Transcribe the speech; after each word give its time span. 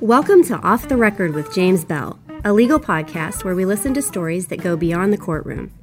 Welcome 0.00 0.42
to 0.44 0.56
Off 0.60 0.88
the 0.88 0.96
Record 0.96 1.34
with 1.34 1.52
James 1.52 1.84
Bell, 1.84 2.18
a 2.42 2.54
legal 2.54 2.80
podcast 2.80 3.44
where 3.44 3.54
we 3.54 3.66
listen 3.66 3.92
to 3.92 4.00
stories 4.00 4.46
that 4.46 4.62
go 4.62 4.74
beyond 4.74 5.12
the 5.12 5.18
courtroom. 5.18 5.74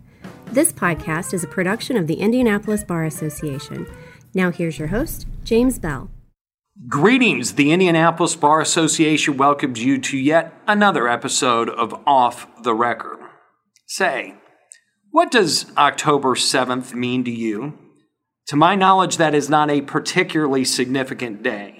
This 0.47 0.73
podcast 0.73 1.35
is 1.35 1.43
a 1.43 1.47
production 1.47 1.95
of 1.95 2.07
the 2.07 2.15
Indianapolis 2.15 2.83
Bar 2.83 3.05
Association. 3.05 3.85
Now, 4.33 4.49
here's 4.49 4.79
your 4.79 4.87
host, 4.87 5.27
James 5.43 5.77
Bell. 5.77 6.09
Greetings. 6.87 7.53
The 7.53 7.71
Indianapolis 7.71 8.35
Bar 8.35 8.59
Association 8.59 9.37
welcomes 9.37 9.83
you 9.83 9.99
to 9.99 10.17
yet 10.17 10.51
another 10.65 11.07
episode 11.07 11.69
of 11.69 11.93
Off 12.07 12.47
the 12.63 12.73
Record. 12.73 13.19
Say, 13.85 14.33
what 15.11 15.29
does 15.29 15.67
October 15.77 16.33
7th 16.33 16.95
mean 16.95 17.23
to 17.23 17.31
you? 17.31 17.77
To 18.47 18.55
my 18.55 18.73
knowledge, 18.73 19.17
that 19.17 19.35
is 19.35 19.47
not 19.47 19.69
a 19.69 19.81
particularly 19.81 20.65
significant 20.65 21.43
day. 21.43 21.76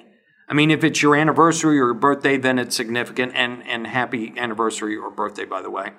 I 0.49 0.53
mean, 0.53 0.71
if 0.71 0.83
it's 0.83 1.01
your 1.01 1.15
anniversary 1.15 1.77
or 1.77 1.87
your 1.87 1.93
birthday, 1.93 2.37
then 2.37 2.57
it's 2.57 2.75
significant, 2.75 3.33
and, 3.35 3.67
and 3.67 3.85
happy 3.85 4.33
anniversary 4.37 4.95
or 4.95 5.11
birthday, 5.11 5.45
by 5.45 5.61
the 5.61 5.69
way. 5.69 5.91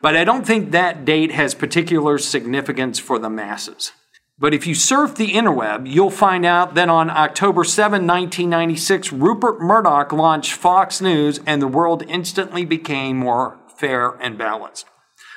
But 0.00 0.16
I 0.16 0.24
don't 0.24 0.46
think 0.46 0.70
that 0.70 1.04
date 1.04 1.32
has 1.32 1.54
particular 1.54 2.16
significance 2.16 2.98
for 2.98 3.18
the 3.18 3.28
masses. 3.28 3.92
But 4.38 4.54
if 4.54 4.66
you 4.66 4.74
surf 4.74 5.16
the 5.16 5.32
interweb, 5.32 5.86
you'll 5.86 6.10
find 6.10 6.46
out 6.46 6.74
that 6.74 6.88
on 6.88 7.10
October 7.10 7.62
7, 7.62 8.06
1996, 8.06 9.12
Rupert 9.12 9.60
Murdoch 9.60 10.12
launched 10.12 10.54
Fox 10.54 11.02
News 11.02 11.40
and 11.44 11.60
the 11.60 11.68
world 11.68 12.02
instantly 12.08 12.64
became 12.64 13.18
more 13.18 13.58
fair 13.76 14.12
and 14.12 14.38
balanced. 14.38 14.86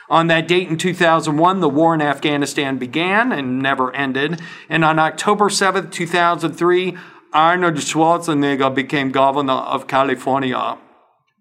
On 0.10 0.28
that 0.28 0.48
date 0.48 0.70
in 0.70 0.78
2001, 0.78 1.60
the 1.60 1.68
war 1.68 1.94
in 1.94 2.02
Afghanistan 2.02 2.78
began 2.78 3.34
and 3.34 3.60
never 3.60 3.94
ended. 3.94 4.42
And 4.70 4.86
on 4.86 5.00
October 5.00 5.50
7, 5.50 5.90
2003, 5.90 6.98
Arnold 7.34 7.76
Schwarzenegger 7.76 8.74
became 8.74 9.10
governor 9.10 9.54
of 9.54 9.88
California. 9.88 10.78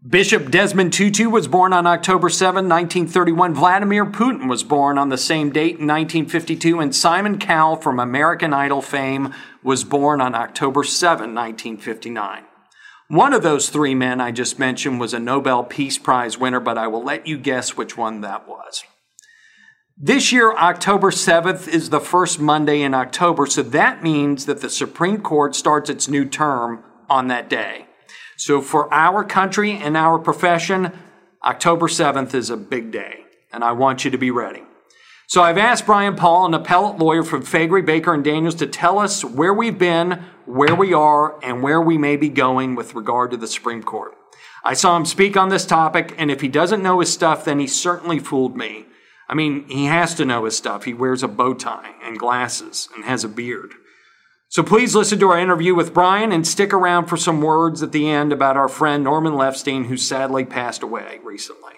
Bishop 0.09 0.51
Desmond 0.51 0.93
Tutu 0.93 1.29
was 1.29 1.47
born 1.47 1.73
on 1.73 1.87
October 1.87 2.29
7, 2.29 2.69
1931. 2.69 3.55
Vladimir 3.55 4.07
Putin 4.07 4.49
was 4.49 4.65
born 4.65 4.99
on 4.99 5.11
the 5.11 5.19
same 5.19 5.51
date 5.51 5.79
in 5.79 5.87
1952. 5.87 6.81
And 6.81 6.95
Simon 6.95 7.39
Cowell 7.39 7.77
from 7.77 8.01
American 8.01 8.53
Idol 8.53 8.83
fame 8.83 9.34
was 9.62 9.84
born 9.84 10.21
on 10.21 10.34
October 10.34 10.83
7, 10.83 11.34
1959. 11.34 12.45
One 13.09 13.34
of 13.34 13.43
those 13.43 13.69
three 13.69 13.95
men 13.95 14.21
I 14.21 14.33
just 14.33 14.59
mentioned 14.59 14.99
was 14.99 15.12
a 15.12 15.21
Nobel 15.21 15.62
Peace 15.62 15.99
Prize 15.99 16.39
winner, 16.39 16.61
but 16.61 16.79
I 16.79 16.89
will 16.89 17.05
let 17.05 17.27
you 17.27 17.37
guess 17.37 17.77
which 17.77 17.97
one 17.97 18.23
that 18.23 18.49
was. 18.49 18.84
This 20.05 20.33
year, 20.33 20.53
October 20.55 21.12
7th, 21.12 21.69
is 21.69 21.91
the 21.91 22.00
first 22.00 22.41
Monday 22.41 22.83
in 22.83 22.92
October, 22.92 23.47
so 23.47 23.62
that 23.62 24.03
means 24.03 24.47
that 24.47 24.61
the 24.61 24.69
Supreme 24.69 25.20
Court 25.20 25.55
starts 25.55 25.89
its 25.89 26.09
new 26.09 26.25
term 26.25 26.83
on 27.09 27.28
that 27.28 27.48
day. 27.48 27.86
So 28.36 28.61
for 28.61 28.92
our 28.92 29.22
country 29.22 29.70
and 29.70 29.97
our 29.97 30.19
profession, 30.19 30.91
October 31.44 31.86
7th 31.86 32.34
is 32.34 32.50
a 32.50 32.56
big 32.56 32.91
day, 32.91 33.20
and 33.53 33.62
I 33.62 33.70
want 33.70 34.05
you 34.05 34.11
to 34.11 34.19
be 34.19 34.33
ready. 34.33 34.64
So 35.28 35.41
I've 35.41 35.56
asked 35.56 35.86
Brian 35.86 36.16
Paul, 36.16 36.47
an 36.47 36.55
appellate 36.55 36.98
lawyer 36.98 37.22
from 37.22 37.44
Faegre, 37.44 37.87
Baker, 37.87 38.12
and 38.12 38.25
Daniels, 38.25 38.56
to 38.56 38.66
tell 38.66 38.98
us 38.98 39.25
where 39.25 39.55
we've 39.55 39.78
been, 39.78 40.25
where 40.47 40.75
we 40.75 40.92
are, 40.92 41.39
and 41.44 41.62
where 41.62 41.81
we 41.81 41.97
may 41.97 42.16
be 42.16 42.28
going 42.28 42.75
with 42.75 42.97
regard 42.97 43.31
to 43.31 43.37
the 43.37 43.47
Supreme 43.47 43.84
Court. 43.84 44.16
I 44.64 44.75
saw 44.75 44.97
him 44.97 45.06
speak 45.06 45.37
on 45.37 45.50
this 45.50 45.64
topic, 45.64 46.12
and 46.19 46.28
if 46.28 46.41
he 46.41 46.48
doesn't 46.48 46.83
know 46.83 46.98
his 46.98 47.12
stuff, 47.12 47.44
then 47.44 47.61
he 47.61 47.69
certainly 47.69 48.19
fooled 48.19 48.56
me. 48.56 48.87
I 49.28 49.34
mean, 49.34 49.67
he 49.69 49.87
has 49.87 50.15
to 50.17 50.25
know 50.25 50.45
his 50.45 50.56
stuff. 50.56 50.84
He 50.84 50.95
wears 50.95 51.23
a 51.23 51.28
bow 51.28 51.55
tie 51.55 51.95
and 52.03 52.19
glasses 52.19 52.89
and 52.95 53.05
has 53.05 53.25
a 53.25 53.28
beard. 53.28 53.73
So 54.48 54.62
please 54.62 54.95
listen 54.95 55.19
to 55.20 55.31
our 55.31 55.39
interview 55.39 55.75
with 55.75 55.95
Brian 55.95 56.33
and 56.33 56.47
stick 56.47 56.75
around 56.75 57.06
for 57.06 57.17
some 57.17 57.41
words 57.41 57.83
at 57.83 57.93
the 57.93 58.11
end 58.11 58.33
about 58.33 58.56
our 58.56 58.69
friend 58.69 59.03
Norman 59.03 59.34
Lefstein, 59.34 59.84
who 59.84 59.97
sadly 59.97 60.45
passed 60.45 60.83
away 60.83 61.20
recently. 61.25 61.73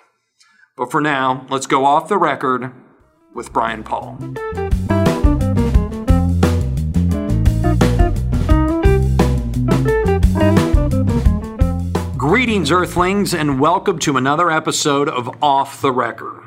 But 0.76 0.90
for 0.90 1.00
now, 1.00 1.46
let's 1.50 1.68
go 1.68 1.84
off 1.84 2.08
the 2.08 2.18
record 2.18 2.72
with 3.32 3.52
Brian 3.52 3.84
Paul. 3.84 4.18
Greetings, 12.16 12.72
Earthlings, 12.72 13.32
and 13.32 13.60
welcome 13.60 14.00
to 14.00 14.16
another 14.16 14.50
episode 14.50 15.08
of 15.08 15.30
Off 15.40 15.80
the 15.80 15.92
Record. 15.92 16.43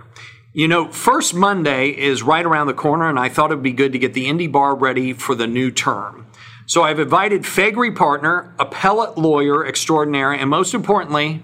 You 0.58 0.68
know, 0.68 0.92
first 0.92 1.36
Monday 1.36 1.90
is 1.90 2.24
right 2.24 2.44
around 2.44 2.66
the 2.66 2.74
corner, 2.74 3.08
and 3.08 3.20
I 3.20 3.30
thought 3.30 3.52
it 3.52 3.54
would 3.54 3.64
be 3.64 3.74
good 3.74 3.92
to 3.92 4.00
get 4.00 4.16
the 4.16 4.26
Indy 4.26 4.48
Bar 4.48 4.76
ready 4.76 5.14
for 5.14 5.36
the 5.36 5.46
new 5.46 5.70
term. 5.70 6.26
So 6.66 6.82
I've 6.82 7.00
invited 7.00 7.44
Faegre 7.44 7.96
partner, 7.96 8.56
appellate 8.58 9.20
lawyer 9.20 9.64
extraordinaire, 9.64 10.32
and 10.32 10.50
most 10.50 10.74
importantly, 10.74 11.44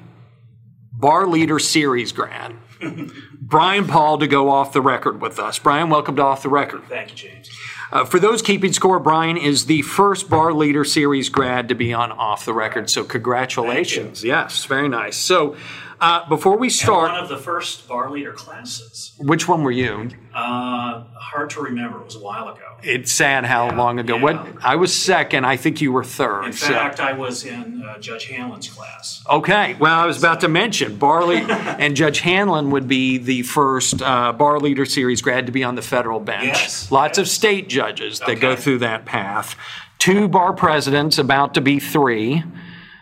bar 0.91 1.27
leader 1.27 1.59
series 1.59 2.11
grad, 2.11 2.55
Brian 3.39 3.85
Paul, 3.85 4.17
to 4.17 4.25
go 4.25 4.49
off 4.49 4.73
the 4.73 4.81
record 4.81 5.21
with 5.21 5.37
us. 5.37 5.59
Brian, 5.59 5.91
welcome 5.91 6.15
to 6.15 6.23
Off 6.23 6.41
the 6.41 6.49
Record. 6.49 6.81
Thank 6.89 7.11
you, 7.11 7.29
James. 7.29 7.51
Uh, 7.91 8.05
for 8.05 8.17
those 8.17 8.41
keeping 8.41 8.73
score, 8.73 8.99
Brian 8.99 9.37
is 9.37 9.67
the 9.67 9.83
first 9.83 10.27
bar 10.27 10.51
leader 10.51 10.83
series 10.83 11.29
grad 11.29 11.69
to 11.69 11.75
be 11.75 11.93
on 11.93 12.11
Off 12.11 12.45
the 12.45 12.53
Record. 12.53 12.89
So 12.89 13.03
congratulations. 13.03 14.23
Yes, 14.23 14.65
very 14.65 14.89
nice. 14.89 15.17
So 15.17 15.55
uh, 16.03 16.27
before 16.27 16.57
we 16.57 16.67
And 16.67 16.73
start, 16.73 17.11
one 17.13 17.23
of 17.23 17.29
the 17.29 17.37
first 17.37 17.87
bar 17.87 18.09
leader 18.11 18.33
classes. 18.33 19.13
which 19.19 19.47
one 19.47 19.63
were 19.63 19.71
you? 19.71 20.09
Uh, 20.33 21.03
hard 21.15 21.49
to 21.51 21.61
remember. 21.61 21.99
It 21.99 22.05
was 22.05 22.15
a 22.15 22.19
while 22.19 22.49
ago. 22.49 22.59
It's 22.83 23.11
sad 23.11 23.45
how 23.45 23.67
Yeah, 23.67 23.75
long 23.77 23.99
ago. 23.99 24.15
yeah. 24.17 24.21
What 24.23 24.47
I 24.61 24.75
was 24.75 24.93
second. 24.93 25.45
I 25.45 25.55
think 25.57 25.79
you 25.79 25.91
were 25.93 26.03
third. 26.03 26.43
In 26.45 26.53
so- 26.53 26.67
fact, 26.67 26.99
I 26.99 27.13
was 27.13 27.45
in 27.45 27.81
uh, 27.83 27.97
Judge 27.99 28.25
Hanlon's 28.25 28.67
class. 28.69 29.23
Okay. 29.29 29.75
Well, 29.79 29.97
I 29.97 30.05
was 30.05 30.17
about 30.17 30.41
to 30.41 30.47
mention 30.49 30.97
Barley 30.97 31.37
and 31.47 31.95
Judge 31.95 32.19
Hanlon 32.19 32.71
would 32.71 32.87
be 32.87 33.17
the 33.17 33.43
first 33.43 34.01
uh, 34.01 34.33
bar 34.33 34.59
leader 34.59 34.85
series 34.85 35.21
grad 35.21 35.45
to 35.45 35.51
be 35.51 35.63
on 35.63 35.75
the 35.75 35.81
federal 35.81 36.19
bench. 36.19 36.45
Yes, 36.47 36.91
Lots 36.91 37.17
of 37.17 37.27
state 37.29 37.69
judges 37.69 38.19
that 38.19 38.39
go 38.41 38.55
through 38.55 38.79
that 38.79 39.05
path. 39.05 39.55
Two 39.99 40.27
bar 40.27 40.51
presidents, 40.53 41.17
about 41.17 41.53
to 41.53 41.61
be 41.61 41.79
three, 41.79 42.43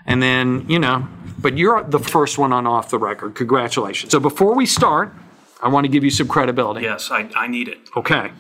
and 0.06 0.22
then 0.22 0.66
you 0.69 0.78
know. 0.78 1.07
But 1.41 1.57
you're 1.57 1.84
the 1.84 2.00
first 2.00 2.38
one 2.38 2.53
on 2.53 2.68
off 2.68 2.90
the 2.90 3.00
record. 3.00 3.35
Congratulations. 3.35 4.12
So 4.12 4.19
before 4.19 4.56
we 4.56 4.66
start, 4.66 5.13
I 5.62 5.68
want 5.69 5.85
to 5.85 5.90
give 5.90 6.03
you 6.03 6.12
some 6.12 6.28
credibility. 6.28 6.81
Yes, 6.81 7.09
I, 7.12 7.29
I 7.35 7.47
need 7.47 7.68
it. 7.68 7.79
Okay. 7.96 8.31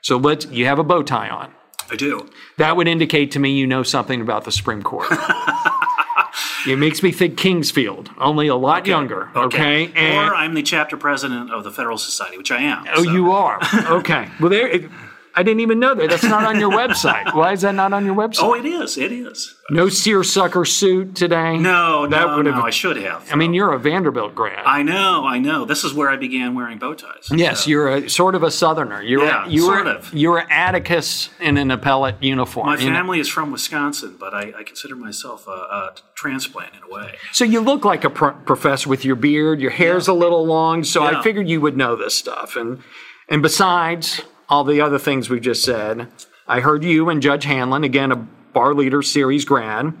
So 0.00 0.16
let's. 0.16 0.46
You 0.46 0.66
have 0.66 0.78
a 0.78 0.84
bow 0.84 1.02
tie 1.02 1.28
on. 1.28 1.52
I 1.90 1.96
do. 1.96 2.28
That 2.58 2.76
would 2.76 2.86
indicate 2.88 3.30
to 3.32 3.38
me 3.38 3.52
you 3.52 3.66
know 3.66 3.82
something 3.82 4.20
about 4.20 4.44
the 4.44 4.52
Supreme 4.52 4.82
Court. 4.82 5.06
it 6.66 6.76
makes 6.78 7.02
me 7.02 7.12
think 7.12 7.38
Kingsfield, 7.38 8.10
only 8.18 8.46
a 8.48 8.54
lot 8.54 8.86
younger. 8.86 9.30
Okay. 9.34 9.86
or 9.86 10.34
I'm 10.34 10.54
the 10.54 10.62
chapter 10.62 10.96
president 10.96 11.50
of 11.50 11.64
the 11.64 11.70
Federal 11.70 11.96
Society, 11.98 12.36
which 12.36 12.50
I 12.50 12.58
am. 12.60 12.84
oh, 12.94 13.04
so- 13.04 13.10
you 13.10 13.32
are. 13.32 13.58
Okay. 13.98 14.28
Well, 14.40 14.50
there. 14.50 14.88
I 15.38 15.44
didn't 15.44 15.60
even 15.60 15.78
know 15.78 15.94
that. 15.94 16.10
That's 16.10 16.24
not 16.24 16.42
on 16.44 16.58
your 16.58 16.72
website. 16.72 17.32
Why 17.40 17.52
is 17.52 17.60
that 17.60 17.76
not 17.76 17.92
on 17.92 18.04
your 18.04 18.16
website? 18.16 18.42
Oh, 18.42 18.54
it 18.54 18.64
is. 18.64 18.98
It 18.98 19.12
is. 19.12 19.54
no 19.70 19.88
seersucker 19.88 20.64
suit 20.64 21.14
today. 21.14 21.56
No, 21.56 22.08
that 22.08 22.26
no, 22.26 22.36
would 22.36 22.46
no. 22.46 22.54
have. 22.54 22.64
I 22.64 22.70
should 22.70 22.96
have. 22.96 23.24
I 23.32 23.36
mean, 23.36 23.54
you're 23.54 23.72
a 23.72 23.78
Vanderbilt 23.78 24.34
grad. 24.34 24.64
I 24.66 24.82
know, 24.82 25.24
I 25.24 25.38
know. 25.38 25.64
This 25.64 25.84
is 25.84 25.94
where 25.94 26.10
I 26.10 26.16
began 26.16 26.56
wearing 26.56 26.78
bow 26.78 26.94
ties. 26.94 27.28
yes, 27.30 27.62
So, 27.64 27.70
you're 27.70 27.88
a 27.88 28.10
sort 28.10 28.34
of 28.34 28.42
a 28.42 28.50
Southerner. 28.50 29.00
You're 29.00 29.24
Yeah, 29.24 29.46
you 29.46 29.60
sort 29.60 29.84
were 29.84 29.90
of. 29.92 30.12
you 30.12 30.30
were 30.30 30.44
Atticus 30.50 31.30
in 31.38 31.56
an 31.56 31.70
appellate 31.70 32.20
uniform. 32.20 32.66
My 32.66 32.76
you 32.76 32.90
know? 32.90 32.96
family 32.96 33.20
is 33.20 33.28
from 33.28 33.52
Wisconsin, 33.52 34.16
but 34.18 34.34
I, 34.34 34.52
I 34.58 34.64
consider 34.64 34.96
myself 34.96 35.46
a, 35.46 35.50
a 35.50 35.94
transplant 36.16 36.74
in 36.74 36.82
a 36.82 36.92
way. 36.92 37.14
So 37.32 37.44
you 37.44 37.60
look 37.60 37.84
like 37.84 38.02
a 38.02 38.10
pro- 38.10 38.32
professor 38.32 38.88
with 38.88 39.04
your 39.04 39.14
beard. 39.14 39.60
Your 39.60 39.70
hair's 39.70 40.08
a 40.08 40.14
little 40.14 40.44
long, 40.44 40.82
so 40.82 41.04
I 41.04 41.22
figured 41.22 41.48
you 41.48 41.60
would 41.60 41.76
know 41.76 41.94
this 41.94 42.16
stuff. 42.16 42.56
And 42.56 42.82
and 43.28 43.40
besides 43.40 44.22
all 44.48 44.64
the 44.64 44.80
other 44.80 44.98
things 44.98 45.28
we've 45.30 45.42
just 45.42 45.62
said, 45.64 46.08
I 46.46 46.60
heard 46.60 46.84
you 46.84 47.08
and 47.08 47.20
Judge 47.22 47.44
Hanlon, 47.44 47.84
again 47.84 48.12
a 48.12 48.16
bar 48.16 48.74
leader 48.74 49.02
series 49.02 49.44
grad, 49.44 49.92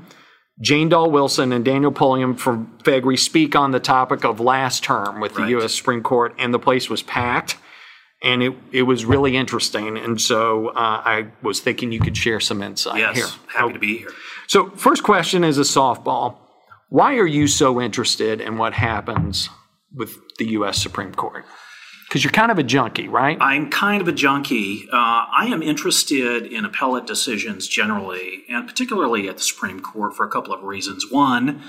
Jane 0.60 0.88
Dall 0.88 1.10
Wilson 1.10 1.52
and 1.52 1.64
Daniel 1.64 1.92
Pulliam 1.92 2.34
from 2.34 2.78
Faegre 2.82 3.18
speak 3.18 3.54
on 3.54 3.70
the 3.70 3.78
topic 3.80 4.24
of 4.24 4.40
last 4.40 4.82
term 4.82 5.20
with 5.20 5.34
the 5.34 5.42
Right. 5.42 5.50
U.S. 5.50 5.74
Supreme 5.74 6.02
Court, 6.02 6.34
and 6.38 6.52
the 6.52 6.58
place 6.58 6.90
was 6.90 7.02
packed. 7.02 7.56
And 8.24 8.42
it, 8.42 8.54
it 8.72 8.82
was 8.82 9.04
really 9.04 9.36
interesting. 9.36 9.96
And 9.96 10.20
so 10.20 10.70
uh, 10.70 10.72
I 11.04 11.26
was 11.40 11.60
thinking 11.60 11.92
you 11.92 12.00
could 12.00 12.16
share 12.16 12.40
some 12.40 12.60
insight 12.64 12.98
Yes, 12.98 13.14
here. 13.16 13.26
happy 13.54 13.74
to 13.74 13.78
be 13.78 13.98
here. 13.98 14.10
So, 14.48 14.70
first 14.70 15.04
question 15.04 15.44
is 15.44 15.56
a 15.58 15.60
softball. 15.62 16.38
Why 16.88 17.14
are 17.18 17.26
you 17.26 17.46
so 17.46 17.80
interested 17.80 18.40
in 18.40 18.58
what 18.58 18.72
happens 18.72 19.48
with 19.94 20.16
the 20.38 20.46
U.S. 20.52 20.82
Supreme 20.82 21.14
Court? 21.14 21.44
Because 22.08 22.24
you're 22.24 22.32
kind 22.32 22.50
of 22.50 22.58
a 22.58 22.62
junkie, 22.62 23.06
right? 23.06 23.36
I'm 23.38 23.68
kind 23.68 24.00
of 24.00 24.08
a 24.08 24.12
junkie. 24.12 24.88
Uh, 24.90 24.96
I 24.96 25.48
am 25.52 25.62
interested 25.62 26.46
in 26.46 26.64
appellate 26.64 27.06
decisions 27.06 27.68
generally, 27.68 28.44
and 28.48 28.66
particularly 28.66 29.28
at 29.28 29.36
the 29.36 29.42
Supreme 29.42 29.80
Court 29.80 30.16
for 30.16 30.24
a 30.24 30.30
couple 30.30 30.54
of 30.54 30.62
reasons. 30.62 31.10
One, 31.10 31.62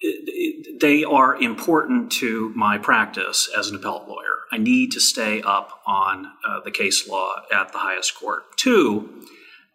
it- 0.00 0.80
they 0.80 1.04
are 1.04 1.36
important 1.36 2.10
to 2.12 2.52
my 2.54 2.78
practice 2.78 3.50
as 3.56 3.68
an 3.68 3.76
appellate 3.76 4.08
lawyer. 4.08 4.38
I 4.52 4.58
need 4.58 4.92
to 4.92 5.00
stay 5.00 5.42
up 5.42 5.80
on 5.86 6.26
uh, 6.46 6.60
the 6.64 6.70
case 6.70 7.08
law 7.08 7.42
at 7.52 7.72
the 7.72 7.78
highest 7.78 8.14
court. 8.14 8.56
Two, 8.56 9.22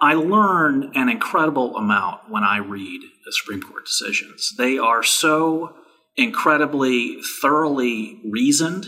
I 0.01 0.13
learn 0.15 0.91
an 0.95 1.09
incredible 1.09 1.75
amount 1.77 2.29
when 2.29 2.43
I 2.43 2.57
read 2.57 3.01
the 3.25 3.31
Supreme 3.33 3.61
Court 3.61 3.85
decisions. 3.85 4.53
They 4.57 4.77
are 4.77 5.03
so 5.03 5.75
incredibly 6.17 7.21
thoroughly 7.41 8.19
reasoned. 8.29 8.87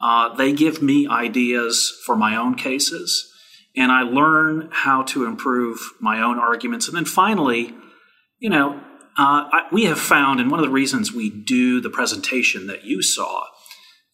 Uh, 0.00 0.34
they 0.34 0.52
give 0.52 0.80
me 0.82 1.08
ideas 1.08 2.00
for 2.04 2.16
my 2.16 2.36
own 2.36 2.54
cases, 2.54 3.32
and 3.76 3.90
I 3.90 4.02
learn 4.02 4.68
how 4.70 5.02
to 5.04 5.24
improve 5.24 5.78
my 6.00 6.20
own 6.20 6.38
arguments. 6.38 6.88
And 6.88 6.96
then 6.96 7.04
finally, 7.04 7.74
you 8.38 8.50
know, 8.50 8.80
uh, 9.18 9.50
I, 9.52 9.62
we 9.72 9.86
have 9.86 9.98
found, 9.98 10.40
and 10.40 10.50
one 10.50 10.60
of 10.60 10.66
the 10.66 10.72
reasons 10.72 11.12
we 11.12 11.28
do 11.28 11.80
the 11.80 11.90
presentation 11.90 12.68
that 12.68 12.84
you 12.84 13.02
saw 13.02 13.46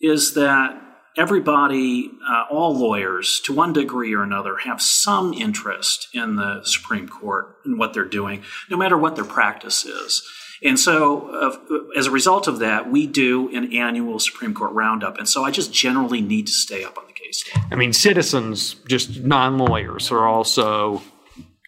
is 0.00 0.34
that 0.34 0.80
everybody, 1.16 2.10
uh, 2.28 2.44
all 2.50 2.76
lawyers, 2.76 3.40
to 3.44 3.52
one 3.52 3.72
degree 3.72 4.14
or 4.14 4.22
another, 4.22 4.56
have 4.64 4.80
some 4.80 5.34
interest 5.34 6.08
in 6.14 6.36
the 6.36 6.62
Supreme 6.64 7.08
Court 7.08 7.56
and 7.64 7.78
what 7.78 7.92
they're 7.92 8.04
doing, 8.04 8.42
no 8.70 8.76
matter 8.76 8.96
what 8.96 9.14
their 9.14 9.24
practice 9.24 9.84
is. 9.84 10.22
And 10.64 10.80
so, 10.80 11.28
uh, 11.28 11.98
as 11.98 12.06
a 12.06 12.10
result 12.10 12.48
of 12.48 12.58
that, 12.60 12.90
we 12.90 13.06
do 13.06 13.54
an 13.54 13.74
annual 13.74 14.18
Supreme 14.18 14.54
Court 14.54 14.72
roundup. 14.72 15.18
And 15.18 15.28
so, 15.28 15.44
I 15.44 15.50
just 15.50 15.72
generally 15.72 16.22
need 16.22 16.46
to 16.46 16.52
stay 16.52 16.82
up 16.84 16.96
on 16.96 17.04
the 17.06 17.12
case. 17.12 17.44
I 17.70 17.74
mean, 17.74 17.92
citizens, 17.92 18.74
just 18.88 19.20
non 19.20 19.58
lawyers, 19.58 20.10
are 20.10 20.26
also 20.26 21.02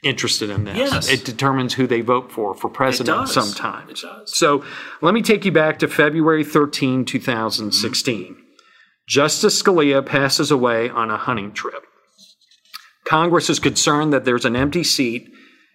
interested 0.03 0.51
in 0.51 0.65
this. 0.65 0.77
Yes. 0.77 1.09
It 1.09 1.25
determines 1.25 1.75
who 1.75 1.87
they 1.87 2.01
vote 2.01 2.33
for 2.33 2.55
for 2.55 2.71
president 2.71 3.29
sometimes. 3.29 4.03
It 4.03 4.07
does. 4.07 4.37
So 4.37 4.65
let 5.03 5.15
me 5.15 5.23
take 5.23 5.45
you 5.45 5.53
back 5.53 5.79
to 5.81 5.89
February 5.89 6.45
13, 6.45 7.05
2016. 7.05 8.23
Mm-hmm. 8.23 8.41
Justice 9.09 9.63
Scalia 9.63 10.05
passes 10.05 10.51
away 10.51 10.89
on 10.89 11.11
a 11.11 11.17
hunting 11.17 11.53
trip. 11.53 11.85
Congress 13.05 13.49
is 13.49 13.61
concerned 13.61 14.13
that 14.13 14.25
there's 14.25 14.45
an 14.45 14.57
empty 14.57 14.83
seat, 14.83 15.33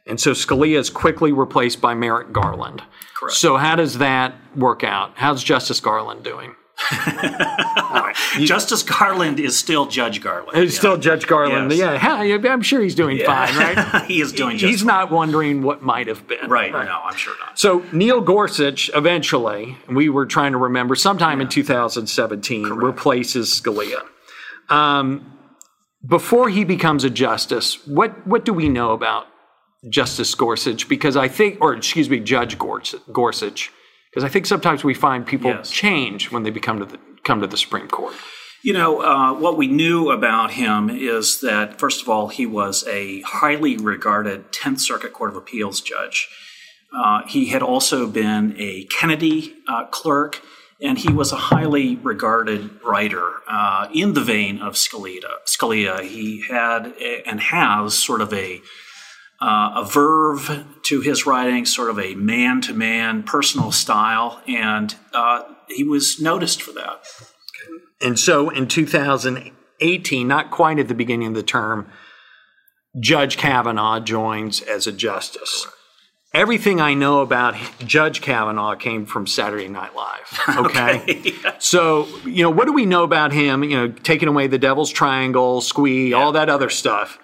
and 0.08 0.20
so 0.20 0.32
Scalia 0.32 0.78
is 0.78 0.90
quickly 0.90 1.32
replaced 1.32 1.82
by 1.82 1.94
Merrick 1.94 2.32
Garland. 2.32 2.84
Correct. 3.16 3.36
So, 3.36 3.58
how 3.58 3.76
does 3.76 4.00
that 4.00 4.34
work 4.56 4.84
out? 4.84 5.12
How's 5.16 5.44
Justice 5.44 5.80
Garland 5.80 6.24
doing? 6.24 6.56
Justice 8.40 8.82
Garland 8.84 9.40
is 9.40 9.58
still 9.58 9.86
Judge 9.86 10.22
Garland. 10.22 10.58
It's 10.58 10.76
still 10.76 10.98
Judge 10.98 11.28
Garland. 11.28 11.72
Yes. 11.72 12.02
Yeah, 12.02 12.52
I'm 12.52 12.62
sure 12.62 12.82
he's 12.82 12.96
doing 12.96 13.20
fine, 13.20 13.56
right? 13.56 14.06
he 14.08 14.22
is 14.22 14.32
doing 14.32 14.58
just 14.58 14.70
He's 14.70 14.84
not 14.84 15.12
wondering 15.12 15.62
what 15.62 15.84
might 15.84 16.08
have 16.08 16.28
been. 16.28 16.50
right. 16.50 16.72
No, 16.72 17.02
I'm 17.04 17.16
sure 17.16 17.36
not. 17.40 17.60
So 17.60 17.86
Neil 17.92 18.22
Gorsuch 18.22 18.90
eventually, 18.96 19.78
we 19.90 20.10
were 20.10 20.26
trying 20.26 20.54
to 20.54 20.58
remember, 20.58 20.96
sometime 20.96 21.42
in 21.42 21.50
2017, 21.50 22.70
replaces 22.70 23.50
Scalia. 23.50 24.02
Um, 24.70 25.38
before 26.06 26.50
he 26.50 26.64
becomes 26.64 27.04
a 27.04 27.10
justice, 27.10 27.86
what 27.86 28.26
what 28.26 28.46
do 28.46 28.54
we 28.54 28.70
know 28.70 28.92
about 28.92 29.28
Justice 29.90 30.34
Gorsuch? 30.36 30.88
Because 30.88 31.18
I 31.18 31.28
think, 31.28 31.58
or 31.62 31.74
excuse 31.76 32.10
me, 32.10 32.20
Judge 32.20 32.58
Gorsuch, 32.58 33.72
because 34.10 34.24
I 34.24 34.30
think 34.30 34.46
sometimes 34.46 34.84
we 34.84 34.94
find 34.94 35.26
people 35.26 35.52
Yes. 35.52 35.72
change 35.72 36.32
when 36.32 36.44
they 36.44 36.50
become 36.52 36.80
to 36.80 36.86
the 36.86 37.00
come 37.24 37.42
to 37.42 37.48
the 37.48 37.58
Supreme 37.58 37.88
Court. 37.88 38.16
You 38.64 38.74
know, 38.74 39.02
uh, 39.02 39.34
what 39.34 39.58
we 39.58 39.68
knew 39.68 40.12
about 40.12 40.52
him 40.52 40.90
is 40.90 41.42
that, 41.42 41.80
first 41.80 42.02
of 42.02 42.10
all, 42.10 42.28
he 42.28 42.46
was 42.46 42.84
a 42.88 43.22
highly 43.22 43.78
regarded 43.78 44.52
10th 44.52 44.80
Circuit 44.82 45.14
Court 45.14 45.32
of 45.32 45.36
Appeals 45.36 45.82
judge. 45.82 46.28
Uh, 46.96 47.22
he 47.28 47.48
had 47.48 47.64
also 47.64 48.06
been 48.08 48.56
a 48.60 48.86
Kennedy 48.86 49.56
uh, 49.68 49.86
clerk, 49.86 50.42
and 50.82 50.98
he 51.00 51.12
was 51.12 51.32
a 51.32 51.36
highly 51.38 51.96
regarded 51.98 52.70
writer 52.84 53.28
uh, 53.48 53.88
in 53.94 54.14
the 54.14 54.22
vein 54.22 54.60
of 54.62 54.74
Scalia. 54.74 55.30
Scalia, 55.46 56.02
he 56.04 56.44
had 56.48 56.94
a, 57.00 57.24
and 57.28 57.40
has 57.40 57.98
sort 57.98 58.22
of 58.22 58.32
a 58.34 58.62
uh, 59.42 59.72
a 59.78 59.86
verve 59.86 60.66
to 60.84 61.02
his 61.02 61.26
writing, 61.26 61.66
sort 61.66 61.90
of 61.90 62.00
a 62.00 62.14
man 62.16 62.62
to 62.62 62.74
man 62.74 63.24
personal 63.24 63.72
style, 63.72 64.42
and 64.48 64.96
uh, 65.14 65.44
he 65.68 65.84
was 65.84 66.22
noticed 66.22 66.62
for 66.62 66.72
that. 66.74 67.04
And 68.02 68.20
so 68.20 68.50
in 68.50 68.68
2018, 68.68 70.28
not 70.28 70.52
quite 70.52 70.80
at 70.80 70.88
the 70.88 70.94
beginning 70.94 71.30
of 71.30 71.34
the 71.34 71.44
term, 71.44 71.90
Judge 73.00 73.38
Kavanaugh 73.38 74.00
joins 74.00 74.62
as 74.62 74.86
a 74.86 74.92
justice. 74.92 75.68
Everything 76.34 76.80
I 76.80 76.94
know 76.94 77.20
about 77.20 77.56
Judge 77.80 78.22
Kavanaugh 78.22 78.76
came 78.76 79.06
from 79.06 79.28
Saturday 79.28 79.68
Night 79.68 79.94
Live. 79.96 80.40
Okay. 80.66 81.34
So, 81.60 82.08
you 82.26 82.44
know, 82.44 82.50
what 82.50 82.66
do 82.66 82.74
we 82.74 82.86
know 82.86 83.04
about 83.04 83.32
him? 83.34 83.64
You 83.64 83.76
know, 83.76 83.88
taking 83.90 84.28
away 84.28 84.48
the 84.48 84.58
Devil's 84.58 84.92
Triangle, 84.92 85.62
Squi, 85.62 86.16
all 86.16 86.32
that 86.34 86.50
other 86.50 86.70
stuff. 86.70 87.20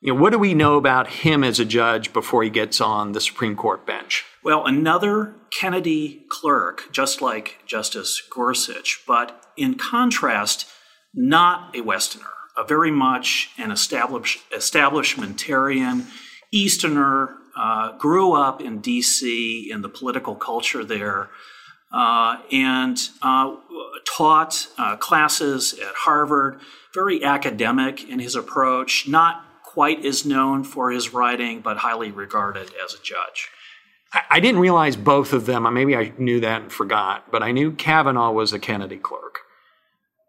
You 0.00 0.12
know, 0.12 0.20
what 0.20 0.32
do 0.32 0.38
we 0.38 0.52
know 0.52 0.76
about 0.76 1.08
him 1.08 1.42
as 1.42 1.58
a 1.58 1.64
judge 1.64 2.12
before 2.12 2.42
he 2.42 2.50
gets 2.50 2.80
on 2.80 3.12
the 3.12 3.20
Supreme 3.20 3.56
Court 3.56 3.86
bench? 3.86 4.24
Well, 4.44 4.66
another 4.66 5.34
Kennedy 5.50 6.26
clerk, 6.28 6.92
just 6.92 7.22
like 7.22 7.62
Justice 7.66 8.22
Gorsuch, 8.30 9.02
but 9.06 9.46
in 9.56 9.76
contrast, 9.76 10.68
not 11.14 11.74
a 11.74 11.80
Westerner, 11.80 12.26
a 12.58 12.64
very 12.64 12.90
much 12.90 13.50
an 13.56 13.70
establish, 13.70 14.38
establishmentarian 14.54 16.06
Easterner, 16.52 17.36
uh, 17.56 17.96
grew 17.96 18.34
up 18.34 18.60
in 18.60 18.80
D.C. 18.80 19.70
in 19.72 19.80
the 19.80 19.88
political 19.88 20.34
culture 20.34 20.84
there, 20.84 21.30
uh, 21.90 22.36
and 22.52 22.98
uh, 23.22 23.56
taught 24.06 24.68
uh, 24.76 24.96
classes 24.96 25.72
at 25.72 25.94
Harvard. 25.94 26.60
Very 26.92 27.24
academic 27.24 28.06
in 28.08 28.18
his 28.18 28.34
approach, 28.34 29.08
not 29.08 29.45
quite 29.76 30.02
as 30.06 30.24
known 30.24 30.64
for 30.64 30.90
his 30.90 31.12
writing, 31.12 31.60
but 31.60 31.76
highly 31.76 32.10
regarded 32.10 32.70
as 32.82 32.94
a 32.94 33.02
judge. 33.02 33.50
I- 34.14 34.22
I 34.30 34.40
didn't 34.40 34.62
realize 34.62 34.96
both 34.96 35.34
of 35.34 35.44
them. 35.44 35.70
Maybe 35.74 35.94
I 35.94 36.14
knew 36.16 36.40
that 36.40 36.62
and 36.62 36.72
forgot, 36.72 37.30
but 37.30 37.42
I 37.42 37.52
knew 37.52 37.72
Kavanaugh 37.72 38.30
was 38.30 38.54
a 38.54 38.58
Kennedy 38.58 38.96
clerk. 38.96 39.40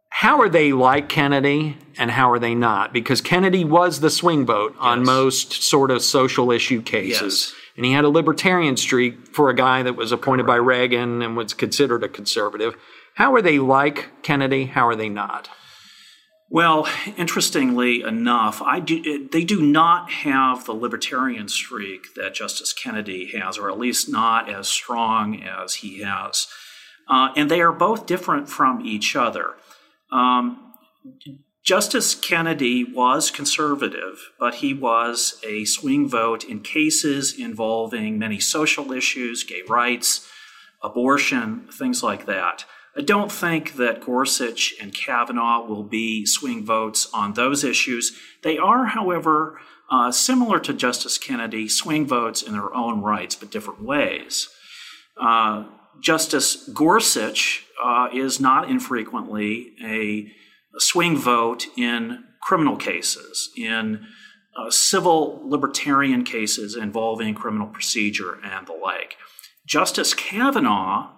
How 0.09 0.41
are 0.41 0.49
they 0.49 0.73
like 0.73 1.07
Kennedy 1.07 1.77
and 1.97 2.11
how 2.11 2.29
are 2.29 2.39
they 2.39 2.55
not? 2.55 2.91
Because 2.91 3.21
Kennedy 3.21 3.63
was 3.63 4.01
the 4.01 4.09
swing 4.09 4.45
vote 4.45 4.75
on 4.79 4.99
Yes. 4.99 5.05
most 5.05 5.53
sort 5.63 5.91
of 5.91 6.01
social 6.01 6.51
issue 6.51 6.81
cases. 6.81 7.53
And 7.77 7.85
he 7.85 7.93
had 7.93 8.03
a 8.03 8.09
libertarian 8.09 8.75
streak 8.75 9.33
for 9.33 9.49
a 9.49 9.55
guy 9.55 9.81
that 9.81 9.95
was 9.95 10.11
appointed 10.11 10.45
by 10.45 10.55
Reagan 10.57 11.21
and 11.21 11.37
was 11.37 11.53
considered 11.53 12.03
a 12.03 12.09
conservative. 12.09 12.75
How 13.13 13.33
are 13.33 13.41
they 13.41 13.59
like 13.59 14.09
Kennedy? 14.23 14.65
How 14.65 14.85
are 14.89 14.95
they 14.95 15.07
not? 15.07 15.47
Well, 16.49 16.87
interestingly 17.17 18.03
enough, 18.03 18.61
I 18.61 18.79
do, 18.79 19.27
they 19.27 19.43
do 19.43 19.61
not 19.61 20.09
have 20.11 20.65
the 20.65 20.73
libertarian 20.73 21.49
streak 21.49 22.13
that 22.15 22.33
Justice 22.33 22.71
Kennedy 22.71 23.31
has, 23.37 23.57
or 23.57 23.69
at 23.69 23.77
least 23.77 24.07
not 24.07 24.49
as 24.49 24.69
strong 24.69 25.43
as 25.43 25.75
he 25.75 26.01
has. 26.01 26.47
Uh, 27.09 27.29
and 27.35 27.51
they 27.51 27.59
are 27.61 27.73
both 27.73 28.05
different 28.05 28.49
from 28.49 28.85
each 28.85 29.15
other. 29.15 29.55
Um, 30.09 30.73
Justice 31.63 32.15
Kennedy 32.15 32.85
was 32.85 33.29
conservative, 33.29 34.31
but 34.39 34.55
he 34.55 34.73
was 34.73 35.41
a 35.45 35.65
swing 35.65 36.07
vote 36.07 36.45
in 36.45 36.61
cases 36.61 37.37
involving 37.37 38.17
many 38.17 38.39
social 38.39 38.93
issues, 38.93 39.43
gay 39.43 39.63
rights, 39.67 40.29
abortion, 40.81 41.67
things 41.69 42.01
like 42.01 42.25
that. 42.25 42.63
I 42.97 43.01
don't 43.01 43.31
think 43.31 43.75
that 43.75 44.01
Gorsuch 44.01 44.73
and 44.81 44.93
Kavanaugh 44.93 45.65
will 45.67 45.83
be 45.83 46.25
swing 46.25 46.65
votes 46.65 47.07
on 47.13 47.33
those 47.33 47.63
issues. 47.63 48.17
They 48.41 48.57
are, 48.57 48.85
however, 48.87 49.59
uh, 49.91 50.11
similar 50.11 50.59
to 50.61 50.73
Justice 50.73 51.19
Kennedy, 51.19 51.69
swing 51.69 52.07
votes 52.07 52.41
in 52.41 52.53
their 52.53 52.73
own 52.73 53.01
rights, 53.01 53.35
but 53.35 53.51
different 53.51 53.83
ways. 53.83 54.49
Uh, 55.15 55.65
Justice 56.01 56.67
Gorsuch 56.73 57.65
uh, 57.83 58.09
is 58.11 58.39
not 58.39 58.69
infrequently 58.69 59.73
a, 59.83 60.31
a 60.75 60.79
swing 60.79 61.17
vote 61.17 61.67
in 61.77 62.23
criminal 62.41 62.77
cases, 62.77 63.51
in 63.55 64.07
uh, 64.57 64.71
civil 64.71 65.39
libertarian 65.47 66.23
cases 66.23 66.75
involving 66.75 67.35
criminal 67.35 67.67
procedure 67.67 68.39
and 68.43 68.65
the 68.65 68.73
like. 68.73 69.17
Justice 69.67 70.15
Kavanaugh 70.15 71.11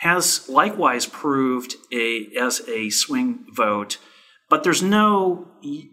has 0.00 0.48
likewise 0.48 1.04
proved 1.04 1.74
a, 1.92 2.26
as 2.38 2.66
a 2.68 2.88
swing 2.88 3.44
vote, 3.52 3.98
but 4.48 4.64
there's 4.64 4.82
no 4.82 5.46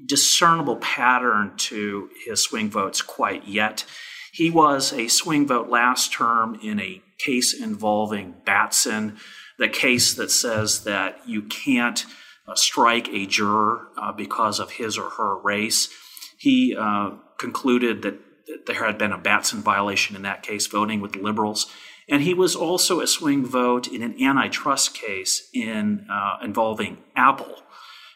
discernible 0.05 0.77
pattern 0.77 1.51
to 1.57 2.09
his 2.25 2.41
swing 2.41 2.69
votes 2.69 3.01
quite 3.01 3.45
yet. 3.47 3.85
He 4.31 4.49
was 4.49 4.93
a 4.93 5.09
swing 5.09 5.45
vote 5.45 5.69
last 5.69 6.13
term 6.13 6.57
in 6.63 6.79
a 6.79 7.01
case 7.17 7.53
involving 7.53 8.35
Batson, 8.45 9.17
the 9.57 9.67
case 9.67 10.13
that 10.13 10.31
says 10.31 10.85
that 10.85 11.27
you 11.27 11.41
can't 11.41 12.05
uh, 12.47 12.55
strike 12.55 13.09
a 13.09 13.25
juror 13.25 13.89
uh, 14.01 14.13
because 14.13 14.61
of 14.61 14.71
his 14.71 14.97
or 14.97 15.09
her 15.09 15.37
race. 15.37 15.89
He 16.37 16.77
uh, 16.79 17.11
concluded 17.37 18.03
that, 18.03 18.19
there 18.65 18.85
had 18.85 18.97
been 18.97 19.11
a 19.11 19.17
Batson 19.17 19.61
violation 19.61 20.15
in 20.15 20.21
that 20.21 20.43
case, 20.43 20.67
voting 20.67 21.01
with 21.01 21.17
liberals. 21.17 21.67
And 22.09 22.21
he 22.23 22.33
was 22.33 22.55
also 22.55 23.01
a 23.01 23.07
swing 23.07 23.45
vote 23.45 23.87
in 23.87 24.01
an 24.01 24.21
antitrust 24.21 24.93
case 24.93 25.49
in 25.53 26.05
uh, 26.09 26.37
involving 26.43 26.97
Apple. 27.15 27.63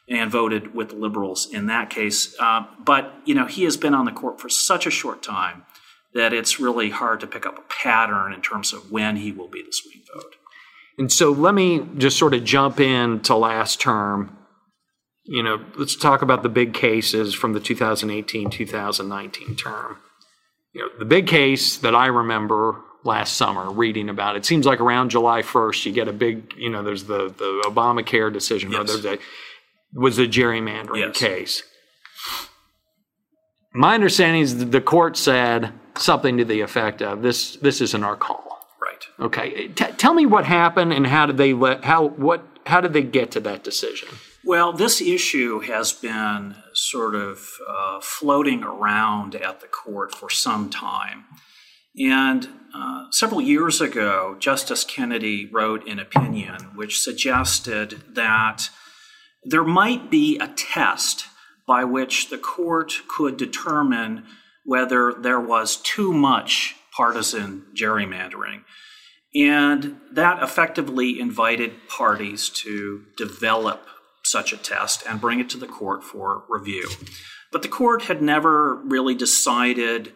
and 0.09 0.29
voted 0.29 0.73
with 0.73 0.89
the 0.89 0.95
liberals 0.95 1.47
in 1.53 1.67
that 1.67 1.89
case. 1.89 2.35
Uh, 2.37 2.65
but 2.83 3.13
you 3.23 3.33
know, 3.33 3.45
he 3.45 3.63
has 3.63 3.77
been 3.77 3.93
on 3.93 4.03
the 4.03 4.11
court 4.11 4.41
for 4.41 4.49
such 4.49 4.85
a 4.85 4.91
short 4.91 5.23
time 5.23 5.63
that 6.13 6.33
it's 6.33 6.59
really 6.59 6.89
hard 6.89 7.19
to 7.21 7.27
pick 7.27 7.45
up 7.45 7.57
a 7.57 7.61
pattern 7.83 8.33
in 8.33 8.41
terms 8.41 8.73
of 8.73 8.91
when 8.91 9.15
he 9.15 9.31
will 9.31 9.47
be 9.47 9.61
the 9.61 9.71
swing 9.71 10.03
vote. 10.13 10.35
And 10.97 11.11
so 11.11 11.31
let 11.31 11.53
me 11.53 11.87
just 11.97 12.17
sort 12.17 12.33
of 12.33 12.43
jump 12.43 12.79
in 12.79 13.21
to 13.21 13.35
last 13.35 13.79
term. 13.79 14.37
You 15.23 15.43
know, 15.43 15.63
let's 15.77 15.95
talk 15.95 16.21
about 16.21 16.43
the 16.43 16.49
big 16.49 16.73
cases 16.73 17.33
from 17.33 17.53
the 17.53 17.59
2018 17.59 18.49
2019 18.49 19.55
term. 19.55 19.97
You 20.73 20.81
know, 20.81 20.89
the 20.99 21.05
big 21.05 21.27
case 21.27 21.77
that 21.77 21.95
I 21.95 22.07
remember 22.07 22.81
last 23.03 23.35
summer 23.35 23.71
reading 23.71 24.09
about 24.09 24.35
it 24.35 24.39
it. 24.39 24.45
seems 24.45 24.65
like 24.65 24.79
around 24.79 25.09
July 25.09 25.41
1st 25.41 25.85
you 25.85 25.91
get 25.91 26.07
a 26.07 26.13
big, 26.13 26.53
you 26.57 26.69
know, 26.69 26.83
there's 26.83 27.05
the 27.05 27.29
the 27.29 27.63
Obamacare 27.67 28.31
decision 28.31 28.71
Yes. 28.71 28.79
or 28.81 28.83
there's 29.01 29.05
a 29.05 29.19
was 29.93 30.19
a 30.19 30.27
gerrymandering 30.27 30.99
Yes. 30.99 31.17
case. 31.17 31.63
My 33.73 33.95
understanding 33.95 34.41
is 34.41 34.69
the 34.69 34.81
court 34.81 35.15
said 35.17 35.71
something 35.97 36.37
to 36.37 36.45
the 36.45 36.61
effect 36.61 37.01
of 37.01 37.21
this 37.21 37.55
this 37.57 37.81
isn't 37.81 38.03
our 38.03 38.15
call. 38.15 38.59
Right. 38.81 39.25
Okay, 39.27 39.67
T- 39.69 39.85
tell 39.97 40.13
me 40.13 40.25
what 40.25 40.45
happened 40.45 40.91
and 40.93 41.07
how 41.07 41.25
did 41.25 41.37
they 41.37 41.53
let 41.53 41.83
how 41.85 42.07
what 42.07 42.45
how 42.65 42.81
did 42.81 42.93
they 42.93 43.03
get 43.03 43.31
to 43.31 43.39
that 43.41 43.63
decision? 43.63 44.09
Well, 44.43 44.73
this 44.73 45.01
issue 45.01 45.59
has 45.61 45.93
been 45.93 46.55
sort 46.73 47.13
of 47.15 47.47
uh, 47.67 47.99
floating 48.01 48.63
around 48.63 49.35
at 49.35 49.61
the 49.61 49.67
court 49.67 50.15
for 50.15 50.29
some 50.31 50.69
time. 50.69 51.25
And 51.99 52.49
uh, 52.73 53.05
several 53.11 53.41
years 53.41 53.81
ago, 53.81 54.35
Justice 54.39 54.83
Kennedy 54.83 55.45
wrote 55.45 55.87
an 55.87 55.99
opinion 55.99 56.71
which 56.75 56.99
suggested 56.99 58.03
that 58.13 58.69
there 59.43 59.63
might 59.63 60.09
be 60.09 60.37
a 60.37 60.47
test 60.47 61.25
by 61.67 61.83
which 61.83 62.29
the 62.29 62.37
court 62.37 62.93
could 63.07 63.37
determine 63.37 64.25
whether 64.63 65.13
there 65.13 65.39
was 65.39 65.77
too 65.77 66.13
much 66.13 66.75
partisan 66.95 67.65
gerrymandering. 67.75 68.63
And 69.33 69.97
that 70.11 70.43
effectively 70.43 71.19
invited 71.19 71.87
parties 71.87 72.49
to 72.49 73.05
develop 73.17 73.87
such 74.23 74.53
a 74.53 74.57
test 74.57 75.03
and 75.07 75.21
bring 75.21 75.39
it 75.39 75.49
to 75.49 75.57
the 75.57 75.67
court 75.67 76.03
for 76.03 76.43
review. 76.49 76.89
But 77.51 77.61
the 77.61 77.69
court 77.69 78.03
had 78.03 78.21
never 78.21 78.75
really 78.75 79.15
decided 79.15 80.13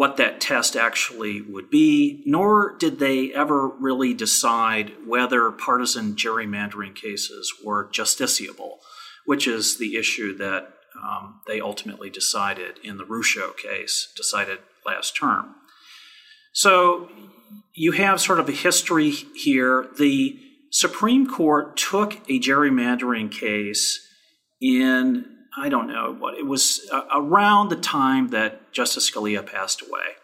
what 0.00 0.16
that 0.16 0.40
test 0.40 0.76
actually 0.76 1.42
would 1.42 1.68
be, 1.68 2.22
nor 2.24 2.74
did 2.78 2.98
they 2.98 3.34
ever 3.34 3.68
really 3.68 4.14
decide 4.14 4.90
whether 5.06 5.50
partisan 5.50 6.16
gerrymandering 6.16 6.94
cases 6.94 7.52
were 7.62 7.86
justiciable, 7.92 8.78
which 9.26 9.46
is 9.46 9.76
the 9.76 9.96
issue 9.96 10.34
that 10.38 10.72
um, 11.04 11.42
they 11.46 11.60
ultimately 11.60 12.08
decided 12.08 12.78
in 12.82 12.96
the 12.96 13.04
Rucho 13.04 13.54
case, 13.54 14.10
decided 14.16 14.60
last 14.86 15.14
term. 15.14 15.54
So 16.54 17.10
you 17.74 17.92
have 17.92 18.22
sort 18.22 18.40
of 18.40 18.48
a 18.48 18.52
history 18.52 19.10
here. 19.10 19.86
The 19.98 20.34
Supreme 20.70 21.26
Court 21.26 21.76
took 21.76 22.14
a 22.26 22.40
gerrymandering 22.40 23.30
case 23.30 24.00
in, 24.62 25.26
I 25.56 25.68
don't 25.68 25.88
know 25.88 26.14
what, 26.18 26.38
it 26.38 26.46
was 26.46 26.88
uh, 26.92 27.02
around 27.12 27.68
the 27.68 27.76
time 27.76 28.28
that 28.28 28.72
Justice 28.72 29.10
Scalia 29.10 29.44
passed 29.44 29.82
away. 29.82 30.16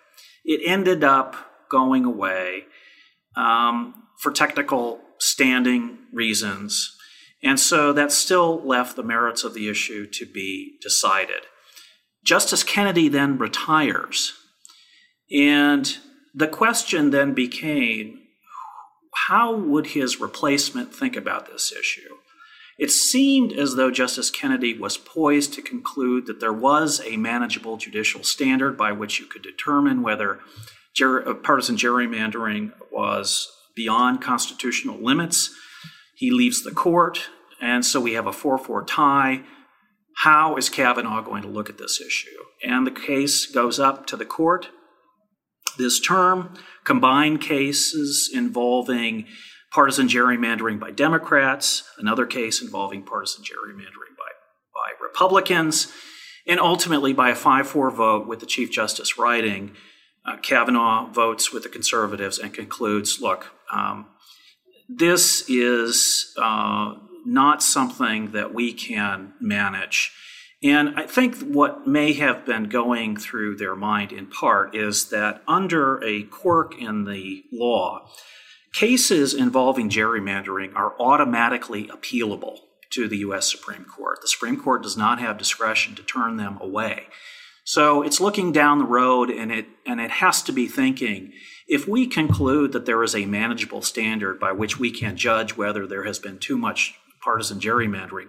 It 0.45 0.61
ended 0.65 1.03
up 1.03 1.37
going 1.69 2.05
away 2.05 2.65
um, 3.37 3.95
for 4.19 4.31
technical 4.31 5.01
standing 5.19 5.99
reasons. 6.13 6.97
And 7.43 7.59
so 7.59 7.93
that 7.93 8.13
still 8.13 8.63
left 8.65 8.97
the 8.97 9.03
merits 9.03 9.45
of 9.45 9.55
the 9.55 9.69
issue 9.69 10.07
to 10.07 10.27
be 10.27 10.79
decided. 10.81 11.43
Justice 12.25 12.63
Kennedy 12.63 13.09
then 13.09 13.39
retires. 13.39 14.33
And 15.31 15.97
the 16.35 16.49
question 16.49 17.11
then 17.11 17.35
became 17.35 18.21
how 19.29 19.55
would 19.55 19.89
his 19.89 20.21
replacement 20.21 20.95
think 20.95 21.17
about 21.17 21.47
this 21.47 21.73
issue? 21.73 22.16
It 22.79 22.91
seemed 22.91 23.53
as 23.53 23.75
though 23.75 23.91
Justice 23.91 24.31
Kennedy 24.31 24.77
was 24.77 24.99
poised 24.99 25.55
to 25.55 25.63
conclude 25.63 26.27
that 26.27 26.41
there 26.41 26.53
was 26.53 27.01
a 27.05 27.17
manageable 27.17 27.79
judicial 27.79 28.23
standard 28.23 28.77
by 28.77 28.93
which 28.93 29.19
you 29.19 29.27
could 29.27 29.43
determine 29.43 30.03
whether 30.03 30.41
ger- 30.95 31.27
uh, 31.27 31.35
partisan 31.35 31.77
gerrymandering 31.77 32.73
was 32.93 33.51
beyond 33.75 34.21
constitutional 34.21 35.03
limits. 35.03 35.55
He 36.15 36.31
leaves 36.31 36.63
the 36.63 36.71
court, 36.71 37.29
and 37.61 37.85
so 37.85 38.01
we 38.01 38.13
have 38.13 38.27
a 38.27 38.33
4 38.33 38.59
4 38.59 38.85
tie. 38.85 39.43
How 40.19 40.57
is 40.57 40.69
Kavanaugh 40.69 41.23
going 41.23 41.43
to 41.43 41.49
look 41.49 41.71
at 41.71 41.79
this 41.79 42.01
issue? 42.01 42.29
And 42.65 42.87
the 42.87 42.91
case 42.91 43.47
goes 43.47 43.79
up 43.79 44.07
to 44.07 44.17
the 44.17 44.25
court 44.25 44.69
this 45.79 46.01
term, 46.01 46.55
combined 46.85 47.41
cases 47.41 48.31
involving 48.33 49.27
partisan 49.77 50.09
gerrymandering 50.09 50.81
by 50.81 50.91
Democrats, 50.91 51.83
another 51.99 52.25
case 52.25 52.63
involving 52.63 53.03
partisan 53.03 53.45
gerrymandering 53.45 54.17
by, 54.17 54.31
by 54.75 55.05
Republicans, 55.05 55.93
and 56.47 56.59
ultimately 56.59 57.13
by 57.13 57.29
a 57.29 57.35
5 57.35 57.69
4 57.69 57.91
vote 57.91 58.27
with 58.27 58.41
the 58.41 58.47
Chief 58.47 58.71
Justice 58.71 59.19
writing, 59.19 59.77
uh, 60.25 60.39
Kavanaugh 60.39 61.11
votes 61.13 61.53
with 61.53 61.63
the 61.63 61.69
conservatives 61.69 62.39
and 62.39 62.55
concludes 62.55 63.21
look, 63.21 63.53
um, 63.71 64.07
this 64.89 65.45
is 65.47 66.35
uh, 66.41 66.95
not 67.27 67.63
something 67.63 68.33
that 68.33 68.55
we 68.55 68.73
can 68.73 69.35
manage. 69.43 70.11
And 70.63 70.99
I 70.99 71.03
think 71.03 71.37
what 71.41 71.87
may 71.87 72.15
have 72.15 72.47
been 72.47 72.71
going 72.71 73.19
through 73.19 73.57
their 73.57 73.77
mind 73.77 74.11
in 74.11 74.27
part 74.29 74.75
is 74.75 75.11
that 75.11 75.43
under 75.47 76.03
a 76.03 76.23
quirk 76.23 76.81
in 76.81 77.05
the 77.05 77.45
law, 77.53 78.09
cases 78.77 79.33
involving 79.33 79.89
gerrymandering 79.89 80.75
are 80.77 80.95
automatically 81.01 81.87
appealable 81.87 82.59
to 82.91 83.09
the 83.09 83.19
U.S. 83.19 83.51
Supreme 83.51 83.85
Court. 83.85 84.19
The 84.21 84.29
Supreme 84.29 84.61
Court 84.61 84.83
does 84.83 84.99
not 84.99 85.19
have 85.19 85.39
discretion 85.39 85.95
to 85.95 86.03
turn 86.03 86.37
them 86.37 86.59
away. 86.61 87.07
So 87.65 88.03
it's 88.03 88.21
looking 88.21 88.53
down 88.53 88.79
the 88.79 88.85
road 88.85 89.31
and 89.31 89.51
it, 89.51 89.67
and 89.87 89.99
it 89.99 90.11
has 90.11 90.43
to 90.43 90.53
be 90.53 90.69
thinking 90.69 91.33
if 91.67 91.89
we 91.89 92.07
conclude 92.07 92.73
that 92.73 92.87
there 92.87 93.03
is 93.03 93.15
a 93.15 93.25
manageable 93.25 93.83
standard 93.83 94.39
by 94.39 94.53
which 94.53 94.79
we 94.79 94.91
can 94.91 95.17
judge 95.17 95.57
whether 95.57 95.87
there 95.87 96.05
has 96.05 96.19
been 96.19 96.39
too 96.39 96.59
much 96.59 96.95
partisan 97.25 97.59
gerrymandering, 97.59 98.29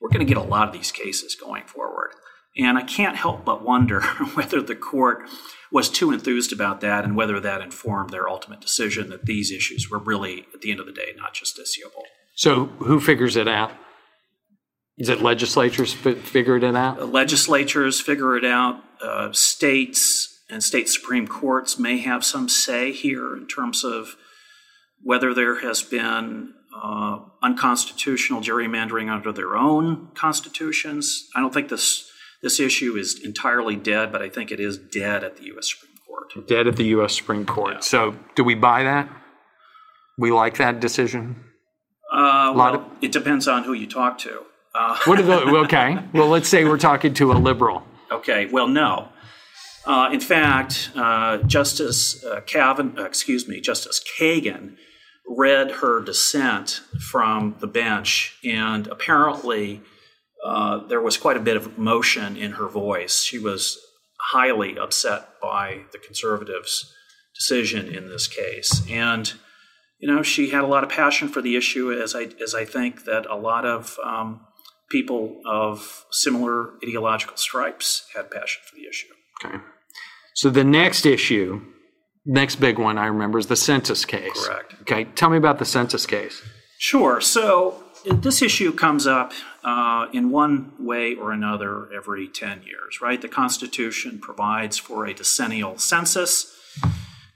we're 0.00 0.08
going 0.08 0.26
to 0.26 0.34
get 0.34 0.42
a 0.42 0.42
lot 0.42 0.66
of 0.66 0.74
these 0.74 0.90
cases 0.90 1.36
going 1.36 1.64
forward. 1.64 2.12
And 2.56 2.76
I 2.76 2.82
can't 2.82 3.16
help 3.16 3.44
but 3.44 3.62
wonder 3.62 4.00
whether 4.34 4.62
the 4.62 4.74
court 4.74 5.28
was 5.72 5.88
too 5.88 6.12
enthused 6.12 6.52
about 6.52 6.82
that 6.82 7.04
and 7.04 7.16
whether 7.16 7.40
that 7.40 7.62
informed 7.62 8.10
their 8.10 8.28
ultimate 8.28 8.60
decision 8.60 9.08
that 9.08 9.24
these 9.24 9.50
issues 9.50 9.90
were 9.90 9.98
really, 9.98 10.44
at 10.54 10.60
the 10.60 10.70
end 10.70 10.78
of 10.78 10.86
the 10.86 10.92
day, 10.92 11.12
not 11.16 11.34
justiciable. 11.34 12.02
So 12.34 12.66
who 12.78 13.00
figures 13.00 13.36
it 13.36 13.48
out? 13.48 13.72
Is 14.98 15.08
it 15.08 15.22
legislatures 15.22 15.94
fi- 15.94 16.14
figured 16.14 16.62
it 16.62 16.76
out? 16.76 17.10
legislatures 17.10 18.00
figure 18.00 18.36
it 18.36 18.44
out. 18.44 18.82
Uh, 19.02 19.32
states 19.32 20.28
and 20.50 20.62
state 20.62 20.88
supreme 20.88 21.26
courts 21.26 21.78
may 21.78 21.98
have 21.98 22.22
some 22.22 22.48
say 22.48 22.92
here 22.92 23.34
in 23.34 23.46
terms 23.46 23.82
of 23.82 24.16
whether 25.00 25.32
there 25.32 25.60
has 25.60 25.82
been 25.82 26.52
uh, 26.80 27.18
unconstitutional 27.42 28.42
gerrymandering 28.42 29.10
under 29.10 29.32
their 29.32 29.56
own 29.56 30.08
constitutions. 30.14 31.28
I 31.34 31.40
don't 31.40 31.52
think 31.52 31.70
this 31.70 32.11
this 32.42 32.58
issue 32.60 32.96
is 32.96 33.20
entirely 33.22 33.76
dead, 33.76 34.12
but 34.12 34.20
I 34.22 34.28
think 34.28 34.50
it 34.50 34.60
is 34.60 34.76
dead 34.78 35.22
at 35.24 35.36
the 35.36 35.44
U.S. 35.44 35.70
Supreme 35.70 35.96
Court. 36.06 36.48
Dead 36.48 36.66
at 36.66 36.76
the 36.76 36.84
U.S. 36.86 37.16
Supreme 37.16 37.46
Court. 37.46 37.74
Yeah. 37.74 37.80
So 37.80 38.16
do 38.34 38.44
we 38.44 38.54
buy 38.54 38.82
that? 38.82 39.08
We 40.18 40.30
like 40.32 40.56
that 40.58 40.80
decision. 40.80 41.44
Uh, 42.12 42.52
lot 42.54 42.72
well, 42.72 42.90
it 43.00 43.12
depends 43.12 43.48
on 43.48 43.64
who 43.64 43.72
you 43.72 43.86
talk 43.86 44.18
to. 44.18 44.42
Uh, 44.74 44.98
What 45.04 45.18
are 45.18 45.22
the 45.22 45.38
okay? 45.64 45.98
Well, 46.12 46.28
let's 46.28 46.48
say 46.48 46.64
we're 46.64 46.78
talking 46.78 47.14
to 47.14 47.32
a 47.32 47.34
liberal. 47.34 47.82
Okay, 48.10 48.46
well, 48.46 48.68
no. 48.68 49.08
Uh, 49.86 50.10
in 50.12 50.20
fact, 50.20 50.90
uh, 50.94 51.38
Justice 51.38 52.24
uh, 52.24 52.40
Cavan, 52.42 52.98
uh, 52.98 53.04
excuse 53.04 53.48
me, 53.48 53.60
Justice 53.60 54.02
Kagan 54.18 54.76
read 55.26 55.70
her 55.72 56.02
dissent 56.02 56.82
from 57.10 57.56
the 57.60 57.66
bench, 57.66 58.36
and 58.44 58.86
apparently 58.88 59.80
uh, 60.44 60.86
there 60.86 61.00
was 61.00 61.16
quite 61.16 61.36
a 61.36 61.40
bit 61.40 61.56
of 61.56 61.78
emotion 61.78 62.36
in 62.36 62.52
her 62.52 62.68
voice. 62.68 63.22
She 63.22 63.38
was 63.38 63.78
highly 64.32 64.78
upset 64.78 65.28
by 65.40 65.82
the 65.92 65.98
conservatives' 65.98 66.92
decision 67.34 67.88
in 67.88 68.08
this 68.08 68.26
case, 68.26 68.82
and 68.90 69.32
you 69.98 70.12
know 70.12 70.22
she 70.22 70.50
had 70.50 70.64
a 70.64 70.66
lot 70.66 70.82
of 70.82 70.90
passion 70.90 71.28
for 71.28 71.40
the 71.40 71.56
issue, 71.56 71.92
as 71.92 72.14
I 72.14 72.28
as 72.42 72.54
I 72.54 72.64
think 72.64 73.04
that 73.04 73.26
a 73.26 73.36
lot 73.36 73.64
of 73.64 73.98
um, 74.04 74.40
people 74.90 75.40
of 75.46 76.04
similar 76.10 76.74
ideological 76.84 77.36
stripes 77.36 78.06
had 78.14 78.30
passion 78.30 78.62
for 78.68 78.76
the 78.76 78.86
issue. 78.88 79.08
Okay. 79.44 79.58
So 80.34 80.50
the 80.50 80.64
next 80.64 81.06
issue, 81.06 81.62
next 82.26 82.56
big 82.56 82.78
one 82.78 82.98
I 82.98 83.06
remember 83.06 83.38
is 83.38 83.46
the 83.46 83.56
census 83.56 84.04
case. 84.04 84.46
Correct. 84.46 84.74
Okay. 84.82 85.04
Tell 85.04 85.30
me 85.30 85.36
about 85.36 85.58
the 85.58 85.64
census 85.64 86.06
case. 86.06 86.42
Sure. 86.78 87.20
So 87.20 87.82
this 88.04 88.42
issue 88.42 88.72
comes 88.72 89.06
up 89.06 89.32
uh, 89.64 90.06
in 90.12 90.30
one 90.30 90.72
way 90.78 91.14
or 91.14 91.32
another 91.32 91.92
every 91.92 92.28
10 92.28 92.62
years, 92.62 93.00
right? 93.00 93.20
The 93.20 93.28
Constitution 93.28 94.18
provides 94.18 94.78
for 94.78 95.06
a 95.06 95.14
decennial 95.14 95.78
census. 95.78 96.56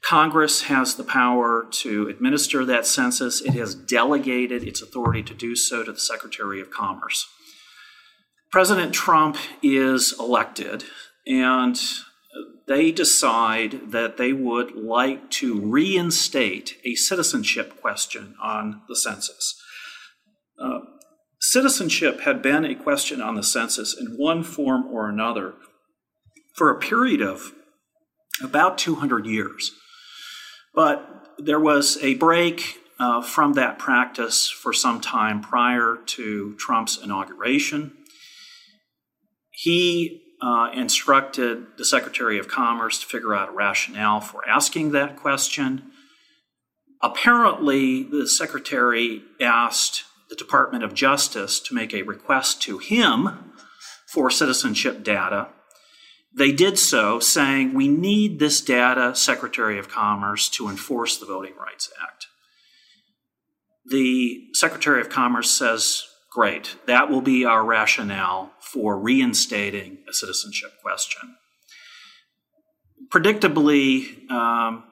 Congress 0.02 0.62
has 0.62 0.94
the 0.94 1.04
power 1.04 1.66
to 1.70 2.08
administer 2.08 2.64
that 2.64 2.86
census. 2.86 3.40
It 3.40 3.54
has 3.54 3.74
delegated 3.74 4.62
its 4.62 4.80
authority 4.80 5.22
to 5.24 5.34
do 5.34 5.56
so 5.56 5.82
to 5.82 5.92
the 5.92 5.98
Secretary 5.98 6.60
of 6.60 6.70
Commerce. 6.70 7.26
President 8.52 8.94
Trump 8.94 9.36
is 9.62 10.14
elected, 10.18 10.84
and 11.26 11.78
they 12.66 12.92
decide 12.92 13.90
that 13.90 14.16
they 14.16 14.32
would 14.32 14.76
like 14.76 15.30
to 15.30 15.60
reinstate 15.60 16.78
a 16.84 16.94
citizenship 16.94 17.80
question 17.80 18.34
on 18.40 18.82
the 18.88 18.96
census. 18.96 19.60
Citizenship 21.40 22.20
had 22.20 22.42
been 22.42 22.64
a 22.64 22.74
question 22.74 23.20
on 23.20 23.34
the 23.34 23.42
census 23.42 23.96
in 23.98 24.16
one 24.16 24.42
form 24.42 24.86
or 24.86 25.08
another 25.08 25.54
for 26.54 26.70
a 26.70 26.78
period 26.78 27.20
of 27.20 27.52
about 28.42 28.78
200 28.78 29.26
years. 29.26 29.72
But 30.74 31.34
there 31.38 31.60
was 31.60 31.98
a 32.02 32.14
break 32.14 32.78
uh, 32.98 33.22
from 33.22 33.52
that 33.54 33.78
practice 33.78 34.48
for 34.48 34.72
some 34.72 35.00
time 35.00 35.40
prior 35.40 35.98
to 36.06 36.54
Trump's 36.54 36.98
inauguration. 37.02 37.92
He 39.50 40.22
uh, 40.40 40.70
instructed 40.74 41.66
the 41.78 41.84
Secretary 41.84 42.38
of 42.38 42.48
Commerce 42.48 42.98
to 43.00 43.06
figure 43.06 43.34
out 43.34 43.50
a 43.50 43.52
rationale 43.52 44.20
for 44.20 44.46
asking 44.48 44.92
that 44.92 45.16
question. 45.16 45.90
Apparently, 47.02 48.02
the 48.02 48.26
Secretary 48.26 49.22
asked 49.40 50.04
the 50.28 50.36
Department 50.36 50.84
of 50.84 50.94
Justice 50.94 51.60
to 51.60 51.74
make 51.74 51.94
a 51.94 52.02
request 52.02 52.62
to 52.62 52.78
him 52.78 53.52
for 54.06 54.30
citizenship 54.30 55.02
data. 55.02 55.48
They 56.36 56.52
did 56.52 56.78
so, 56.78 57.18
saying, 57.18 57.72
We 57.72 57.88
need 57.88 58.38
this 58.38 58.60
data, 58.60 59.14
Secretary 59.14 59.78
of 59.78 59.88
Commerce, 59.88 60.48
to 60.50 60.68
enforce 60.68 61.16
the 61.16 61.26
Voting 61.26 61.54
Rights 61.58 61.90
Act. 62.02 62.26
The 63.86 64.48
Secretary 64.52 65.00
of 65.00 65.08
Commerce 65.08 65.50
says, 65.50 66.04
Great, 66.32 66.76
that 66.86 67.08
will 67.08 67.22
be 67.22 67.46
our 67.46 67.64
rationale 67.64 68.52
for 68.60 68.98
reinstating 68.98 69.98
a 70.08 70.12
citizenship 70.12 70.72
question. 70.82 71.36
Predictably, 73.10 74.30
um, 74.30 74.84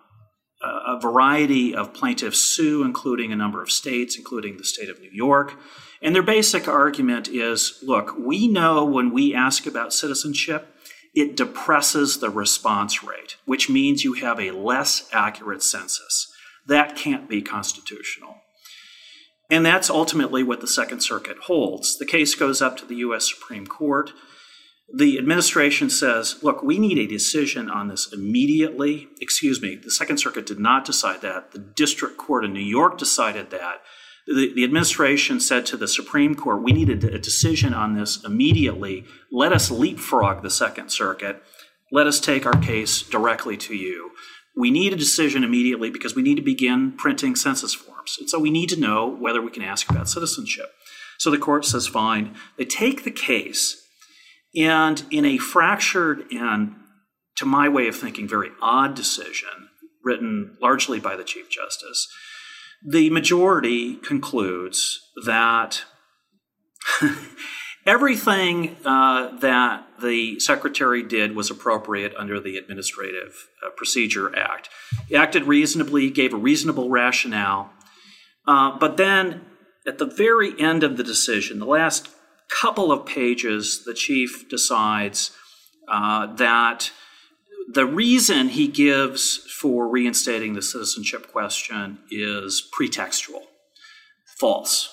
a 0.63 0.99
variety 0.99 1.75
of 1.75 1.93
plaintiffs 1.93 2.39
sue, 2.39 2.83
including 2.83 3.33
a 3.33 3.37
number 3.37 3.63
of 3.63 3.71
states, 3.71 4.17
including 4.17 4.57
the 4.57 4.65
state 4.65 4.89
of 4.89 5.01
New 5.01 5.11
York. 5.13 5.55
And 6.01 6.15
their 6.15 6.23
basic 6.23 6.69
argument 6.69 7.29
is 7.29 7.79
look, 7.83 8.17
we 8.19 8.49
know 8.49 8.85
when 8.85 9.13
we 9.13 9.35
ask 9.35 9.67
about 9.67 9.93
citizenship, 9.93 10.69
it 11.15 11.37
depresses 11.37 12.19
the 12.19 12.31
response 12.31 13.05
rate, 13.05 13.37
which 13.45 13.71
means 13.71 14.05
you 14.05 14.15
have 14.15 14.41
a 14.41 14.51
less 14.51 15.09
accurate 15.13 15.63
census. 15.63 16.33
That 16.67 16.97
can't 16.97 17.29
be 17.29 17.43
constitutional. 17.43 18.37
And 19.51 19.65
that's 19.65 19.91
ultimately 19.91 20.43
what 20.43 20.61
the 20.61 20.67
Second 20.67 21.01
Circuit 21.01 21.37
holds. 21.43 21.99
The 21.99 22.07
case 22.07 22.35
goes 22.35 22.63
up 22.63 22.77
to 22.79 22.87
the 22.87 22.97
U.S. 22.97 23.29
Supreme 23.29 23.67
Court 23.67 24.13
the 24.93 25.19
administration 25.19 25.91
says, 25.91 26.43
look, 26.43 26.63
we 26.63 26.79
need 26.79 26.99
a 26.99 27.07
decision 27.07 27.71
on 27.71 27.89
this 27.89 28.13
immediately. 28.13 29.09
Excuse 29.21 29.61
me, 29.61 29.77
the 29.77 29.91
Second 29.91 30.19
Circuit 30.19 30.47
did 30.47 30.59
not 30.59 30.85
decide 30.85 31.21
that. 31.23 31.53
The 31.53 31.59
District 31.59 32.17
Court 32.17 32.45
in 32.45 32.53
New 32.53 32.61
York 32.61 32.99
decided 32.99 33.51
that. 33.51 33.83
The, 34.27 34.53
the 34.55 34.65
administration 34.65 35.41
said 35.41 35.67
to 35.67 35.77
the 35.77 35.89
Supreme 35.89 36.35
Court, 36.35 36.63
we 36.63 36.73
need 36.73 36.91
a, 36.91 37.15
a 37.15 37.19
decision 37.19 37.75
on 37.75 37.95
this 37.95 38.23
immediately. 38.25 39.05
Let 39.31 39.53
us 39.53 39.71
leapfrog 39.71 40.43
the 40.43 40.51
Second 40.51 40.91
Circuit. 40.91 41.43
Let 41.91 42.07
us 42.07 42.21
take 42.21 42.47
our 42.47 42.59
case 42.61 43.03
directly 43.03 43.57
to 43.59 43.75
you. 43.75 44.13
We 44.57 44.71
need 44.71 44.93
a 44.93 44.97
decision 44.97 45.45
immediately 45.45 45.91
because 45.91 46.15
we 46.15 46.23
need 46.23 46.37
to 46.37 46.43
begin 46.43 46.93
printing 46.93 47.37
census 47.37 47.75
forms. 47.75 48.17
And 48.19 48.31
so 48.31 48.39
we 48.39 48.51
need 48.51 48.69
to 48.69 48.81
know 48.81 49.09
whether 49.09 49.43
we 49.43 49.51
can 49.51 49.63
ask 49.63 49.91
about 49.91 50.09
citizenship. 50.09 50.71
So 51.19 51.31
the 51.31 51.39
court 51.39 51.65
says, 51.65 51.87
fine. 51.87 52.37
They 52.57 52.65
take 52.65 53.05
the 53.05 53.11
case 53.11 53.84
and 54.57 55.05
in 55.11 55.25
a 55.25 55.39
fractured 55.39 56.25
and, 56.33 56.75
to 57.37 57.47
my 57.47 57.69
way 57.69 57.89
of 57.89 57.97
thinking, 57.97 58.29
very 58.29 58.51
odd 58.63 58.95
decision 58.95 59.69
written 60.05 60.57
largely 60.61 61.01
by 61.01 61.17
the 61.17 61.25
Chief 61.25 61.51
Justice, 61.51 62.09
the 62.87 63.11
majority 63.11 63.97
concludes 63.97 65.01
that 65.25 65.83
everything 67.87 68.77
uh, 68.85 69.37
that 69.39 69.87
the 70.01 70.39
secretary 70.41 71.03
did 71.03 71.35
was 71.35 71.51
appropriate 71.51 72.15
under 72.17 72.39
the 72.39 72.57
Administrative 72.57 73.49
uh, 73.65 73.71
Procedure 73.71 74.37
Act. 74.37 74.69
He 75.09 75.17
acted 75.17 75.45
reasonably, 75.45 76.11
gave 76.11 76.35
a 76.35 76.39
reasonable 76.39 76.91
rationale, 76.91 77.73
uh, 78.47 78.79
but 78.79 78.97
then 78.97 79.47
at 79.87 79.99
the 79.99 80.07
very 80.07 80.59
end 80.61 80.83
of 80.83 80.97
the 80.97 81.05
decision, 81.05 81.59
the 81.59 81.67
last 81.67 82.09
couple 82.51 82.93
of 82.93 83.07
pages, 83.07 83.85
the 83.85 83.95
chief 83.95 84.49
decides 84.49 85.31
uh, 85.89 86.35
that 86.37 86.91
the 87.73 87.87
reason 87.87 88.49
he 88.49 88.69
gives 88.69 89.39
for 89.39 89.89
reinstating 89.89 90.55
the 90.55 90.63
citizenship 90.63 91.33
question 91.33 91.99
is 92.11 92.69
pretextual, 92.79 93.43
false. 94.39 94.91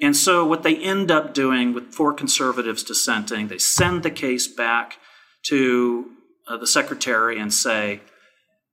And 0.00 0.16
so, 0.16 0.44
what 0.44 0.62
they 0.62 0.76
end 0.76 1.10
up 1.10 1.34
doing 1.34 1.74
with 1.74 1.92
four 1.92 2.12
conservatives 2.12 2.82
dissenting, 2.82 3.48
they 3.48 3.58
send 3.58 4.02
the 4.02 4.10
case 4.10 4.48
back 4.48 4.98
to 5.44 6.10
uh, 6.48 6.56
the 6.56 6.66
secretary 6.66 7.38
and 7.38 7.52
say, 7.52 8.00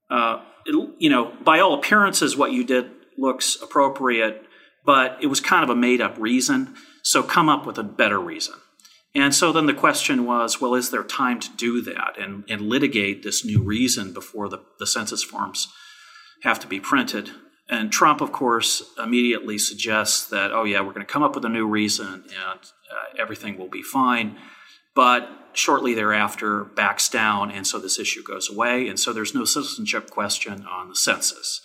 uh, 0.10 0.42
it, 0.66 0.90
you 0.98 1.10
know, 1.10 1.32
by 1.44 1.60
all 1.60 1.74
appearances, 1.74 2.36
what 2.36 2.52
you 2.52 2.64
did 2.64 2.90
looks 3.18 3.62
appropriate, 3.62 4.46
but 4.86 5.18
it 5.22 5.28
was 5.28 5.40
kind 5.40 5.64
of 5.64 5.70
a 5.70 5.76
made 5.76 6.02
up 6.02 6.16
reason. 6.18 6.76
So 7.02 7.24
come 7.24 7.50
up 7.50 7.66
with 7.66 7.78
a 7.78 7.84
better 7.84 8.20
reason. 8.20 8.56
And 9.16 9.34
so 9.34 9.52
then 9.52 9.66
the 9.66 9.74
question 9.74 10.26
was 10.26 10.62
well, 10.62 10.76
is 10.76 10.92
there 10.92 11.04
time 11.04 11.40
to 11.40 11.50
do 11.56 11.82
that 11.82 12.18
and, 12.20 12.44
and 12.50 12.62
litigate 12.62 13.24
this 13.24 13.44
new 13.44 13.62
reason 13.62 14.14
before 14.14 14.50
the, 14.50 14.60
the 14.78 14.88
census 14.88 15.24
forms 15.24 15.68
have 16.44 16.60
to 16.60 16.68
be 16.68 16.80
printed? 16.80 17.32
And 17.70 17.92
Trump, 17.92 18.22
of 18.22 18.32
course, 18.32 18.82
immediately 18.98 19.58
suggests 19.60 20.28
that, 20.30 20.52
oh, 20.52 20.64
yeah, 20.64 20.82
we're 20.82 20.94
going 20.94 21.06
to 21.06 21.12
come 21.12 21.22
up 21.22 21.36
with 21.36 21.46
a 21.46 21.50
new 21.50 21.68
reason 21.68 22.24
and 22.26 22.60
uh, 22.92 23.20
everything 23.20 23.58
will 23.58 23.68
be 23.68 23.84
fine. 23.84 24.38
But 24.96 25.30
shortly 25.54 25.94
thereafter, 25.94 26.64
backs 26.64 27.10
down, 27.10 27.52
and 27.52 27.66
so 27.66 27.80
this 27.80 28.00
issue 28.00 28.24
goes 28.24 28.50
away. 28.50 28.88
And 28.88 29.00
so 29.00 29.14
there's 29.14 29.36
no 29.36 29.46
citizenship 29.46 30.10
question 30.10 30.66
on 30.66 30.90
the 30.90 30.96
census. 30.96 31.62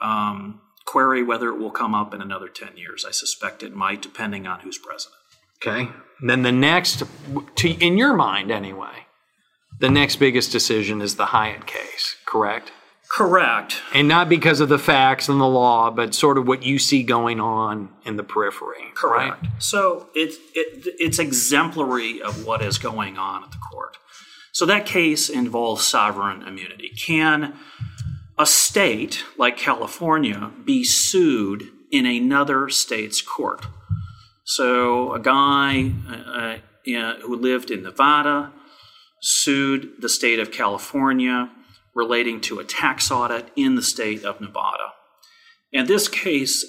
Um, 0.00 0.60
query 0.84 1.22
whether 1.22 1.48
it 1.48 1.58
will 1.58 1.70
come 1.70 1.94
up 1.94 2.14
in 2.14 2.20
another 2.20 2.48
10 2.48 2.76
years. 2.76 3.04
I 3.06 3.10
suspect 3.10 3.62
it 3.62 3.74
might, 3.74 4.02
depending 4.02 4.46
on 4.46 4.60
who's 4.60 4.78
president. 4.78 5.16
Okay. 5.56 5.90
And 6.20 6.30
then 6.30 6.42
the 6.42 6.52
next, 6.52 7.02
to, 7.56 7.68
in 7.68 7.96
your 7.96 8.14
mind 8.14 8.50
anyway, 8.50 9.06
the 9.80 9.88
next 9.88 10.16
biggest 10.16 10.52
decision 10.52 11.00
is 11.00 11.16
the 11.16 11.26
Hyatt 11.26 11.66
case, 11.66 12.16
correct? 12.26 12.72
Correct. 13.10 13.80
And 13.92 14.08
not 14.08 14.28
because 14.28 14.60
of 14.60 14.68
the 14.68 14.78
facts 14.78 15.28
and 15.28 15.40
the 15.40 15.46
law, 15.46 15.90
but 15.90 16.14
sort 16.14 16.38
of 16.38 16.48
what 16.48 16.62
you 16.62 16.78
see 16.78 17.02
going 17.02 17.40
on 17.40 17.90
in 18.04 18.16
the 18.16 18.24
periphery. 18.24 18.84
Correct. 18.94 19.42
Right? 19.42 19.50
So 19.58 20.08
it, 20.14 20.34
it, 20.54 20.94
it's 20.98 21.18
exemplary 21.18 22.20
of 22.20 22.46
what 22.46 22.62
is 22.62 22.78
going 22.78 23.16
on 23.16 23.44
at 23.44 23.52
the 23.52 23.58
court. 23.58 23.96
So 24.52 24.66
that 24.66 24.86
case 24.86 25.28
involves 25.28 25.86
sovereign 25.86 26.42
immunity. 26.42 26.88
Can 26.90 27.54
a 28.38 28.46
state 28.46 29.24
like 29.38 29.56
California 29.56 30.50
be 30.64 30.84
sued 30.84 31.68
in 31.90 32.06
another 32.06 32.68
state's 32.68 33.22
court. 33.22 33.66
So 34.44 35.12
a 35.12 35.20
guy 35.20 35.92
uh, 36.08 36.56
uh, 36.96 37.14
who 37.20 37.36
lived 37.36 37.70
in 37.70 37.82
Nevada 37.82 38.52
sued 39.20 39.92
the 40.00 40.08
state 40.08 40.38
of 40.38 40.50
California 40.52 41.50
relating 41.94 42.40
to 42.42 42.58
a 42.58 42.64
tax 42.64 43.10
audit 43.10 43.50
in 43.56 43.76
the 43.76 43.82
state 43.82 44.24
of 44.24 44.40
Nevada. 44.40 44.92
And 45.72 45.88
this 45.88 46.08
case, 46.08 46.64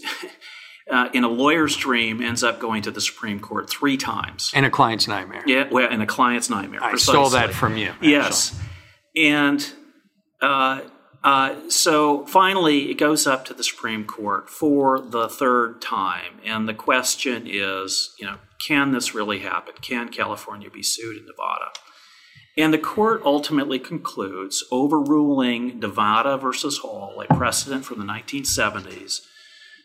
uh, 0.92 1.10
in 1.14 1.24
a 1.24 1.28
lawyer's 1.28 1.76
dream, 1.76 2.22
ends 2.22 2.44
up 2.44 2.60
going 2.60 2.84
to 2.84 2.92
the 2.92 3.02
Supreme 3.02 3.40
Court 3.40 3.70
three 3.70 3.98
times. 3.98 4.52
And 4.56 4.66
a 4.66 4.70
client's 4.70 5.08
nightmare. 5.08 5.44
Yeah, 5.46 5.68
well, 5.70 5.88
and 5.92 6.02
a 6.02 6.06
client's 6.06 6.50
nightmare. 6.50 6.84
I 6.84 6.92
precisely. 6.92 7.14
stole 7.14 7.30
that 7.32 7.54
from 7.54 7.76
you. 7.76 7.90
Actually. 7.90 8.12
Yes. 8.12 8.60
And 9.18 9.74
uh, 10.42 10.82
uh, 11.26 11.56
so 11.70 12.24
finally, 12.28 12.92
it 12.92 13.00
goes 13.00 13.26
up 13.26 13.46
to 13.46 13.54
the 13.56 13.64
Supreme 13.64 14.06
Court 14.06 14.48
for 14.48 15.00
the 15.00 15.28
third 15.28 15.82
time, 15.82 16.40
and 16.46 16.70
the 16.70 16.74
question 16.76 17.48
is, 17.48 18.14
you 18.20 18.28
know, 18.28 18.38
can 18.68 18.92
this 18.92 19.16
really 19.16 19.40
happen? 19.40 19.74
Can 19.82 20.10
California 20.10 20.70
be 20.70 20.84
sued 20.84 21.18
in 21.18 21.26
Nevada? 21.26 21.72
And 22.56 22.72
the 22.72 22.78
court 22.78 23.24
ultimately 23.26 23.80
concludes, 23.80 24.64
overruling 24.72 25.80
Nevada 25.80 26.38
versus 26.38 26.78
Hall, 26.78 27.20
a 27.28 27.34
precedent 27.34 27.86
from 27.86 27.98
the 27.98 28.06
1970s, 28.06 29.22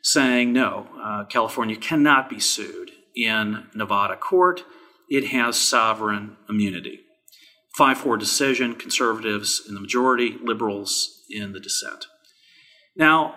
saying 0.02 0.52
no, 0.52 0.88
uh, 1.02 1.24
California 1.24 1.76
cannot 1.76 2.28
be 2.28 2.38
sued 2.38 2.90
in 3.16 3.64
Nevada 3.74 4.14
court, 4.14 4.62
it 5.08 5.28
has 5.28 5.58
sovereign 5.58 6.36
immunity. 6.50 7.00
5 7.78 7.96
4 7.96 8.18
decision, 8.18 8.74
conservatives 8.74 9.62
in 9.66 9.74
the 9.74 9.80
majority, 9.80 10.36
liberals 10.42 11.16
in 11.30 11.52
the 11.52 11.60
dissent. 11.60 12.06
Now, 12.96 13.36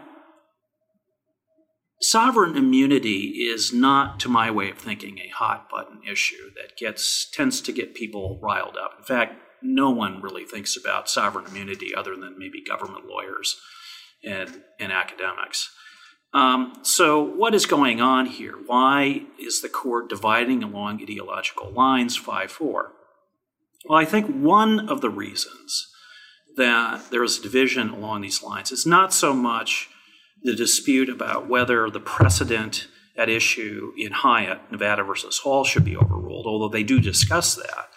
sovereign 2.01 2.57
immunity 2.57 3.47
is 3.49 3.73
not, 3.73 4.19
to 4.21 4.29
my 4.29 4.51
way 4.51 4.69
of 4.69 4.77
thinking, 4.77 5.19
a 5.19 5.29
hot 5.29 5.69
button 5.69 6.01
issue 6.09 6.51
that 6.55 6.77
gets 6.77 7.29
tends 7.29 7.61
to 7.61 7.71
get 7.71 7.95
people 7.95 8.39
riled 8.41 8.77
up. 8.77 8.95
In 8.99 9.05
fact, 9.05 9.35
no 9.61 9.89
one 9.89 10.21
really 10.21 10.43
thinks 10.43 10.75
about 10.75 11.09
sovereign 11.09 11.45
immunity 11.45 11.95
other 11.95 12.15
than 12.15 12.37
maybe 12.37 12.61
government 12.61 13.05
lawyers 13.07 13.59
and, 14.23 14.61
and 14.79 14.91
academics. 14.91 15.71
Um, 16.33 16.73
so, 16.81 17.21
what 17.21 17.53
is 17.53 17.65
going 17.65 18.01
on 18.01 18.25
here? 18.25 18.55
Why 18.65 19.23
is 19.39 19.61
the 19.61 19.69
court 19.69 20.09
dividing 20.09 20.63
along 20.63 21.01
ideological 21.01 21.71
lines 21.71 22.17
5 22.17 22.51
4? 22.51 22.91
Well, 23.85 23.99
I 23.99 24.05
think 24.05 24.27
one 24.27 24.89
of 24.89 25.01
the 25.01 25.11
reasons 25.11 25.92
that 26.57 27.09
there 27.11 27.23
is 27.23 27.39
a 27.39 27.41
division 27.41 27.89
along 27.89 28.21
these 28.21 28.43
lines 28.43 28.71
It's 28.71 28.85
not 28.85 29.13
so 29.13 29.33
much 29.33 29.89
the 30.43 30.55
dispute 30.55 31.09
about 31.09 31.47
whether 31.47 31.89
the 31.89 31.99
precedent 31.99 32.87
at 33.15 33.29
issue 33.29 33.93
in 33.97 34.11
Hyatt, 34.11 34.71
Nevada 34.71 35.03
versus 35.03 35.39
Hall, 35.39 35.63
should 35.63 35.85
be 35.85 35.95
overruled, 35.95 36.45
although 36.47 36.69
they 36.69 36.83
do 36.83 36.99
discuss 36.99 37.55
that. 37.55 37.89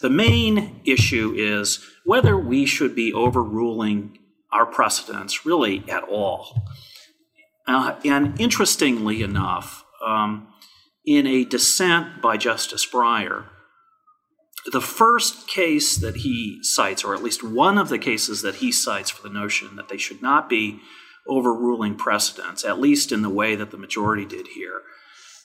The 0.00 0.10
main 0.10 0.80
issue 0.84 1.34
is 1.36 1.84
whether 2.04 2.36
we 2.38 2.66
should 2.66 2.94
be 2.94 3.12
overruling 3.12 4.18
our 4.52 4.66
precedents 4.66 5.44
really 5.46 5.84
at 5.88 6.04
all. 6.04 6.62
Uh, 7.66 7.96
and 8.04 8.38
interestingly 8.40 9.22
enough, 9.22 9.84
um, 10.04 10.48
in 11.04 11.26
a 11.26 11.44
dissent 11.44 12.20
by 12.20 12.36
Justice 12.36 12.86
Breyer, 12.86 13.46
the 14.66 14.80
first 14.80 15.48
case 15.48 15.96
that 15.96 16.16
he 16.16 16.58
cites, 16.62 17.04
or 17.04 17.14
at 17.14 17.22
least 17.22 17.42
one 17.42 17.78
of 17.78 17.88
the 17.88 17.98
cases 17.98 18.42
that 18.42 18.56
he 18.56 18.70
cites 18.70 19.10
for 19.10 19.22
the 19.22 19.32
notion 19.32 19.76
that 19.76 19.88
they 19.88 19.96
should 19.96 20.20
not 20.20 20.48
be 20.48 20.80
overruling 21.26 21.94
precedents, 21.94 22.64
at 22.64 22.80
least 22.80 23.12
in 23.12 23.22
the 23.22 23.28
way 23.28 23.54
that 23.56 23.70
the 23.70 23.78
majority 23.78 24.24
did 24.24 24.48
here, 24.48 24.82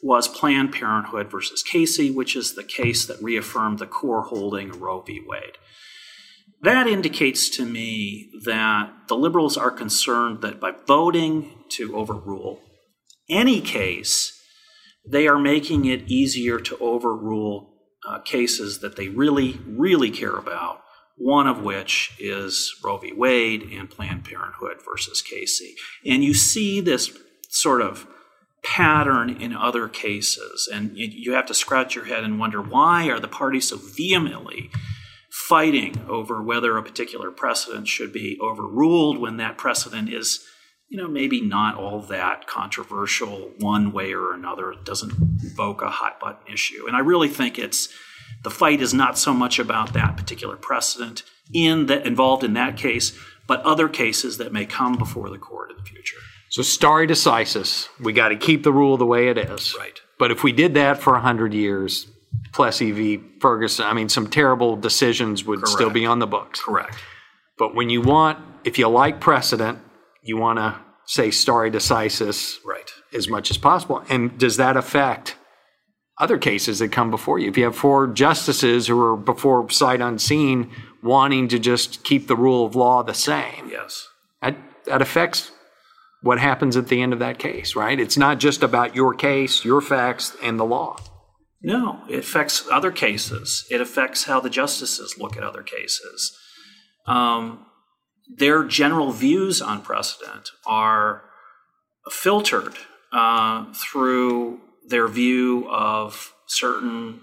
was 0.02 0.28
Planned 0.28 0.74
Parenthood 0.74 1.32
versus 1.32 1.64
Casey, 1.64 2.12
which 2.12 2.36
is 2.36 2.56
the 2.56 2.64
case 2.64 3.06
that 3.06 3.22
reaffirmed 3.22 3.80
the 3.80 3.88
core 3.88 4.24
holding 4.24 4.70
of 4.70 4.82
Roe 4.82 5.02
v. 5.02 5.22
Wade. 5.26 5.58
That 6.62 6.88
indicates 6.88 7.50
to 7.58 7.66
me 7.66 8.32
that 8.44 8.92
the 9.08 9.16
liberals 9.16 9.58
are 9.58 9.72
concerned 9.72 10.42
that 10.42 10.60
by 10.60 10.74
voting 10.88 11.64
to 11.70 11.96
overrule 11.96 12.62
any 13.30 13.62
case, 13.62 14.42
they 15.08 15.28
are 15.28 15.40
making 15.40 15.86
it 15.86 16.10
easier 16.10 16.60
to 16.60 16.78
overrule 16.78 17.75
uh, 18.08 18.20
cases 18.20 18.80
that 18.80 18.96
they 18.96 19.10
really, 19.10 19.60
really 19.68 20.12
care 20.12 20.36
about, 20.36 20.82
one 21.18 21.48
of 21.48 21.64
which 21.64 22.16
is 22.20 22.74
Roe 22.84 22.98
v. 22.98 23.14
Wade 23.14 23.64
and 23.72 23.90
Planned 23.90 24.26
Parenthood 24.26 24.78
versus 24.86 25.22
Casey. 25.22 25.76
And 26.06 26.24
you 26.24 26.34
see 26.34 26.82
this 26.82 27.18
sort 27.50 27.82
of 27.82 28.08
pattern 28.64 29.30
in 29.30 29.56
other 29.56 29.88
cases, 29.88 30.68
and 30.72 30.92
you 30.96 31.34
have 31.34 31.46
to 31.46 31.54
scratch 31.54 31.96
your 31.96 32.06
head 32.06 32.24
and 32.24 32.40
wonder 32.40 32.62
why 32.62 33.10
are 33.10 33.20
the 33.20 33.28
parties 33.28 33.70
so 33.70 33.78
vehemently 33.78 34.72
fighting 35.30 36.04
over 36.08 36.42
whether 36.42 36.78
a 36.78 36.84
particular 36.84 37.30
precedent 37.30 37.88
should 37.88 38.12
be 38.12 38.40
overruled 38.42 39.20
when 39.20 39.38
that 39.38 39.58
precedent 39.58 40.12
is 40.12 40.44
you 40.90 40.98
know, 40.98 41.08
maybe 41.08 41.42
not 41.42 41.76
all 41.76 42.02
that 42.02 42.48
controversial 42.48 43.52
one 43.60 43.92
way 43.92 44.14
or 44.14 44.34
another. 44.34 44.72
It 44.72 44.86
doesn't 44.86 45.14
evoke 45.44 45.82
a 45.82 45.90
hot 45.90 46.20
button 46.20 46.52
issue. 46.52 46.88
And 46.88 46.96
I 46.96 47.00
really 47.00 47.30
think 47.30 47.58
it's 47.58 47.90
the 48.44 48.52
fight 48.52 48.82
is 48.82 48.94
not 48.94 49.18
so 49.18 49.34
much 49.34 49.60
about 49.60 49.94
that 49.94 50.16
particular 50.16 50.56
precedent 50.56 51.24
in 51.54 51.88
that 51.88 52.06
involved 52.06 52.44
in 52.44 52.54
that 52.54 52.78
case, 52.78 53.18
but 53.48 53.62
other 53.62 53.90
cases 53.90 54.38
that 54.38 54.54
may 54.54 54.66
come 54.66 54.96
before 54.98 55.30
the 55.30 55.38
court 55.38 55.72
in 55.72 55.78
the 55.78 55.84
future. 55.84 56.18
So 56.50 56.62
stare 56.62 57.08
decisis, 57.08 57.90
we 58.00 58.14
got 58.14 58.30
to 58.30 58.36
keep 58.36 58.64
the 58.64 58.72
rule 58.72 58.98
the 58.98 59.06
way 59.06 59.30
it 59.30 59.38
is. 59.38 59.76
Right. 59.78 60.00
But 60.18 60.32
if 60.32 60.44
we 60.44 60.52
did 60.52 60.76
that 60.76 61.00
for 61.00 61.14
100 61.14 61.54
years, 61.54 62.08
Plessy 62.54 62.92
v. 62.92 63.22
Ferguson, 63.40 63.86
I 63.86 63.94
mean, 63.94 64.10
some 64.10 64.30
terrible 64.30 64.76
decisions 64.76 65.44
would 65.44 65.60
Correct. 65.60 65.72
still 65.72 65.90
be 65.90 66.06
on 66.06 66.20
the 66.20 66.28
books. 66.28 66.62
Correct. 66.62 66.96
But 67.58 67.76
when 67.76 67.90
you 67.90 68.02
want, 68.02 68.40
if 68.64 68.78
you 68.78 68.88
like 68.88 69.20
precedent, 69.20 69.80
you 70.26 70.38
want 70.38 70.58
to 70.60 70.76
say 71.06 71.32
stare 71.32 71.70
decisis 71.72 72.58
Right. 72.66 72.92
as 73.14 73.28
much 73.30 73.52
as 73.52 73.58
possible. 73.58 74.04
And 74.10 74.38
does 74.38 74.58
that 74.58 74.76
affect 74.76 75.36
other 76.20 76.38
cases 76.38 76.80
that 76.80 76.92
come 76.92 77.12
before 77.12 77.38
you? 77.40 77.50
If 77.50 77.58
you 77.58 77.66
have 77.66 77.76
four 77.76 78.08
justices 78.08 78.88
who 78.88 79.00
are 79.02 79.16
before 79.16 79.70
sight 79.70 80.02
unseen 80.02 80.72
wanting 81.04 81.48
to 81.50 81.60
just 81.60 82.04
keep 82.04 82.28
the 82.28 82.36
rule 82.36 82.66
of 82.66 82.76
law 82.76 83.04
the 83.04 83.14
same, 83.14 83.70
Yes. 83.70 84.08
that, 84.42 84.56
that 84.86 85.02
affects 85.02 85.52
what 86.22 86.40
happens 86.40 86.76
at 86.76 86.88
the 86.88 87.02
end 87.02 87.14
of 87.14 87.20
that 87.20 87.38
case, 87.38 87.76
right? 87.76 88.00
It's 88.00 88.18
not 88.18 88.40
just 88.40 88.64
about 88.64 88.96
your 88.96 89.14
case, 89.14 89.64
your 89.64 89.82
facts, 89.82 90.36
and 90.42 90.60
the 90.60 90.64
law. 90.66 90.98
No, 91.62 92.02
it 92.10 92.20
affects 92.20 92.68
other 92.72 92.92
cases. 92.92 93.66
It 93.70 93.80
affects 93.82 94.24
how 94.24 94.40
the 94.40 94.50
justices 94.50 95.18
look 95.20 95.38
at 95.38 95.44
other 95.44 95.62
cases. 95.64 96.36
Um, 97.08 97.66
their 98.28 98.64
general 98.64 99.12
views 99.12 99.62
on 99.62 99.82
precedent 99.82 100.50
are 100.66 101.24
filtered 102.10 102.76
uh, 103.12 103.66
through 103.74 104.60
their 104.88 105.08
view 105.08 105.68
of 105.70 106.34
certain 106.48 107.22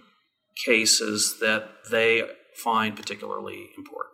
cases 0.64 1.38
that 1.40 1.68
they 1.90 2.22
find 2.56 2.96
particularly 2.96 3.70
important. 3.76 4.12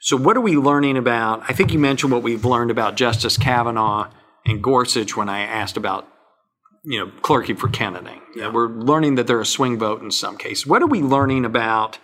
So, 0.00 0.16
what 0.16 0.36
are 0.36 0.40
we 0.40 0.56
learning 0.56 0.96
about? 0.96 1.42
I 1.48 1.52
think 1.52 1.72
you 1.72 1.78
mentioned 1.78 2.12
what 2.12 2.22
we've 2.22 2.44
learned 2.44 2.70
about 2.70 2.96
Justice 2.96 3.36
Kavanaugh 3.36 4.10
and 4.44 4.62
Gorsuch 4.62 5.16
when 5.16 5.28
I 5.28 5.40
asked 5.40 5.76
about, 5.76 6.06
you 6.84 6.98
know, 6.98 7.10
clerking 7.22 7.56
for 7.56 7.68
Kennedy. 7.68 8.20
Yeah. 8.36 8.52
We're 8.52 8.68
learning 8.68 9.16
that 9.16 9.26
they're 9.26 9.40
a 9.40 9.46
swing 9.46 9.78
vote 9.78 10.02
in 10.02 10.10
some 10.10 10.36
cases. 10.36 10.66
What 10.66 10.82
are 10.82 10.86
we 10.86 11.02
learning 11.02 11.44
about 11.44 11.98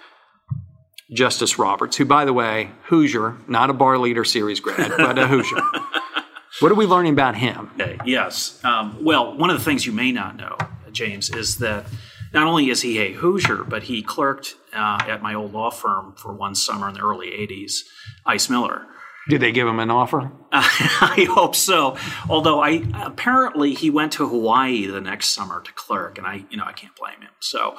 Justice 1.13 1.59
Roberts, 1.59 1.97
who, 1.97 2.05
by 2.05 2.25
the 2.25 2.33
way, 2.33 2.71
Hoosier, 2.85 3.37
not 3.47 3.71
a 3.71 3.73
bar 3.73 3.99
leader 3.99 4.25
series 4.25 4.61
grad, 4.61 4.93
but 4.97 5.19
a 5.19 5.27
Hoosier? 5.27 5.57
what 6.61 6.73
are 6.73 6.75
we 6.75 6.87
learning 6.87 7.13
about 7.13 7.37
him? 7.37 7.71
Okay, 7.75 7.99
yes. 8.05 8.63
Um, 8.65 9.05
well, 9.05 9.37
one 9.37 9.51
of 9.51 9.59
the 9.59 9.65
things 9.65 9.85
you 9.85 9.93
may 9.93 10.13
not 10.13 10.37
know, 10.37 10.57
James, 10.93 11.31
is 11.31 11.59
that 11.59 11.87
not 12.33 12.47
only 12.47 12.71
is 12.71 12.83
he 12.83 12.99
a 12.99 13.13
Hoosier, 13.13 13.63
but 13.65 13.85
he 13.85 14.03
clerked 14.03 14.57
uh, 14.73 15.01
at 15.07 15.23
my 15.23 15.35
old 15.35 15.53
law 15.53 15.71
firm 15.71 16.15
for 16.17 16.33
one 16.33 16.55
summer 16.55 16.89
in 16.89 16.95
the 16.95 17.01
early 17.01 17.29
80s, 17.29 17.81
Ice 18.25 18.49
Miller. 18.49 18.87
Did 19.29 19.41
they 19.41 19.53
give 19.53 19.69
him 19.69 19.79
an 19.79 19.91
offer? 19.91 20.33
I 20.53 21.27
hope 21.31 21.55
so. 21.55 21.97
Although 22.29 22.61
I 22.61 22.83
apparently 23.05 23.73
he 23.75 23.89
went 23.89 24.13
to 24.15 24.29
Hawaii 24.29 24.87
the 24.87 25.01
next 25.01 25.29
summer 25.29 25.61
to 25.63 25.73
clerk, 25.73 26.19
and 26.19 26.27
I, 26.27 26.45
you 26.51 26.57
know, 26.57 26.65
I 26.65 26.73
can't 26.73 26.95
blame 26.97 27.21
him. 27.21 27.31
So, 27.39 27.77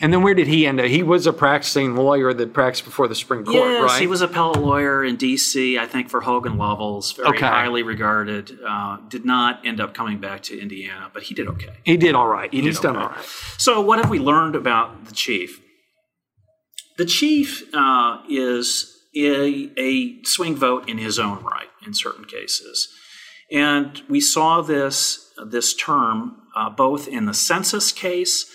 And 0.00 0.12
then 0.12 0.22
where 0.22 0.32
did 0.34 0.46
he 0.46 0.64
end 0.66 0.78
up? 0.78 0.86
He 0.86 1.02
was 1.02 1.26
a 1.26 1.32
practicing 1.32 1.96
lawyer 1.96 2.32
that 2.32 2.52
practiced 2.52 2.84
before 2.84 3.08
the 3.08 3.16
Supreme 3.16 3.44
Court, 3.44 3.56
yes, 3.56 3.82
right? 3.82 4.00
he 4.00 4.06
was 4.06 4.20
appellate 4.22 4.60
lawyer 4.60 5.02
in 5.04 5.16
D.C. 5.16 5.76
I 5.76 5.86
think 5.86 6.08
for 6.08 6.20
Hogan 6.20 6.56
Lovells, 6.56 7.16
very 7.16 7.28
Okay. 7.30 7.46
highly 7.46 7.82
regarded. 7.82 8.56
Uh, 8.64 8.98
did 9.08 9.24
not 9.24 9.66
end 9.66 9.80
up 9.80 9.92
coming 9.92 10.18
back 10.18 10.42
to 10.44 10.58
Indiana, 10.60 11.10
but 11.12 11.24
he 11.24 11.34
did 11.34 11.48
okay. 11.48 11.74
He 11.82 11.96
did 11.96 12.14
all 12.14 12.28
right. 12.28 12.52
He 12.52 12.60
He's 12.62 12.76
did 12.76 12.82
done 12.84 12.96
okay. 12.96 13.04
all 13.06 13.10
right. 13.10 13.24
So, 13.58 13.80
what 13.80 13.98
have 13.98 14.08
we 14.08 14.20
learned 14.20 14.54
about 14.54 15.06
the 15.06 15.12
chief? 15.12 15.60
The 16.96 17.04
chief 17.06 17.64
uh, 17.74 18.18
is 18.30 18.95
a, 19.16 19.72
a 19.78 20.22
swing 20.24 20.54
vote 20.54 20.88
in 20.88 20.98
his 20.98 21.18
own 21.18 21.42
right 21.44 21.68
in 21.86 21.94
certain 21.94 22.24
cases, 22.24 22.88
and 23.50 24.02
we 24.08 24.20
saw 24.20 24.60
this 24.60 25.32
this 25.50 25.74
term 25.74 26.36
uh, 26.54 26.70
both 26.70 27.06
in 27.06 27.26
the 27.26 27.34
census 27.34 27.92
case 27.92 28.50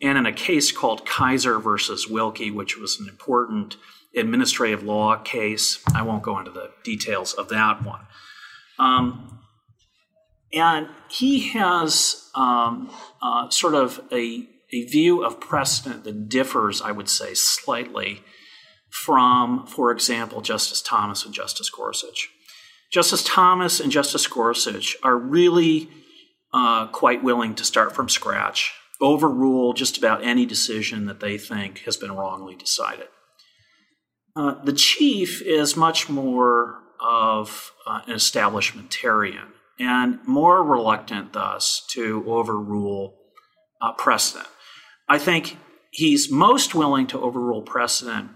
and 0.00 0.16
in 0.18 0.26
a 0.26 0.32
case 0.32 0.70
called 0.70 1.06
Kisor 1.06 1.62
versus 1.62 2.06
Wilkie, 2.06 2.50
which 2.50 2.78
was 2.78 3.00
an 3.00 3.08
important 3.08 3.76
administrative 4.14 4.82
law 4.82 5.16
case. 5.16 5.82
I 5.94 6.02
won't 6.02 6.22
go 6.22 6.38
into 6.38 6.50
the 6.50 6.70
details 6.84 7.32
of 7.32 7.48
that 7.48 7.84
one. 7.84 8.06
Um, 8.78 9.40
and 10.52 10.88
he 11.10 11.50
has 11.50 12.30
um, 12.34 12.90
uh, 13.20 13.50
sort 13.50 13.74
of 13.74 14.00
a, 14.12 14.48
a 14.72 14.84
view 14.84 15.24
of 15.24 15.40
precedent 15.40 16.04
that 16.04 16.28
differs, 16.28 16.80
I 16.80 16.92
would 16.92 17.08
say, 17.08 17.34
slightly 17.34 18.22
from, 18.90 19.66
for 19.66 19.90
example, 19.90 20.40
Justice 20.40 20.82
Thomas 20.82 21.24
and 21.24 21.34
Justice 21.34 21.70
Gorsuch. 21.70 22.28
Justice 22.90 23.22
Thomas 23.22 23.80
and 23.80 23.92
Justice 23.92 24.26
Gorsuch 24.26 24.96
are 25.02 25.16
really 25.16 25.88
uh, 26.52 26.86
quite 26.86 27.22
willing 27.22 27.54
to 27.56 27.64
start 27.64 27.94
from 27.94 28.08
scratch, 28.08 28.72
overrule 29.00 29.74
just 29.74 29.98
about 29.98 30.24
any 30.24 30.46
decision 30.46 31.06
that 31.06 31.20
they 31.20 31.36
think 31.36 31.80
has 31.80 31.96
been 31.96 32.12
wrongly 32.12 32.56
decided. 32.56 33.08
Uh, 34.34 34.54
the 34.64 34.72
chief 34.72 35.42
is 35.42 35.76
much 35.76 36.08
more 36.08 36.78
of 37.00 37.72
uh, 37.86 38.00
an 38.06 38.14
establishmentarian 38.14 39.48
and 39.78 40.18
more 40.26 40.62
reluctant, 40.62 41.32
thus, 41.32 41.84
to 41.90 42.24
overrule 42.26 43.16
uh, 43.80 43.92
precedent. 43.92 44.48
I 45.08 45.18
think 45.18 45.56
he's 45.90 46.30
most 46.30 46.74
willing 46.74 47.06
to 47.08 47.20
overrule 47.20 47.62
precedent 47.62 48.30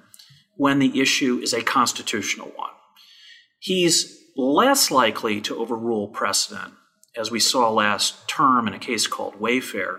when 0.62 0.79
the 0.79 1.01
issue 1.01 1.40
is 1.42 1.53
a 1.53 1.61
constitutional 1.61 2.53
one. 2.55 2.70
He's 3.59 4.16
less 4.37 4.92
likely 4.92 5.40
to 5.40 5.59
overrule 5.59 6.07
precedent, 6.07 6.75
as 7.16 7.33
we 7.33 7.40
saw 7.40 7.68
last 7.68 8.29
term 8.29 8.68
in 8.68 8.72
a 8.72 8.79
case 8.79 9.09
called 9.09 9.40
Wayfair, 9.40 9.98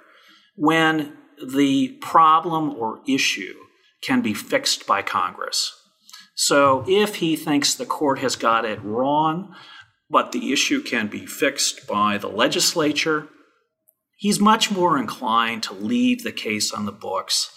when 0.56 1.17
the 1.45 1.89
problem 1.99 2.76
or 2.78 3.02
issue 3.06 3.56
can 4.02 4.21
be 4.21 4.34
fixed 4.34 4.88
by 4.88 5.02
Congress. 5.02 5.69
So 6.34 6.86
if 6.88 7.15
he 7.15 7.36
thinks 7.36 7.73
the 7.73 7.86
court 7.86 8.19
has 8.19 8.38
got 8.38 8.63
it 8.63 8.82
wrong, 8.82 9.54
but 10.10 10.32
the 10.32 10.54
issue 10.54 10.82
can 10.82 11.08
be 11.08 11.26
fixed 11.26 11.86
by 11.88 12.17
the 12.17 12.30
legislature, 12.30 13.28
he's 14.15 14.39
much 14.39 14.71
more 14.71 14.97
inclined 14.97 15.62
to 15.63 15.73
leave 15.73 16.23
the 16.23 16.32
case 16.32 16.71
on 16.71 16.86
the 16.86 16.93
books 16.93 17.54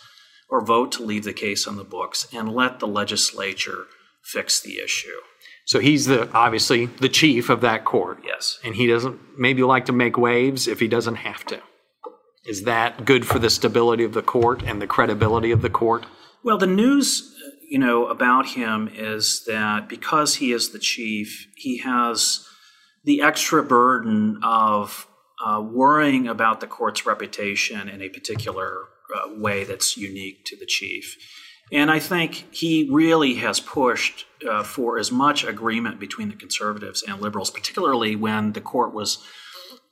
or 0.48 0.64
vote 0.64 0.92
to 0.92 1.02
leave 1.02 1.24
the 1.24 1.32
case 1.32 1.66
on 1.66 1.76
the 1.76 1.84
books 1.84 2.28
and 2.32 2.52
let 2.52 2.78
the 2.78 2.86
legislature 2.86 3.86
fix 4.22 4.60
the 4.60 4.78
issue. 4.78 5.20
So 5.64 5.80
he's 5.80 6.06
the 6.06 6.30
obviously 6.32 6.86
the 6.86 7.08
chief 7.08 7.50
of 7.50 7.60
that 7.62 7.84
court. 7.84 8.20
Yes. 8.24 8.58
And 8.64 8.74
he 8.74 8.86
doesn't 8.86 9.18
maybe 9.38 9.62
like 9.62 9.86
to 9.86 9.92
make 9.92 10.16
waves 10.16 10.68
if 10.68 10.78
he 10.80 10.88
doesn't 10.88 11.16
have 11.16 11.44
to. 11.46 11.60
Is 12.44 12.62
that 12.62 13.04
good 13.04 13.26
for 13.26 13.40
the 13.40 13.50
stability 13.50 14.04
of 14.04 14.12
the 14.12 14.22
court 14.22 14.62
and 14.62 14.80
the 14.80 14.86
credibility 14.86 15.50
of 15.50 15.62
the 15.62 15.70
court? 15.70 16.06
Well, 16.44 16.58
the 16.58 16.68
news, 16.68 17.34
you 17.68 17.80
know, 17.80 18.06
about 18.06 18.46
him 18.46 18.88
is 18.92 19.44
that 19.46 19.88
because 19.88 20.36
he 20.36 20.52
is 20.52 20.70
the 20.70 20.78
chief, 20.78 21.48
he 21.56 21.78
has 21.78 22.46
the 23.02 23.20
extra 23.20 23.64
burden 23.64 24.38
of 24.44 25.08
uh, 25.44 25.60
worrying 25.60 26.28
about 26.28 26.60
the 26.60 26.68
court's 26.68 27.04
reputation 27.04 27.88
in 27.88 28.00
a 28.00 28.08
particular 28.08 28.84
uh, 29.14 29.28
way 29.36 29.64
that's 29.64 29.96
unique 29.96 30.44
to 30.46 30.56
the 30.56 30.66
chief. 30.66 31.16
And 31.72 31.90
I 31.90 31.98
think 31.98 32.46
he 32.52 32.88
really 32.90 33.34
has 33.34 33.58
pushed 33.58 34.24
uh, 34.48 34.62
for 34.62 34.98
as 34.98 35.10
much 35.10 35.44
agreement 35.44 35.98
between 35.98 36.28
the 36.28 36.36
conservatives 36.36 37.02
and 37.02 37.20
liberals, 37.20 37.50
particularly 37.50 38.14
when 38.14 38.52
the 38.52 38.60
court 38.60 38.94
was 38.94 39.18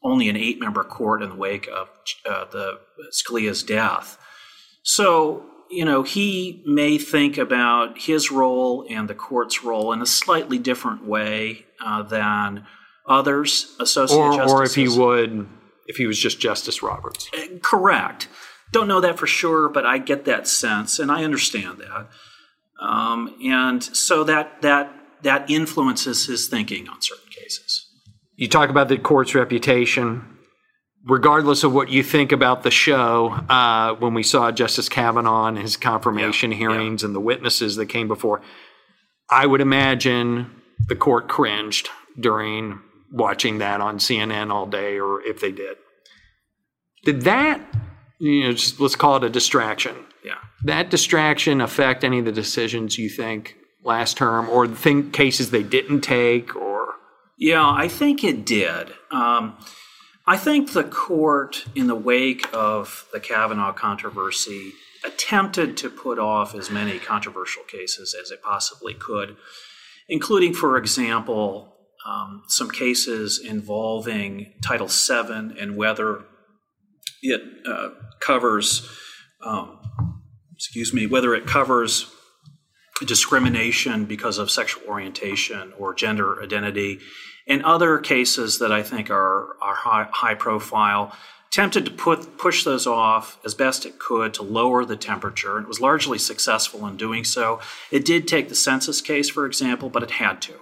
only 0.03 0.29
an 0.29 0.37
eight 0.37 0.61
member 0.61 0.85
court 0.85 1.22
in 1.22 1.31
the 1.31 1.35
wake 1.35 1.66
of 1.68 1.88
uh, 2.29 2.44
the 2.53 2.79
Scalia's 3.11 3.62
death. 3.62 4.18
So, 4.83 5.46
you 5.70 5.85
know, 5.85 6.03
he 6.03 6.62
may 6.66 6.98
think 6.98 7.38
about 7.38 7.98
his 7.98 8.31
role 8.31 8.87
and 8.88 9.09
the 9.09 9.14
court's 9.14 9.64
role 9.64 9.92
in 9.92 10.03
a 10.03 10.07
slightly 10.07 10.59
different 10.59 11.05
way 11.07 11.64
uh, 11.85 12.03
than 12.03 12.66
others, 13.09 13.74
associate 13.81 14.18
or, 14.18 14.37
justices. 14.37 14.53
Or 14.53 14.62
if 14.62 14.74
he 14.74 14.88
would, 14.88 15.48
if 15.87 15.96
he 15.96 16.07
was 16.07 16.18
just 16.18 16.38
Justice 16.38 16.83
Roberts. 16.83 17.31
Uh, 17.37 17.59
correct. 17.62 18.29
Don't 18.74 18.88
know 18.88 19.00
that 19.00 19.20
for 19.20 19.28
sure, 19.28 19.68
but 19.68 19.87
I 19.87 19.98
get 19.98 20.24
that 20.24 20.48
sense, 20.48 20.98
and 20.98 21.08
I 21.10 21.22
understand 21.22 21.78
that. 21.78 22.08
Um, 22.84 23.37
and 23.40 23.80
so 23.82 24.24
that 24.24 24.62
that 24.62 24.92
that 25.22 25.48
influences 25.48 26.26
his 26.26 26.48
thinking 26.48 26.88
on 26.88 27.00
certain 27.00 27.30
cases. 27.30 27.88
You 28.34 28.48
talk 28.48 28.70
about 28.70 28.88
the 28.88 28.98
court's 28.98 29.34
reputation. 29.34 30.28
Regardless 31.06 31.62
of 31.62 31.72
what 31.72 31.90
you 31.90 32.02
think 32.02 32.32
about 32.32 32.62
the 32.62 32.70
show, 32.70 33.28
uh, 33.48 33.94
when 33.94 34.14
we 34.14 34.22
saw 34.22 34.50
Justice 34.50 34.88
Kavanaugh 34.88 35.46
and 35.46 35.58
his 35.58 35.76
confirmation 35.76 36.50
Yeah, 36.50 36.58
hearings 36.58 37.04
and 37.04 37.14
the 37.14 37.20
witnesses 37.20 37.76
that 37.76 37.87
came 37.87 38.08
before, 38.08 38.40
I 39.30 39.46
would 39.46 39.60
imagine 39.60 40.50
the 40.88 40.96
court 40.96 41.28
cringed 41.28 41.90
during 42.18 42.80
watching 43.12 43.58
that 43.58 43.80
on 43.80 43.98
CNN 43.98 44.50
all 44.50 44.66
day, 44.66 44.98
or 44.98 45.22
if 45.22 45.40
they 45.40 45.52
did. 45.52 45.76
Did 47.04 47.20
that, 47.22 47.60
you 48.24 48.44
know, 48.44 48.52
just 48.52 48.80
let's 48.80 48.96
call 48.96 49.16
it 49.16 49.24
a 49.24 49.28
distraction. 49.28 49.94
Yeah. 50.24 50.38
That 50.64 50.90
distraction 50.90 51.60
affect 51.60 52.04
any 52.04 52.20
of 52.20 52.24
the 52.24 52.32
decisions 52.32 52.98
you 52.98 53.10
think 53.10 53.56
last 53.84 54.16
term, 54.16 54.48
or 54.48 54.66
the 54.66 54.76
thing, 54.76 55.10
cases 55.10 55.50
they 55.50 55.62
didn't 55.62 56.00
take, 56.00 56.56
or 56.56 56.94
Yeah, 57.37 57.68
I 57.68 57.87
think 57.88 58.24
it 58.24 58.46
did. 58.46 58.94
Um, 59.10 59.58
I 60.26 60.38
think 60.38 60.72
the 60.72 60.84
court, 60.84 61.66
in 61.74 61.87
the 61.87 61.94
wake 61.94 62.46
of 62.54 63.06
the 63.12 63.20
Kavanaugh 63.20 63.74
controversy, 63.74 64.72
attempted 65.04 65.76
to 65.76 65.90
put 65.90 66.18
off 66.18 66.54
as 66.54 66.70
many 66.70 66.98
controversial 66.98 67.62
cases 67.64 68.16
as 68.18 68.30
it 68.30 68.42
possibly 68.42 68.94
could, 68.94 69.37
including, 70.08 70.54
for 70.54 70.78
example, 70.78 71.76
um, 72.06 72.42
some 72.48 72.70
cases 72.70 73.38
involving 73.38 74.54
Title 74.62 74.88
VII 74.88 75.60
and 75.60 75.76
whether 75.76 76.24
it 77.24 77.42
uh, 77.66 77.90
covers, 78.20 78.88
um, 79.44 79.78
excuse 80.54 80.92
me, 80.92 81.06
whether 81.06 81.34
it 81.34 81.46
covers 81.46 82.10
discrimination 83.04 84.04
because 84.04 84.38
of 84.38 84.50
sexual 84.50 84.84
orientation 84.87 85.72
or 85.78 85.94
gender 85.94 86.42
identity, 86.42 87.00
and 87.46 87.62
other 87.64 87.98
cases 87.98 88.58
that 88.60 88.72
I 88.72 88.82
think 88.82 89.10
are, 89.10 89.56
are 89.60 89.74
high, 89.74 90.08
high 90.12 90.34
profile. 90.34 91.12
Attempted 91.48 91.84
to 91.84 91.92
put, 91.92 92.37
push 92.37 92.64
those 92.64 92.87
off 92.87 93.38
as 93.44 93.54
best 93.54 93.87
it 93.87 93.98
could 93.98 94.34
to 94.34 94.42
lower 94.42 94.84
the 94.84 94.96
temperature. 94.96 95.58
It 95.58 95.68
was 95.68 95.80
largely 95.80 96.18
successful 96.18 96.84
in 96.87 96.96
doing 96.96 97.22
so. 97.22 97.60
It 97.92 98.04
did 98.04 98.26
take 98.26 98.48
the 98.48 98.56
census 98.56 99.00
case, 99.00 99.28
for 99.28 99.46
example, 99.46 99.88
but 99.88 100.02
it 100.02 100.12
had 100.12 100.42
to. 100.42 100.54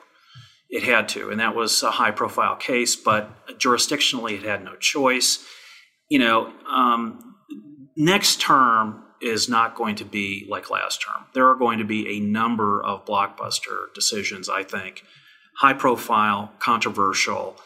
It 0.68 0.82
had 0.82 1.08
to, 1.10 1.30
and 1.30 1.40
that 1.40 1.54
was 1.54 1.82
a 1.82 1.92
high 1.92 2.10
profile 2.10 2.56
case, 2.56 2.94
but 2.96 3.58
jurisdictionally 3.58 4.32
it 4.32 4.42
had 4.42 4.64
no 4.64 4.76
choice. 4.76 5.46
You 6.12 6.18
know, 6.18 6.52
um, 6.68 7.36
next 7.96 8.38
term 8.38 9.02
is 9.22 9.48
not 9.48 9.74
going 9.74 9.96
to 9.96 10.04
be 10.04 10.46
like 10.46 10.68
last 10.68 11.00
term. 11.00 11.24
There 11.32 11.48
are 11.48 11.54
going 11.54 11.78
to 11.78 11.86
be 11.86 12.18
a 12.18 12.20
number 12.20 12.84
of 12.84 13.06
blockbuster 13.06 13.86
decisions, 13.94 14.46
I 14.50 14.62
think, 14.62 15.04
high 15.56 15.72
profile, 15.72 16.52
controversial. 16.58 17.56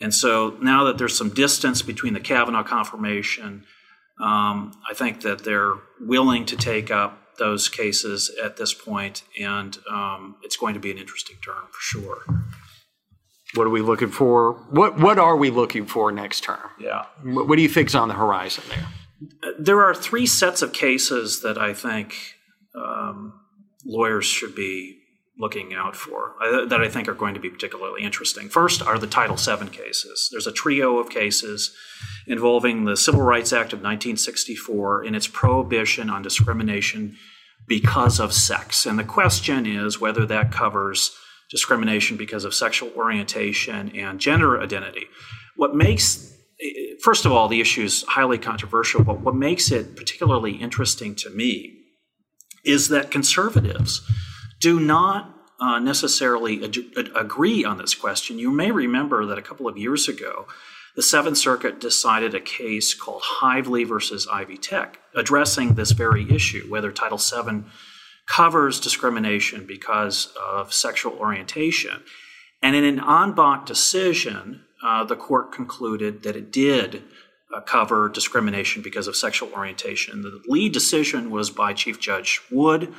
And 0.00 0.14
so 0.14 0.56
now 0.62 0.84
that 0.84 0.96
there's 0.96 1.14
some 1.14 1.28
distance 1.28 1.82
between 1.82 2.14
the 2.14 2.20
Kavanaugh 2.20 2.62
confirmation, 2.62 3.64
um, 4.18 4.72
I 4.90 4.94
think 4.94 5.20
that 5.20 5.44
they're 5.44 5.74
willing 6.00 6.46
to 6.46 6.56
take 6.56 6.90
up 6.90 7.36
those 7.38 7.68
cases 7.68 8.34
at 8.42 8.56
this 8.56 8.72
point, 8.72 9.24
and 9.38 9.76
um, 9.90 10.36
it's 10.42 10.56
going 10.56 10.72
to 10.72 10.80
be 10.80 10.90
an 10.90 10.96
interesting 10.96 11.36
term 11.44 11.66
for 11.70 11.80
sure. 11.80 12.22
What 13.54 13.66
are 13.66 13.70
we 13.70 13.82
looking 13.82 14.10
for? 14.10 14.54
What 14.70 14.98
what 14.98 15.18
are 15.18 15.36
we 15.36 15.50
looking 15.50 15.86
for 15.86 16.12
next 16.12 16.42
term? 16.44 16.70
Yeah. 16.78 17.06
What, 17.22 17.48
what 17.48 17.56
do 17.56 17.62
you 17.62 17.68
think's 17.68 17.94
on 17.94 18.08
the 18.08 18.14
horizon 18.14 18.64
there? 18.68 19.54
There 19.58 19.82
are 19.82 19.94
three 19.94 20.26
sets 20.26 20.62
of 20.62 20.72
cases 20.72 21.42
that 21.42 21.58
I 21.58 21.74
think 21.74 22.14
um, 22.74 23.40
lawyers 23.84 24.24
should 24.24 24.54
be 24.54 25.00
looking 25.38 25.72
out 25.72 25.96
for 25.96 26.34
uh, 26.44 26.66
that 26.66 26.80
I 26.80 26.88
think 26.88 27.08
are 27.08 27.14
going 27.14 27.34
to 27.34 27.40
be 27.40 27.50
particularly 27.50 28.02
interesting. 28.02 28.48
First 28.48 28.82
are 28.82 28.98
the 28.98 29.06
Title 29.06 29.36
VII 29.36 29.70
cases. 29.70 30.28
There's 30.30 30.46
a 30.46 30.52
trio 30.52 30.98
of 30.98 31.08
cases 31.08 31.74
involving 32.26 32.84
the 32.84 32.96
Civil 32.96 33.22
Rights 33.22 33.52
Act 33.52 33.72
of 33.72 33.78
1964 33.78 35.04
and 35.04 35.16
its 35.16 35.26
prohibition 35.26 36.10
on 36.10 36.22
discrimination 36.22 37.16
because 37.66 38.20
of 38.20 38.32
sex. 38.32 38.84
And 38.84 38.98
the 38.98 39.04
question 39.04 39.64
is 39.64 40.00
whether 40.00 40.26
that 40.26 40.52
covers 40.52 41.16
discrimination 41.50 42.16
because 42.16 42.44
of 42.44 42.54
sexual 42.54 42.90
orientation 42.96 43.94
and 43.96 44.20
gender 44.20 44.60
identity. 44.60 45.06
What 45.56 45.74
makes 45.74 46.30
First 47.02 47.24
of 47.24 47.32
all, 47.32 47.48
the 47.48 47.62
issue 47.62 47.84
is 47.84 48.04
highly 48.06 48.36
controversial, 48.36 49.02
but 49.02 49.20
what 49.20 49.34
makes 49.34 49.70
it 49.70 49.96
particularly 49.96 50.52
interesting 50.52 51.14
to 51.16 51.30
me 51.30 51.80
is 52.64 52.88
that 52.88 53.10
conservatives 53.10 54.02
do 54.60 54.78
not 54.78 55.34
uh, 55.58 55.78
necessarily 55.78 56.62
ad- 56.62 57.10
agree 57.16 57.64
on 57.64 57.78
this 57.78 57.94
question. 57.94 58.38
You 58.38 58.50
may 58.50 58.70
remember 58.70 59.24
that 59.26 59.38
a 59.38 59.42
couple 59.42 59.68
of 59.68 59.78
years 59.78 60.08
ago, 60.08 60.46
the 60.96 61.02
Seventh 61.02 61.38
Circuit 61.38 61.80
decided 61.80 62.34
a 62.34 62.40
case 62.40 62.94
called 62.94 63.22
Hively 63.24 63.84
versus 63.84 64.28
Ivy 64.30 64.56
Tech, 64.56 64.98
addressing 65.14 65.74
this 65.74 65.92
very 65.92 66.30
issue 66.30 66.66
whether 66.68 66.92
Title 66.92 67.18
VII 67.18 67.64
covers 68.30 68.78
discrimination 68.78 69.66
because 69.66 70.32
of 70.40 70.72
sexual 70.72 71.12
orientation. 71.14 72.00
And 72.62 72.76
in 72.76 72.84
an 72.84 73.00
en 73.00 73.32
banc 73.32 73.66
decision, 73.66 74.62
uh, 74.84 75.04
the 75.04 75.16
court 75.16 75.52
concluded 75.52 76.22
that 76.22 76.36
it 76.36 76.52
did 76.52 77.02
uh, 77.52 77.60
cover 77.60 78.08
discrimination 78.08 78.82
because 78.82 79.08
of 79.08 79.16
sexual 79.16 79.50
orientation. 79.52 80.22
The 80.22 80.40
lead 80.46 80.72
decision 80.72 81.30
was 81.30 81.50
by 81.50 81.72
Chief 81.72 81.98
Judge 81.98 82.40
Wood, 82.52 82.94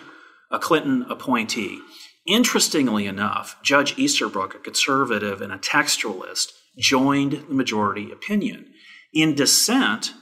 a 0.51 0.59
Clinton 0.59 1.05
appointee. 1.09 1.79
Interestingly 2.27 3.05
enough, 3.05 3.55
Judge 3.63 3.97
Easterbrook, 3.97 4.53
a 4.53 4.59
conservative 4.59 5.41
and 5.41 5.53
a 5.53 5.57
textualist, 5.57 6.51
joined 6.77 7.31
the 7.47 7.53
majority 7.53 8.11
opinion. 8.11 8.65
In 9.13 9.35
dissent, 9.35 10.13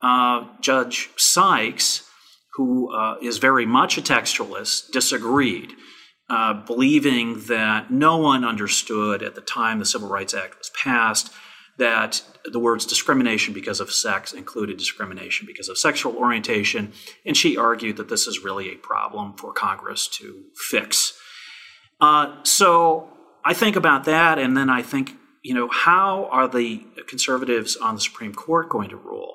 uh, 0.00 0.46
Judge 0.60 1.10
Sykes, 1.16 2.08
who 2.56 2.94
uh, 2.94 3.16
is 3.20 3.38
very 3.38 3.66
much 3.66 3.98
a 3.98 4.02
textualist, 4.02 4.90
disagreed, 4.92 5.72
uh, 6.30 6.54
believing 6.54 7.40
that 7.46 7.90
no 7.90 8.16
one 8.16 8.44
understood 8.44 9.22
at 9.22 9.34
the 9.34 9.40
time 9.40 9.78
the 9.78 9.84
Civil 9.84 10.08
Rights 10.08 10.34
Act 10.34 10.58
was 10.58 10.70
passed 10.70 11.32
that 11.78 12.22
the 12.44 12.58
words 12.58 12.86
discrimination 12.86 13.52
because 13.52 13.80
of 13.80 13.90
sex 13.90 14.32
included 14.32 14.76
discrimination 14.76 15.46
because 15.46 15.68
of 15.68 15.76
sexual 15.76 16.16
orientation, 16.16 16.92
and 17.26 17.36
she 17.36 17.56
argued 17.56 17.96
that 17.96 18.08
this 18.08 18.26
is 18.26 18.44
really 18.44 18.70
a 18.70 18.76
problem 18.76 19.36
for 19.36 19.52
Congress 19.52 20.06
to 20.06 20.44
fix. 20.70 21.18
Uh, 22.00 22.42
so 22.44 23.08
I 23.44 23.54
think 23.54 23.76
about 23.76 24.04
that, 24.04 24.38
and 24.38 24.56
then 24.56 24.70
I 24.70 24.82
think, 24.82 25.16
you 25.42 25.54
know, 25.54 25.68
how 25.68 26.26
are 26.30 26.48
the 26.48 26.84
conservatives 27.08 27.76
on 27.76 27.96
the 27.96 28.00
Supreme 28.00 28.34
Court 28.34 28.68
going 28.68 28.90
to 28.90 28.96
rule? 28.96 29.34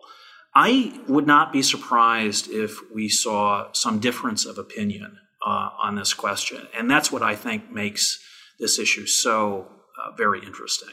I 0.55 0.99
would 1.07 1.27
not 1.27 1.53
be 1.53 1.61
surprised 1.61 2.49
if 2.49 2.77
we 2.93 3.07
saw 3.07 3.71
some 3.73 3.99
difference 3.99 4.45
of 4.45 4.57
opinion 4.57 5.17
uh, 5.45 5.69
on 5.81 5.95
this 5.95 6.13
question, 6.13 6.67
and 6.75 6.89
that's 6.89 7.11
what 7.11 7.21
I 7.21 7.35
think 7.35 7.71
makes 7.71 8.19
this 8.59 8.79
issue 8.79 9.05
so 9.05 9.67
uh, 10.03 10.11
very 10.15 10.43
interesting. 10.43 10.89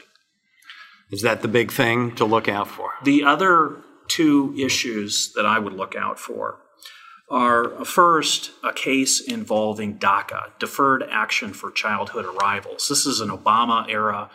Is 1.11 1.21
that 1.21 1.41
the 1.41 1.47
big 1.47 1.71
thing 1.71 2.15
to 2.15 2.25
look 2.25 2.47
out 2.47 2.67
for? 2.67 2.91
The 3.03 3.23
other 3.23 3.77
two 4.07 4.53
issues 4.57 5.33
that 5.33 5.45
I 5.45 5.59
would 5.59 5.73
look 5.73 5.95
out 5.95 6.19
for 6.19 6.59
are 7.29 7.81
uh, 7.81 7.83
first 7.83 8.51
a 8.63 8.71
case 8.71 9.19
involving 9.19 9.99
DACA, 9.99 10.57
Deferred 10.59 11.03
Action 11.09 11.53
for 11.53 11.71
Childhood 11.71 12.25
Arrivals. 12.25 12.87
This 12.87 13.05
is 13.05 13.19
an 13.19 13.29
Obama 13.29 13.85
era 13.89 14.29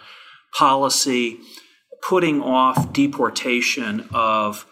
policy 0.55 1.39
putting 2.03 2.43
off 2.43 2.93
deportation 2.93 4.09
of 4.13 4.67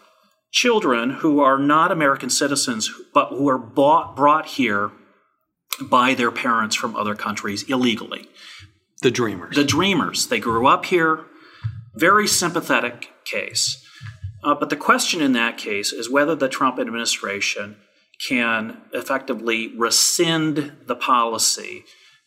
children 0.51 1.09
who 1.09 1.39
are 1.39 1.57
not 1.57 1.91
American 1.91 2.29
citizens 2.29 2.91
but 3.13 3.29
who 3.29 3.47
are 3.49 3.57
bought, 3.57 4.15
brought 4.15 4.45
here 4.45 4.91
by 5.81 6.13
their 6.13 6.31
parents 6.31 6.75
from 6.75 6.95
other 6.95 7.15
countries 7.15 7.63
illegally. 7.63 8.27
The 9.01 9.11
Dreamers. 9.11 9.55
The 9.55 9.63
Dreamers. 9.63 10.27
They 10.27 10.39
grew 10.39 10.67
up 10.67 10.85
here. 10.85 11.25
Very 11.95 12.27
sympathetic 12.27 13.09
case. 13.25 13.83
Uh, 14.43 14.55
but 14.55 14.69
the 14.69 14.75
question 14.75 15.21
in 15.21 15.33
that 15.33 15.57
case 15.57 15.91
is 15.91 16.09
whether 16.09 16.35
the 16.35 16.49
Trump 16.49 16.79
administration 16.79 17.77
can 18.27 18.77
effectively 18.93 19.75
rescind 19.75 20.73
the 20.85 20.95
policy 20.95 21.83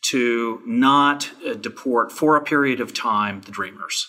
to 0.09 0.61
not 0.65 1.31
uh, 1.45 1.53
deport 1.53 2.11
for 2.11 2.35
a 2.35 2.43
period 2.43 2.79
of 2.79 2.93
time 2.93 3.41
the 3.41 3.51
Dreamers. 3.51 4.07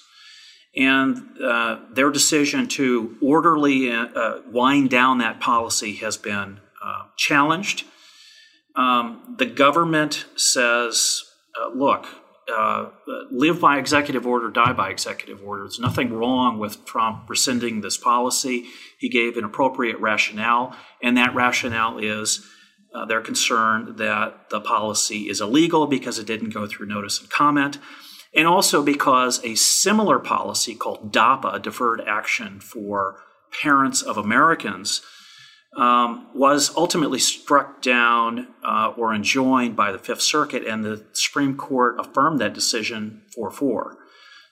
And 0.77 1.41
uh, 1.43 1.81
their 1.91 2.11
decision 2.11 2.69
to 2.69 3.17
orderly 3.23 3.91
uh, 3.91 4.41
wind 4.51 4.91
down 4.91 5.19
that 5.19 5.41
policy 5.41 5.97
has 5.97 6.17
been 6.17 6.61
uh, 6.85 7.05
challenged. 7.17 7.85
Um, 8.75 9.37
the 9.39 9.47
government 9.47 10.27
says, 10.37 11.23
uh, 11.59 11.71
look, 11.75 12.07
uh, 12.55 12.91
live 13.31 13.61
by 13.61 13.79
executive 13.79 14.27
order, 14.27 14.51
die 14.51 14.73
by 14.73 14.91
executive 14.91 15.43
order. 15.43 15.65
There's 15.65 15.81
nothing 15.81 16.13
wrong 16.13 16.59
with 16.59 16.85
Trump 16.85 17.29
rescinding 17.29 17.81
this 17.81 17.97
policy. 17.97 18.67
He 18.99 19.09
gave 19.09 19.37
an 19.37 19.45
appropriate 19.45 19.99
rationale, 19.99 20.77
and 21.03 21.17
that 21.17 21.35
rationale 21.35 21.99
is 21.99 22.47
uh, 22.95 23.21
concerned 23.23 23.99
that 23.99 24.51
the 24.51 24.61
policy 24.61 25.29
is 25.29 25.41
illegal 25.41 25.87
because 25.87 26.19
it 26.19 26.27
didn't 26.27 26.51
go 26.51 26.67
through 26.67 26.87
notice 26.87 27.21
and 27.21 27.29
comment, 27.31 27.79
and 28.37 28.47
also 28.47 28.83
because 28.83 29.43
a 29.43 29.55
similar 29.55 30.19
policy 30.19 30.75
called 30.75 31.13
DAPA, 31.13 31.63
Deferred 31.63 32.03
Action 32.07 32.61
for 32.61 33.17
Parents 33.63 34.03
of 34.03 34.19
Americans, 34.19 35.01
um, 35.77 36.29
was 36.35 36.75
ultimately 36.77 37.19
struck 37.19 37.83
down 37.83 38.49
uh, 38.63 38.93
or 38.97 39.15
enjoined 39.15 39.77
by 39.77 39.93
the 39.93 39.99
Fifth 39.99 40.23
Circuit, 40.23 40.67
and 40.67 40.85
the 40.85 41.05
Supreme 41.13 41.57
Court 41.57 41.97
affirmed 41.99 42.39
that 42.41 42.55
decision 42.55 43.23
4 43.35 43.51
4. 43.51 43.97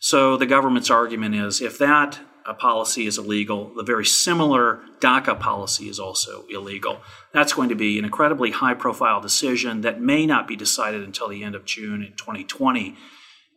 So 0.01 0.37
the 0.37 0.47
government's 0.47 0.91
argument 0.91 1.35
is 1.35 1.63
if 1.63 1.79
that 1.79 2.21
uh, 2.47 2.53
policy 2.53 3.07
is 3.07 3.17
illegal, 3.17 3.73
the 3.75 3.83
very 3.83 4.05
similar 4.05 4.81
DACA 5.01 5.41
policy 5.41 5.89
is 5.89 5.99
also 5.99 6.45
illegal. 6.51 7.01
That's 7.33 7.55
going 7.55 7.71
to 7.71 7.75
be 7.75 7.99
an 7.99 8.05
incredibly 8.05 8.51
high 8.51 8.75
profile 8.75 9.21
decision 9.21 9.81
that 9.81 10.03
may 10.03 10.27
not 10.27 10.47
be 10.47 10.57
decided 10.57 11.03
until 11.03 11.29
the 11.29 11.43
end 11.43 11.55
of 11.55 11.65
June 11.65 12.03
in 12.03 12.13
2020. 12.17 12.97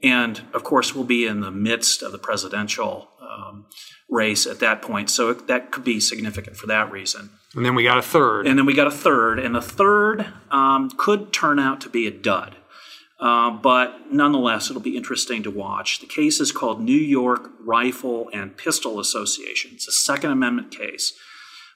And 0.04 0.44
of 0.54 0.64
course, 0.64 0.94
we'll 0.94 1.04
be 1.04 1.26
in 1.26 1.42
the 1.42 1.52
midst 1.52 2.04
of 2.04 2.12
the 2.12 2.20
presidential 2.20 3.10
um, 3.22 3.66
race 4.10 4.46
at 4.46 4.60
that 4.60 4.82
point. 4.82 5.10
So 5.10 5.34
that 5.34 5.72
could 5.72 5.84
be 5.84 6.00
significant 6.00 6.58
for 6.58 6.68
that 6.68 6.92
reason. 6.92 7.32
And 7.56 7.66
then 7.66 7.76
we 7.76 7.84
got 7.84 7.98
a 7.98 8.04
third. 8.04 8.48
And 8.48 8.58
then 8.58 8.66
we 8.66 8.74
got 8.74 8.88
a 8.88 8.92
third. 8.92 9.40
And 9.40 9.56
the 9.56 9.62
third 9.62 10.28
um, 10.52 10.92
could 10.98 11.34
turn 11.34 11.60
out 11.60 11.82
to 11.82 11.90
be 11.90 12.08
a 12.08 12.12
dud. 12.12 12.56
Uh, 13.20 13.50
but 13.50 14.12
nonetheless, 14.12 14.70
it'll 14.70 14.82
be 14.82 14.96
interesting 14.96 15.42
to 15.42 15.50
watch. 15.50 16.00
The 16.00 16.06
case 16.06 16.40
is 16.40 16.52
called 16.52 16.80
New 16.80 16.92
York 16.92 17.50
Rifle 17.60 18.30
and 18.32 18.56
Pistol 18.56 19.00
Association. 19.00 19.72
It's 19.74 19.88
a 19.88 19.92
Second 19.92 20.32
Amendment 20.32 20.70
case. 20.72 21.14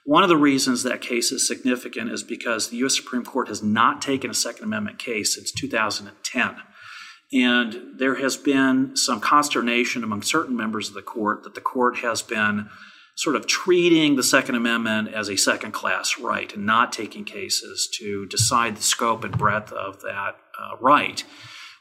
One 0.03 0.23
of 0.23 0.29
the 0.29 0.37
reasons 0.37 0.83
that 0.83 1.01
case 1.01 1.31
is 1.31 1.47
significant 1.47 2.11
is 2.11 2.23
because 2.23 2.69
the 2.69 2.77
U.S. 2.77 2.95
Supreme 2.95 3.23
Court 3.23 3.47
has 3.47 3.61
not 3.61 4.01
taken 4.01 4.29
a 4.29 4.35
Second 4.35 4.65
Amendment 4.65 4.99
case 4.99 5.35
since 5.35 5.51
2010. 5.51 6.55
And 7.33 7.97
there 7.97 8.15
has 8.15 8.35
been 8.35 8.95
some 8.95 9.21
consternation 9.21 10.03
among 10.03 10.21
certain 10.21 10.55
members 10.55 10.89
of 10.89 10.93
the 10.93 11.01
court 11.01 11.43
that 11.43 11.55
the 11.55 11.61
court 11.61 11.97
has 11.99 12.21
been 12.21 12.69
sort 13.15 13.35
of 13.35 13.47
treating 13.47 14.15
the 14.15 14.23
Second 14.23 14.55
Amendment 14.55 15.13
as 15.13 15.29
a 15.29 15.37
second 15.37 15.71
class 15.71 16.17
right 16.17 16.53
and 16.53 16.65
not 16.65 16.91
taking 16.91 17.23
cases 17.23 17.89
to 17.99 18.25
decide 18.25 18.75
the 18.75 18.81
scope 18.81 19.23
and 19.23 19.37
breadth 19.37 19.71
of 19.71 20.01
that 20.01 20.37
uh, 20.59 20.75
right. 20.79 21.23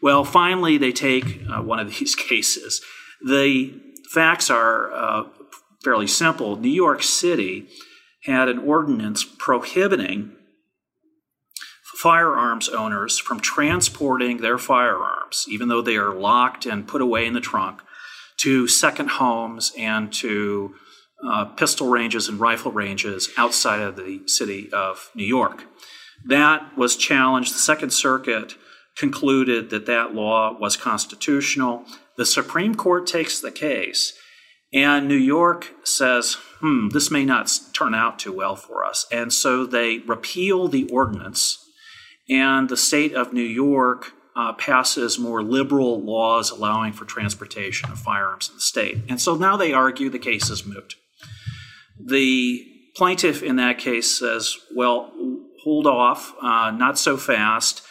Well, 0.02 0.24
finally, 0.24 0.78
they 0.78 0.92
take 0.92 1.42
uh, 1.48 1.62
one 1.62 1.78
of 1.78 1.98
these 1.98 2.14
cases. 2.28 2.80
The 3.24 3.80
facts 4.12 4.50
are 4.50 4.92
uh, 4.92 5.24
fairly 5.82 6.06
simple. 6.06 6.56
New 6.56 6.68
York 6.68 7.02
City 7.02 7.68
had 8.24 8.48
an 8.48 8.58
ordinance 8.58 9.24
prohibiting 9.24 10.36
firearms 12.02 12.68
owners 12.68 13.18
from 13.18 13.40
transporting 13.40 14.38
their 14.38 14.56
firearms, 14.56 15.44
even 15.48 15.68
though 15.68 15.82
they 15.82 15.96
are 15.96 16.14
locked 16.14 16.64
and 16.64 16.88
put 16.88 17.02
away 17.02 17.26
in 17.26 17.34
the 17.34 17.40
trunk, 17.40 17.80
to 18.38 18.66
second 18.66 19.10
homes 19.10 19.72
and 19.76 20.10
to 20.10 20.74
uh, 21.28 21.44
pistol 21.44 21.88
ranges 21.88 22.26
and 22.26 22.40
rifle 22.40 22.72
ranges 22.72 23.28
outside 23.36 23.82
of 23.82 23.96
the 23.96 24.22
city 24.26 24.70
of 24.72 25.10
New 25.14 25.24
York. 25.24 25.64
That 26.24 26.76
was 26.76 26.96
challenged. 26.96 27.54
The 27.54 27.58
Second 27.58 27.92
Circuit 27.92 28.54
concluded 28.96 29.68
that 29.68 29.84
that 29.86 30.14
law 30.14 30.56
was 30.58 30.78
constitutional. 30.78 31.84
The 32.16 32.24
Supreme 32.24 32.74
Court 32.74 33.06
takes 33.06 33.40
the 33.40 33.52
case, 33.52 34.14
and 34.72 35.06
New 35.06 35.14
York 35.16 35.72
says, 35.84 36.38
hmm, 36.60 36.88
this 36.88 37.10
may 37.10 37.26
not 37.26 37.50
turn 37.74 37.94
out 37.94 38.18
too 38.18 38.32
well 38.32 38.56
for 38.56 38.86
us. 38.86 39.06
And 39.12 39.32
so 39.32 39.66
they 39.66 39.98
repeal 39.98 40.68
the 40.68 40.88
ordinance 40.90 41.66
and 42.30 42.68
the 42.68 42.76
state 42.76 43.12
of 43.14 43.32
New 43.32 43.42
York 43.42 44.12
uh, 44.36 44.52
passes 44.52 45.18
more 45.18 45.42
liberal 45.42 46.00
laws 46.00 46.50
allowing 46.50 46.92
for 46.92 47.04
transportation 47.04 47.90
of 47.90 47.98
firearms 47.98 48.48
in 48.48 48.54
the 48.54 48.60
state. 48.60 48.98
And 49.08 49.20
so 49.20 49.34
now 49.34 49.56
they 49.56 49.72
argue 49.72 50.08
the 50.08 50.18
case 50.18 50.48
is 50.48 50.64
moot. 50.64 50.94
The 51.98 52.64
plaintiff 52.94 53.42
in 53.42 53.56
that 53.56 53.78
case 53.78 54.18
says, 54.18 54.56
well, 54.74 55.12
hold 55.62 55.86
off, 55.86 56.32
uh, 56.40 56.70
not 56.70 56.98
so 56.98 57.16
fast. 57.16 57.82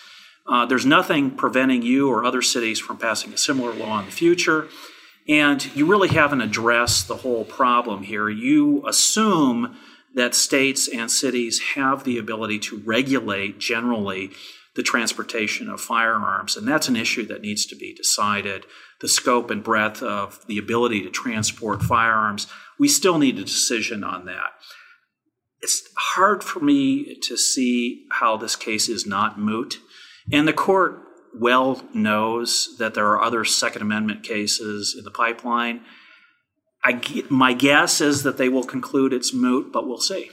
Uh, 0.48 0.66
there's 0.66 0.86
nothing 0.86 1.32
preventing 1.32 1.84
you 1.84 2.10
or 2.10 2.26
other 2.26 2.42
cities 2.42 2.80
from 2.80 2.98
passing 2.98 3.34
a 3.34 3.38
similar 3.38 3.74
law 3.74 4.00
in 4.00 4.06
the 4.06 4.12
future. 4.12 4.68
And 5.28 5.64
you 5.76 5.86
really 5.86 6.08
haven't 6.08 6.42
addressed 6.42 7.08
the 7.08 7.18
whole 7.18 7.46
problem 7.46 8.02
here. 8.02 8.30
You 8.30 8.84
assume 8.88 9.78
that 10.16 10.36
states 10.36 10.88
and 10.88 11.12
cities 11.12 11.62
have 11.76 12.04
the 12.04 12.18
ability 12.18 12.60
to 12.60 12.78
regulate 12.78 13.60
generally 13.60 14.32
the 14.76 14.84
transportation 14.84 15.70
of 15.70 15.82
firearms. 15.82 16.56
And 16.56 16.68
that's 16.68 16.88
an 16.88 16.96
issue 16.96 17.26
that 17.28 17.42
needs 17.42 17.66
to 17.66 17.76
be 17.76 17.94
decided. 17.94 18.66
The 19.02 19.08
scope 19.08 19.50
and 19.50 19.64
breadth 19.64 20.02
of 20.02 20.46
the 20.48 20.58
ability 20.58 21.02
to 21.04 21.10
transport 21.10 21.82
firearms, 21.82 22.48
we 22.78 22.88
still 22.88 23.18
need 23.18 23.40
a 23.40 23.44
decision 23.44 24.04
on 24.04 24.26
that. 24.26 24.52
It's 25.62 25.84
hard 25.98 26.44
for 26.44 26.60
me 26.60 27.16
to 27.24 27.38
see 27.38 28.06
how 28.12 28.38
this 28.38 28.56
case 28.56 28.88
is 28.88 29.06
not 29.06 29.40
moot. 29.40 29.80
And 30.32 30.48
the 30.48 30.54
court 30.54 31.02
well 31.34 31.84
knows 31.94 32.76
that 32.80 32.94
there 32.94 33.08
are 33.08 33.22
other 33.22 33.44
Second 33.44 33.82
Amendment 33.82 34.24
cases 34.24 34.96
in 34.98 35.04
the 35.04 35.12
pipeline. 35.12 35.82
I, 36.84 37.24
my 37.30 37.54
guess 37.54 38.02
is 38.02 38.24
that 38.24 38.38
they 38.38 38.50
will 38.50 38.64
conclude 38.64 39.14
it's 39.14 39.34
moot, 39.34 39.72
but 39.72 39.88
we'll 39.88 40.00
see. 40.00 40.32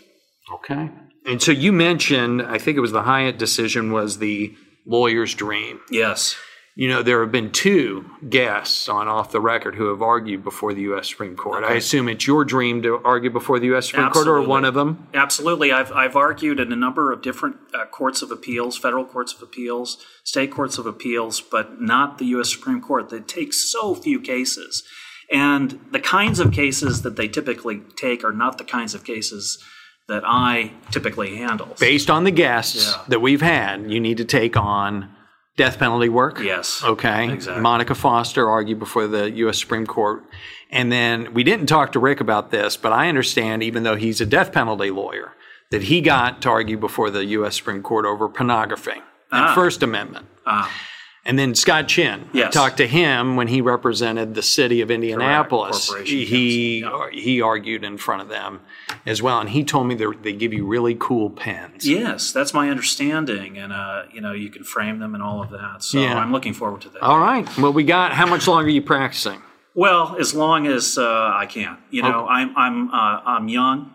Okay. 0.52 0.90
And 1.24 1.42
so 1.42 1.50
you 1.50 1.72
mentioned, 1.72 2.42
I 2.42 2.58
think 2.58 2.76
it 2.76 2.80
was 2.80 2.92
the 2.92 3.02
Hyatt 3.02 3.36
decision 3.36 3.90
was 3.90 4.18
the 4.18 4.54
lawyer's 4.86 5.34
dream. 5.34 5.80
Yes. 5.90 6.36
You 6.76 6.88
know, 6.88 7.02
there 7.02 7.22
have 7.22 7.32
been 7.32 7.52
two 7.52 8.04
guests 8.28 8.86
on 8.88 9.08
Off 9.08 9.32
the 9.32 9.40
Record 9.40 9.74
who 9.74 9.88
have 9.88 10.02
argued 10.02 10.44
before 10.44 10.74
the 10.74 10.82
U.S. 10.82 11.08
Supreme 11.08 11.34
Court. 11.34 11.64
Okay. 11.64 11.72
I 11.72 11.76
assume 11.76 12.06
it's 12.08 12.26
your 12.26 12.44
dream 12.44 12.82
to 12.82 13.00
argue 13.02 13.30
before 13.30 13.58
the 13.58 13.66
U.S. 13.68 13.86
Supreme 13.86 14.06
Absolutely. 14.06 14.30
Court 14.30 14.44
or 14.44 14.48
one 14.48 14.64
of 14.66 14.74
them? 14.74 15.08
Absolutely. 15.14 15.72
I've, 15.72 15.90
I've 15.90 16.16
argued 16.16 16.60
in 16.60 16.70
a 16.72 16.76
number 16.76 17.12
of 17.12 17.22
different 17.22 17.56
uh, 17.74 17.86
courts 17.86 18.20
of 18.20 18.30
appeals, 18.30 18.76
federal 18.76 19.06
courts 19.06 19.32
of 19.32 19.40
appeals, 19.40 19.96
state 20.22 20.52
courts 20.52 20.76
of 20.76 20.84
appeals, 20.84 21.40
but 21.40 21.80
not 21.80 22.18
the 22.18 22.26
U.S. 22.26 22.52
Supreme 22.52 22.82
Court. 22.82 23.08
They 23.08 23.20
take 23.20 23.54
so 23.54 23.94
few 23.94 24.20
cases 24.20 24.84
And 25.32 25.80
the 25.90 26.00
kinds 26.00 26.38
of 26.38 26.52
cases 26.52 27.02
that 27.02 27.16
they 27.16 27.28
typically 27.28 27.82
take 27.96 28.22
are 28.24 28.32
not 28.32 28.58
the 28.58 28.64
kinds 28.64 28.94
of 28.94 29.04
cases 29.04 29.58
that 30.08 30.22
I 30.24 30.72
typically 30.92 31.36
handle. 31.36 31.74
Based 31.80 32.08
on 32.10 32.24
the 32.24 32.30
guests 32.30 32.92
Yeah. 32.94 33.02
that 33.08 33.20
we've 33.20 33.42
had, 33.42 33.90
you 33.90 33.98
need 33.98 34.18
to 34.18 34.24
take 34.24 34.56
on 34.56 35.10
death 35.56 35.78
penalty 35.78 36.08
work. 36.08 36.38
Yes. 36.40 36.82
Okay. 36.84 37.32
Exactly. 37.32 37.60
Monica 37.62 37.94
Foster 37.94 38.48
argued 38.48 38.78
before 38.78 39.06
the 39.08 39.30
U.S. 39.32 39.58
Supreme 39.58 39.86
Court. 39.86 40.22
And 40.70 40.92
then 40.92 41.32
we 41.34 41.42
didn't 41.42 41.66
talk 41.66 41.92
to 41.92 41.98
Rick 41.98 42.20
about 42.20 42.50
this, 42.50 42.76
but 42.76 42.92
I 42.92 43.08
understand, 43.08 43.62
even 43.64 43.82
though 43.82 43.96
he's 43.96 44.20
a 44.20 44.26
death 44.26 44.52
penalty 44.52 44.90
lawyer, 44.90 45.32
that 45.70 45.84
he 45.84 46.00
got 46.00 46.40
to 46.42 46.50
argue 46.50 46.76
before 46.76 47.10
the 47.10 47.24
U.S. 47.24 47.56
Supreme 47.56 47.82
Court 47.82 48.04
over 48.04 48.28
pornography 48.28 48.92
and 49.32 49.46
Ah. 49.48 49.54
First 49.56 49.82
Amendment. 49.82 50.26
Ah. 50.46 50.70
And 51.26 51.36
then 51.36 51.56
Scott 51.56 51.88
Chinn, 51.88 52.30
I 52.32 52.48
talked 52.50 52.76
to 52.76 52.86
him 52.86 53.34
when 53.34 53.48
he 53.48 53.60
represented 53.60 54.34
the 54.36 54.42
city 54.42 54.80
of 54.80 54.92
Indianapolis. 54.92 55.92
He 56.04 56.82
Counsel, 56.82 57.08
he 57.12 57.42
argued 57.42 57.82
in 57.82 57.98
front 57.98 58.22
of 58.22 58.28
them 58.28 58.60
as 59.04 59.20
well, 59.20 59.40
and 59.40 59.50
he 59.50 59.64
told 59.64 59.88
me 59.88 59.96
they 59.96 60.06
they 60.22 60.32
give 60.32 60.52
you 60.52 60.64
really 60.64 60.94
cool 60.98 61.30
pens. 61.30 61.86
Yes, 61.86 62.30
that's 62.32 62.54
my 62.54 62.70
understanding, 62.70 63.58
and 63.58 63.72
uh, 63.72 64.04
you 64.12 64.20
know 64.20 64.32
you 64.32 64.50
can 64.50 64.62
frame 64.62 65.00
them 65.00 65.14
and 65.14 65.22
all 65.22 65.42
of 65.42 65.50
that. 65.50 65.82
So 65.82 65.98
Yeah. 65.98 66.16
I'm 66.16 66.30
looking 66.30 66.54
forward 66.54 66.82
to 66.82 66.90
that. 66.90 67.02
All 67.02 67.18
right. 67.18 67.44
Well, 67.58 67.72
we 67.72 67.82
got. 67.82 68.12
How 68.12 68.26
much 68.26 68.46
longer 68.46 68.68
are 68.68 68.70
you 68.70 68.82
practicing? 68.82 69.42
Well, 69.74 70.16
as 70.18 70.32
long 70.32 70.66
as 70.66 70.96
uh, 70.96 71.32
I 71.34 71.46
can. 71.46 71.76
You 71.90 72.02
know, 72.02 72.26
I'm 72.28 72.56
I'm 72.56 72.88
uh, 72.90 73.20
I'm 73.26 73.48
young. 73.48 73.92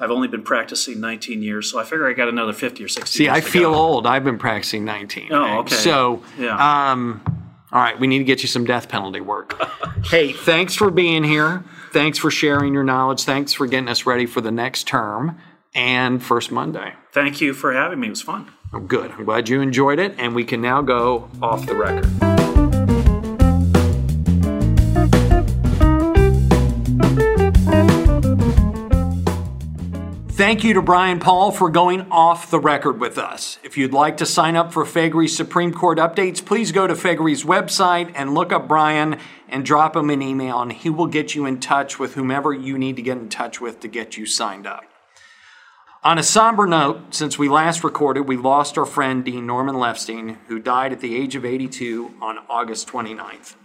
I've 0.00 0.10
only 0.10 0.28
been 0.28 0.42
practicing 0.42 0.98
19 0.98 1.42
years, 1.42 1.70
so 1.70 1.78
I 1.78 1.84
figure 1.84 2.08
I 2.08 2.14
got 2.14 2.28
another 2.28 2.54
50 2.54 2.82
or 2.82 2.88
60. 2.88 3.18
See, 3.18 3.24
years 3.24 3.36
I 3.36 3.40
feel 3.42 3.72
go. 3.72 3.78
old. 3.78 4.06
I've 4.06 4.24
been 4.24 4.38
practicing 4.38 4.84
19. 4.84 5.28
Oh, 5.30 5.40
right? 5.40 5.58
okay. 5.58 5.74
So, 5.74 6.22
Yeah. 6.38 6.90
um, 6.90 7.20
all 7.70 7.80
right, 7.80 8.00
we 8.00 8.06
need 8.06 8.18
to 8.18 8.24
get 8.24 8.42
you 8.42 8.48
some 8.48 8.64
death 8.64 8.88
penalty 8.88 9.20
work. 9.20 9.60
hey, 10.06 10.32
thanks 10.32 10.74
for 10.74 10.90
being 10.90 11.22
here. 11.22 11.62
Thanks 11.92 12.16
for 12.18 12.30
sharing 12.30 12.72
your 12.72 12.82
knowledge. 12.84 13.24
Thanks 13.24 13.52
for 13.52 13.66
getting 13.66 13.88
us 13.88 14.06
ready 14.06 14.24
for 14.26 14.40
the 14.40 14.50
next 14.50 14.86
term 14.88 15.36
and 15.74 16.22
first 16.22 16.50
Monday. 16.50 16.94
Thank 17.12 17.40
you 17.40 17.52
for 17.52 17.72
having 17.72 18.00
me. 18.00 18.06
It 18.06 18.10
was 18.10 18.22
fun. 18.22 18.50
Good. 18.86 19.10
I'm 19.10 19.24
glad 19.24 19.48
you 19.48 19.60
enjoyed 19.60 19.98
it, 19.98 20.14
and 20.18 20.34
we 20.34 20.44
can 20.44 20.62
now 20.62 20.80
go 20.80 21.28
off 21.42 21.66
the 21.66 21.74
record. 21.74 22.49
Thank 30.40 30.64
you 30.64 30.72
to 30.72 30.80
Brian 30.80 31.20
Paul 31.20 31.52
for 31.52 31.68
going 31.68 32.10
off 32.10 32.50
the 32.50 32.58
record 32.58 32.98
with 32.98 33.18
us. 33.18 33.58
If 33.62 33.76
you'd 33.76 33.92
like 33.92 34.16
to 34.16 34.24
sign 34.24 34.56
up 34.56 34.72
for 34.72 34.86
Faegre's 34.86 35.36
Supreme 35.36 35.70
Court 35.70 35.98
updates, 35.98 36.42
please 36.42 36.72
go 36.72 36.86
to 36.86 36.94
Faegre's 36.94 37.44
website 37.44 38.10
and 38.14 38.32
look 38.32 38.50
up 38.50 38.66
Brian 38.66 39.18
and 39.50 39.66
drop 39.66 39.94
him 39.94 40.08
an 40.08 40.22
email, 40.22 40.62
and 40.62 40.72
he 40.72 40.88
will 40.88 41.08
get 41.08 41.34
you 41.34 41.44
in 41.44 41.60
touch 41.60 41.98
with 41.98 42.14
whomever 42.14 42.54
you 42.54 42.78
need 42.78 42.96
to 42.96 43.02
get 43.02 43.18
in 43.18 43.28
touch 43.28 43.60
with 43.60 43.80
to 43.80 43.88
get 43.88 44.16
you 44.16 44.24
signed 44.24 44.66
up. 44.66 44.84
On 46.02 46.16
a 46.16 46.22
somber 46.22 46.66
note, 46.66 47.14
since 47.14 47.38
we 47.38 47.50
last 47.50 47.84
recorded, 47.84 48.22
we 48.22 48.38
lost 48.38 48.78
our 48.78 48.86
friend 48.86 49.22
Dean 49.22 49.46
Norman 49.46 49.78
Lefstein, 49.78 50.38
who 50.48 50.58
died 50.58 50.90
at 50.90 51.00
the 51.00 51.16
age 51.16 51.36
of 51.36 51.44
82 51.44 52.14
on 52.22 52.38
August 52.48 52.88
29th. 52.88 53.56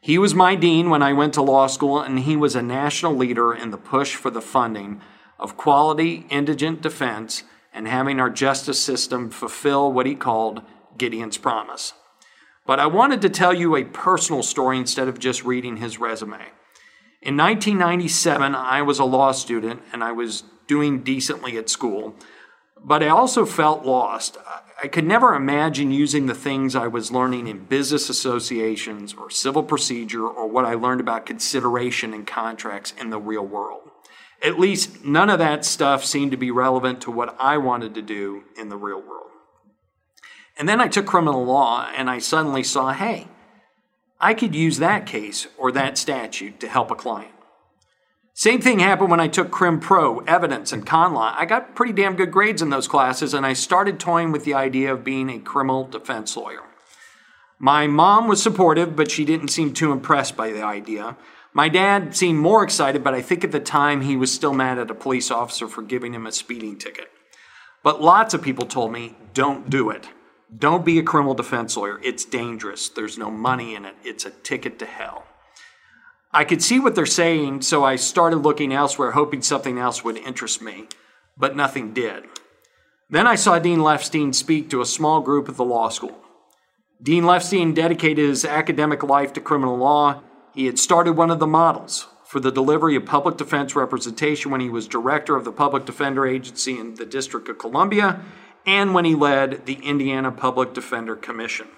He 0.00 0.18
was 0.18 0.34
my 0.34 0.56
dean 0.56 0.90
when 0.90 1.04
I 1.04 1.12
went 1.12 1.34
to 1.34 1.42
law 1.42 1.68
school, 1.68 2.00
and 2.00 2.18
he 2.18 2.34
was 2.34 2.56
a 2.56 2.62
national 2.62 3.14
leader 3.14 3.54
in 3.54 3.70
the 3.70 3.78
push 3.78 4.16
for 4.16 4.30
the 4.30 4.42
funding 4.42 5.00
of 5.40 5.56
quality 5.56 6.26
indigent 6.30 6.82
defense 6.82 7.42
and 7.72 7.88
having 7.88 8.20
our 8.20 8.30
justice 8.30 8.80
system 8.80 9.30
fulfill 9.30 9.92
what 9.92 10.06
he 10.06 10.14
called 10.14 10.62
Gideon's 10.98 11.38
promise. 11.38 11.94
But 12.66 12.78
I 12.78 12.86
wanted 12.86 13.22
to 13.22 13.28
tell 13.30 13.54
you 13.54 13.74
a 13.74 13.84
personal 13.84 14.42
story 14.42 14.78
instead 14.78 15.08
of 15.08 15.18
just 15.18 15.44
reading 15.44 15.78
his 15.78 15.98
resume. 15.98 16.44
In 17.22 17.36
1997, 17.36 18.54
I 18.54 18.82
was 18.82 18.98
a 18.98 19.04
law 19.04 19.32
student 19.32 19.82
and 19.92 20.04
I 20.04 20.12
was 20.12 20.44
doing 20.66 21.02
decently 21.02 21.56
at 21.56 21.68
school, 21.68 22.14
but 22.82 23.02
I 23.02 23.08
also 23.08 23.44
felt 23.44 23.84
lost. 23.84 24.38
I- 24.82 24.88
could 24.88 25.06
never 25.06 25.34
imagine 25.34 25.90
using 25.90 26.26
the 26.26 26.34
things 26.34 26.74
I 26.74 26.86
was 26.86 27.12
learning 27.12 27.46
in 27.46 27.64
business 27.64 28.08
associations 28.08 29.12
or 29.12 29.28
civil 29.28 29.62
procedure 29.62 30.26
or 30.26 30.48
what 30.48 30.64
I 30.64 30.74
learned 30.74 31.00
about 31.00 31.26
consideration 31.26 32.14
and 32.14 32.26
contracts 32.26 32.94
in 32.98 33.10
the 33.10 33.18
real 33.20 33.46
world. 33.46 33.89
At 34.42 34.58
least 34.58 35.04
none 35.04 35.28
of 35.28 35.38
that 35.38 35.64
stuff 35.64 36.04
seemed 36.04 36.30
to 36.30 36.36
be 36.36 36.50
relevant 36.50 37.02
to 37.02 37.10
what 37.10 37.36
I 37.38 37.58
wanted 37.58 37.94
to 37.94 38.02
do 38.02 38.44
in 38.58 38.68
the 38.68 38.76
real 38.76 39.00
world. 39.00 39.30
And 40.58 40.68
then 40.68 40.80
I 40.80 40.88
took 40.88 41.06
criminal 41.06 41.44
law 41.44 41.88
and 41.94 42.08
I 42.10 42.18
suddenly 42.18 42.62
saw 42.62 42.92
hey, 42.92 43.28
I 44.18 44.34
could 44.34 44.54
use 44.54 44.78
that 44.78 45.06
case 45.06 45.46
or 45.56 45.72
that 45.72 45.96
statute 45.96 46.60
to 46.60 46.68
help 46.68 46.90
a 46.90 46.94
client. 46.94 47.32
Same 48.34 48.60
thing 48.60 48.78
happened 48.78 49.10
when 49.10 49.20
I 49.20 49.28
took 49.28 49.50
Crim 49.50 49.80
Pro, 49.80 50.20
Evidence, 50.20 50.72
and 50.72 50.86
Con 50.86 51.12
Law. 51.12 51.34
I 51.36 51.44
got 51.44 51.74
pretty 51.74 51.92
damn 51.92 52.16
good 52.16 52.30
grades 52.30 52.62
in 52.62 52.70
those 52.70 52.88
classes, 52.88 53.34
and 53.34 53.44
I 53.44 53.52
started 53.52 54.00
toying 54.00 54.32
with 54.32 54.44
the 54.44 54.54
idea 54.54 54.92
of 54.92 55.04
being 55.04 55.28
a 55.28 55.38
criminal 55.38 55.84
defense 55.84 56.36
lawyer. 56.36 56.62
My 57.58 57.86
mom 57.86 58.28
was 58.28 58.42
supportive, 58.42 58.96
but 58.96 59.10
she 59.10 59.26
didn't 59.26 59.48
seem 59.48 59.74
too 59.74 59.92
impressed 59.92 60.36
by 60.36 60.52
the 60.52 60.62
idea. 60.62 61.18
My 61.52 61.68
dad 61.68 62.14
seemed 62.14 62.38
more 62.38 62.62
excited, 62.62 63.02
but 63.02 63.14
I 63.14 63.22
think 63.22 63.42
at 63.42 63.52
the 63.52 63.60
time 63.60 64.02
he 64.02 64.16
was 64.16 64.32
still 64.32 64.54
mad 64.54 64.78
at 64.78 64.90
a 64.90 64.94
police 64.94 65.30
officer 65.30 65.66
for 65.66 65.82
giving 65.82 66.14
him 66.14 66.26
a 66.26 66.32
speeding 66.32 66.78
ticket. 66.78 67.10
But 67.82 68.00
lots 68.00 68.34
of 68.34 68.42
people 68.42 68.66
told 68.66 68.92
me, 68.92 69.16
don't 69.34 69.68
do 69.68 69.90
it. 69.90 70.08
Don't 70.56 70.84
be 70.84 70.98
a 70.98 71.02
criminal 71.02 71.34
defense 71.34 71.76
lawyer. 71.76 72.00
It's 72.02 72.24
dangerous. 72.24 72.88
There's 72.88 73.18
no 73.18 73.30
money 73.30 73.74
in 73.74 73.84
it. 73.84 73.94
It's 74.04 74.24
a 74.24 74.30
ticket 74.30 74.78
to 74.80 74.86
hell. 74.86 75.24
I 76.32 76.44
could 76.44 76.62
see 76.62 76.78
what 76.78 76.94
they're 76.94 77.06
saying, 77.06 77.62
so 77.62 77.84
I 77.84 77.96
started 77.96 78.38
looking 78.38 78.72
elsewhere, 78.72 79.12
hoping 79.12 79.42
something 79.42 79.78
else 79.78 80.04
would 80.04 80.16
interest 80.16 80.62
me, 80.62 80.86
but 81.36 81.56
nothing 81.56 81.92
did. 81.92 82.24
Then 83.08 83.26
I 83.26 83.34
saw 83.34 83.58
Dean 83.58 83.80
Lefstein 83.80 84.32
speak 84.32 84.70
to 84.70 84.80
a 84.80 84.86
small 84.86 85.20
group 85.20 85.48
at 85.48 85.56
the 85.56 85.64
law 85.64 85.88
school. 85.88 86.16
Dean 87.02 87.24
Lefstein 87.24 87.74
dedicated 87.74 88.28
his 88.28 88.44
academic 88.44 89.02
life 89.02 89.32
to 89.32 89.40
criminal 89.40 89.76
law. 89.76 90.22
He 90.54 90.66
had 90.66 90.78
started 90.78 91.12
one 91.12 91.30
of 91.30 91.38
the 91.38 91.46
models 91.46 92.08
for 92.24 92.40
the 92.40 92.52
delivery 92.52 92.96
of 92.96 93.04
public 93.04 93.36
defense 93.36 93.74
representation 93.74 94.50
when 94.50 94.60
he 94.60 94.68
was 94.68 94.86
director 94.86 95.36
of 95.36 95.44
the 95.44 95.52
Public 95.52 95.84
Defender 95.84 96.26
Agency 96.26 96.78
in 96.78 96.94
the 96.94 97.06
District 97.06 97.48
of 97.48 97.58
Columbia 97.58 98.20
and 98.66 98.94
when 98.94 99.04
he 99.04 99.14
led 99.14 99.66
the 99.66 99.74
Indiana 99.82 100.30
Public 100.30 100.72
Defender 100.72 101.16
Commission. 101.16 101.68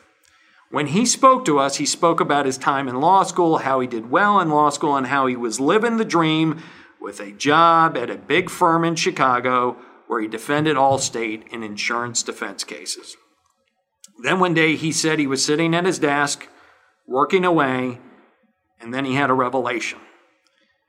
When 0.71 0.89
he 0.89 1.05
spoke 1.05 1.45
to 1.45 1.59
us, 1.59 1.77
he 1.77 1.87
spoke 1.87 2.21
about 2.21 2.47
his 2.47 2.57
time 2.57 2.89
in 2.89 3.01
law 3.01 3.23
school, 3.25 3.59
how 3.59 3.81
he 3.81 3.87
did 3.87 4.11
well 4.11 4.41
in 4.41 4.49
law 4.49 4.71
school, 4.71 4.97
and 4.97 5.07
how 5.07 5.27
he 5.27 5.37
was 5.37 5.61
living 5.61 5.99
the 5.99 6.05
dream 6.05 6.63
with 7.01 7.21
a 7.21 7.33
job 7.33 7.97
at 7.97 8.11
a 8.11 8.17
big 8.17 8.49
firm 8.49 8.85
in 8.85 8.95
Chicago 8.95 9.77
where 10.07 10.21
he 10.21 10.29
defended 10.29 10.77
Allstate 10.77 11.47
in 11.49 11.63
insurance 11.63 12.23
defense 12.23 12.65
cases. 12.65 13.17
Then 14.23 14.41
one 14.41 14.55
day 14.55 14.77
he 14.77 14.93
said 14.93 15.19
he 15.19 15.27
was 15.27 15.45
sitting 15.45 15.75
at 15.75 15.87
his 15.87 15.99
desk, 15.99 16.49
working 17.07 17.45
away, 17.45 17.99
and 18.83 18.93
then 18.93 19.05
he 19.05 19.15
had 19.15 19.31
a 19.31 19.35
revelation. 19.35 19.99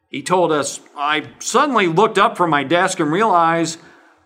He 0.10 0.22
told 0.22 0.52
us, 0.52 0.80
I 0.96 1.28
suddenly 1.40 1.88
looked 1.88 2.18
up 2.18 2.38
from 2.38 2.50
my 2.50 2.64
desk 2.64 3.00
and 3.00 3.12
realized 3.12 3.80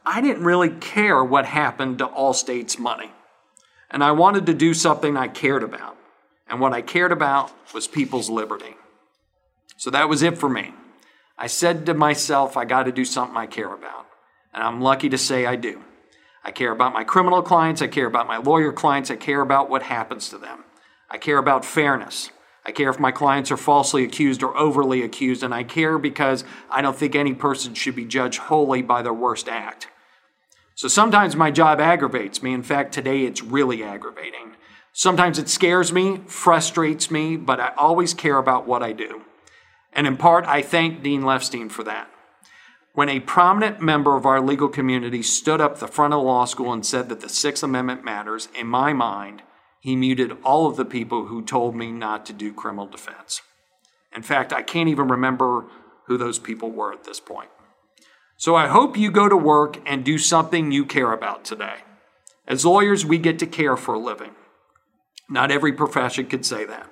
I 0.05 0.22
didn't 0.22 0.43
really 0.43 0.70
care 0.70 1.24
what 1.24 1.45
happened 1.45 1.99
to 1.99 2.07
Allstate's 2.07 2.80
money. 2.80 3.11
And 3.89 4.03
I 4.03 4.11
wanted 4.11 4.45
to 4.47 4.53
do 4.53 4.74
something 4.74 5.15
I 5.15 5.28
cared 5.28 5.63
about. 5.63 5.97
And 6.49 6.59
what 6.59 6.74
I 6.74 6.82
cared 6.82 7.11
about 7.11 7.51
was 7.74 7.88
people's 7.88 8.30
liberty. 8.30 8.76
So 9.78 9.89
that 9.91 10.09
was 10.09 10.24
it 10.24 10.38
for 10.38 10.49
me. 10.49 10.74
I 11.38 11.47
said 11.47 11.86
to 11.86 11.93
myself, 11.93 12.57
I 12.57 12.65
got 12.65 12.84
to 12.84 12.91
do 12.91 13.05
something 13.05 13.38
I 13.38 13.45
care 13.45 13.74
about. 13.74 14.07
And 14.53 14.63
I'm 14.63 14.82
lucky 14.82 15.09
to 15.09 15.18
say 15.18 15.45
I 15.45 15.55
do. 15.55 15.84
I 16.43 16.51
care 16.51 16.72
about 16.72 16.93
my 16.93 17.03
criminal 17.03 17.41
clients. 17.41 17.82
I 17.82 17.88
care 17.88 18.07
about 18.07 18.28
my 18.28 18.38
lawyer 18.38 18.72
clients. 18.72 19.11
I 19.11 19.18
care 19.18 19.41
about 19.41 19.70
what 19.70 19.84
happens 19.84 20.30
to 20.30 20.38
them. 20.38 20.63
I 21.09 21.18
care 21.18 21.38
about 21.38 21.63
fairness. 21.63 22.32
I 22.68 22.72
care 22.72 22.89
if 22.89 22.99
my 22.99 23.11
clients 23.11 23.49
are 23.49 23.57
falsely 23.57 24.03
accused 24.03 24.43
or 24.43 24.55
overly 24.57 25.01
accused. 25.01 25.41
And 25.41 25.53
I 25.53 25.63
care 25.63 25.97
because 25.97 26.43
I 26.70 26.82
don't 26.82 26.97
think 26.97 27.15
any 27.15 27.34
person 27.34 27.74
should 27.74 27.95
be 27.95 28.03
judged 28.03 28.39
wholly 28.39 28.82
by 28.82 29.01
their 29.01 29.13
worst 29.13 29.47
act. 29.47 29.88
So 30.76 30.89
sometimes 30.89 31.36
my 31.36 31.49
job 31.49 31.80
aggravates 31.80 32.43
me. 32.43 32.53
In 32.53 32.63
fact, 32.63 32.93
today 32.93 33.24
it's 33.24 33.41
really 33.41 33.84
aggravating. 33.84 34.51
Sometimes 34.91 35.39
it 35.39 35.47
scares 35.47 35.93
me, 35.93 36.22
frustrates 36.28 37.09
me, 37.09 37.38
but 37.38 37.59
I 37.59 37.72
always 37.78 38.13
care 38.13 38.38
about 38.38 38.68
what 38.68 38.84
I 38.84 38.91
do. 38.91 39.22
And 39.93 40.05
in 40.05 40.18
part, 40.18 40.45
I 40.45 40.61
thank 40.61 41.01
Dean 41.01 41.24
Lefstein 41.24 41.70
for 41.70 41.84
that. 41.84 42.09
When 42.93 43.09
a 43.09 43.20
prominent 43.20 43.80
member 43.80 44.18
of 44.18 44.26
our 44.26 44.41
legal 44.41 44.68
community 44.68 45.24
stood 45.24 45.61
up 45.61 45.80
the 45.80 45.88
front 45.88 46.13
of 46.13 46.20
the 46.20 46.24
law 46.24 46.45
school 46.45 46.74
and 46.74 46.86
said 46.86 47.09
that 47.09 47.22
the 47.22 47.30
Sixth 47.30 47.63
Amendment 47.63 48.03
matters, 48.03 48.49
in 48.59 48.68
my 48.68 48.91
mind, 48.91 49.43
he 49.88 49.95
muted 49.95 50.35
all 50.43 50.67
of 50.67 50.75
the 50.75 50.83
people 50.83 51.27
who 51.27 51.41
told 51.41 51.73
me 51.73 51.89
not 51.93 52.25
to 52.25 52.33
do 52.33 52.53
criminal 52.53 52.88
defense. 52.88 53.41
In 54.13 54.21
fact, 54.21 54.51
I 54.51 54.61
can't 54.61 54.89
even 54.89 55.07
remember 55.07 55.67
who 56.07 56.17
those 56.17 56.39
people 56.39 56.71
were 56.71 56.91
at 56.91 57.05
this 57.05 57.21
point. 57.21 57.47
So 58.35 58.53
I 58.53 58.67
hope 58.67 58.97
you 58.97 59.09
go 59.09 59.29
to 59.29 59.38
work 59.38 59.77
and 59.85 60.03
do 60.03 60.17
something 60.17 60.73
you 60.73 60.83
care 60.83 61.13
about 61.13 61.45
today. 61.45 61.75
As 62.45 62.65
lawyers, 62.65 63.05
we 63.05 63.17
get 63.17 63.39
to 63.39 63.45
care 63.45 63.77
for 63.77 63.93
a 63.93 63.97
living. 63.97 64.31
Not 65.29 65.51
every 65.51 65.71
profession 65.71 66.25
could 66.25 66.45
say 66.45 66.65
that. 66.65 66.91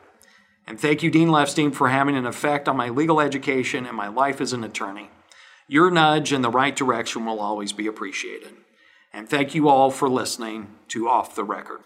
And 0.65 0.79
thank 0.79 1.03
you, 1.03 1.11
Dean 1.11 1.29
Lefstein, 1.29 1.71
for 1.71 1.89
having 1.89 2.15
an 2.15 2.25
effect 2.25 2.69
on 2.69 2.77
my 2.77 2.87
legal 2.87 3.19
education 3.19 3.85
and 3.85 3.97
my 3.97 4.07
life 4.07 4.39
as 4.39 4.53
an 4.53 4.63
attorney. 4.63 5.09
Your 5.67 5.91
nudge 5.91 6.31
in 6.31 6.43
the 6.43 6.49
right 6.49 6.73
direction 6.73 7.25
will 7.25 7.41
always 7.41 7.73
be 7.73 7.87
appreciated. 7.87 8.53
And 9.11 9.27
thank 9.27 9.53
you 9.53 9.67
all 9.67 9.91
for 9.91 10.07
listening 10.07 10.77
to 10.87 11.09
Off 11.09 11.35
the 11.35 11.43
Record. 11.43 11.81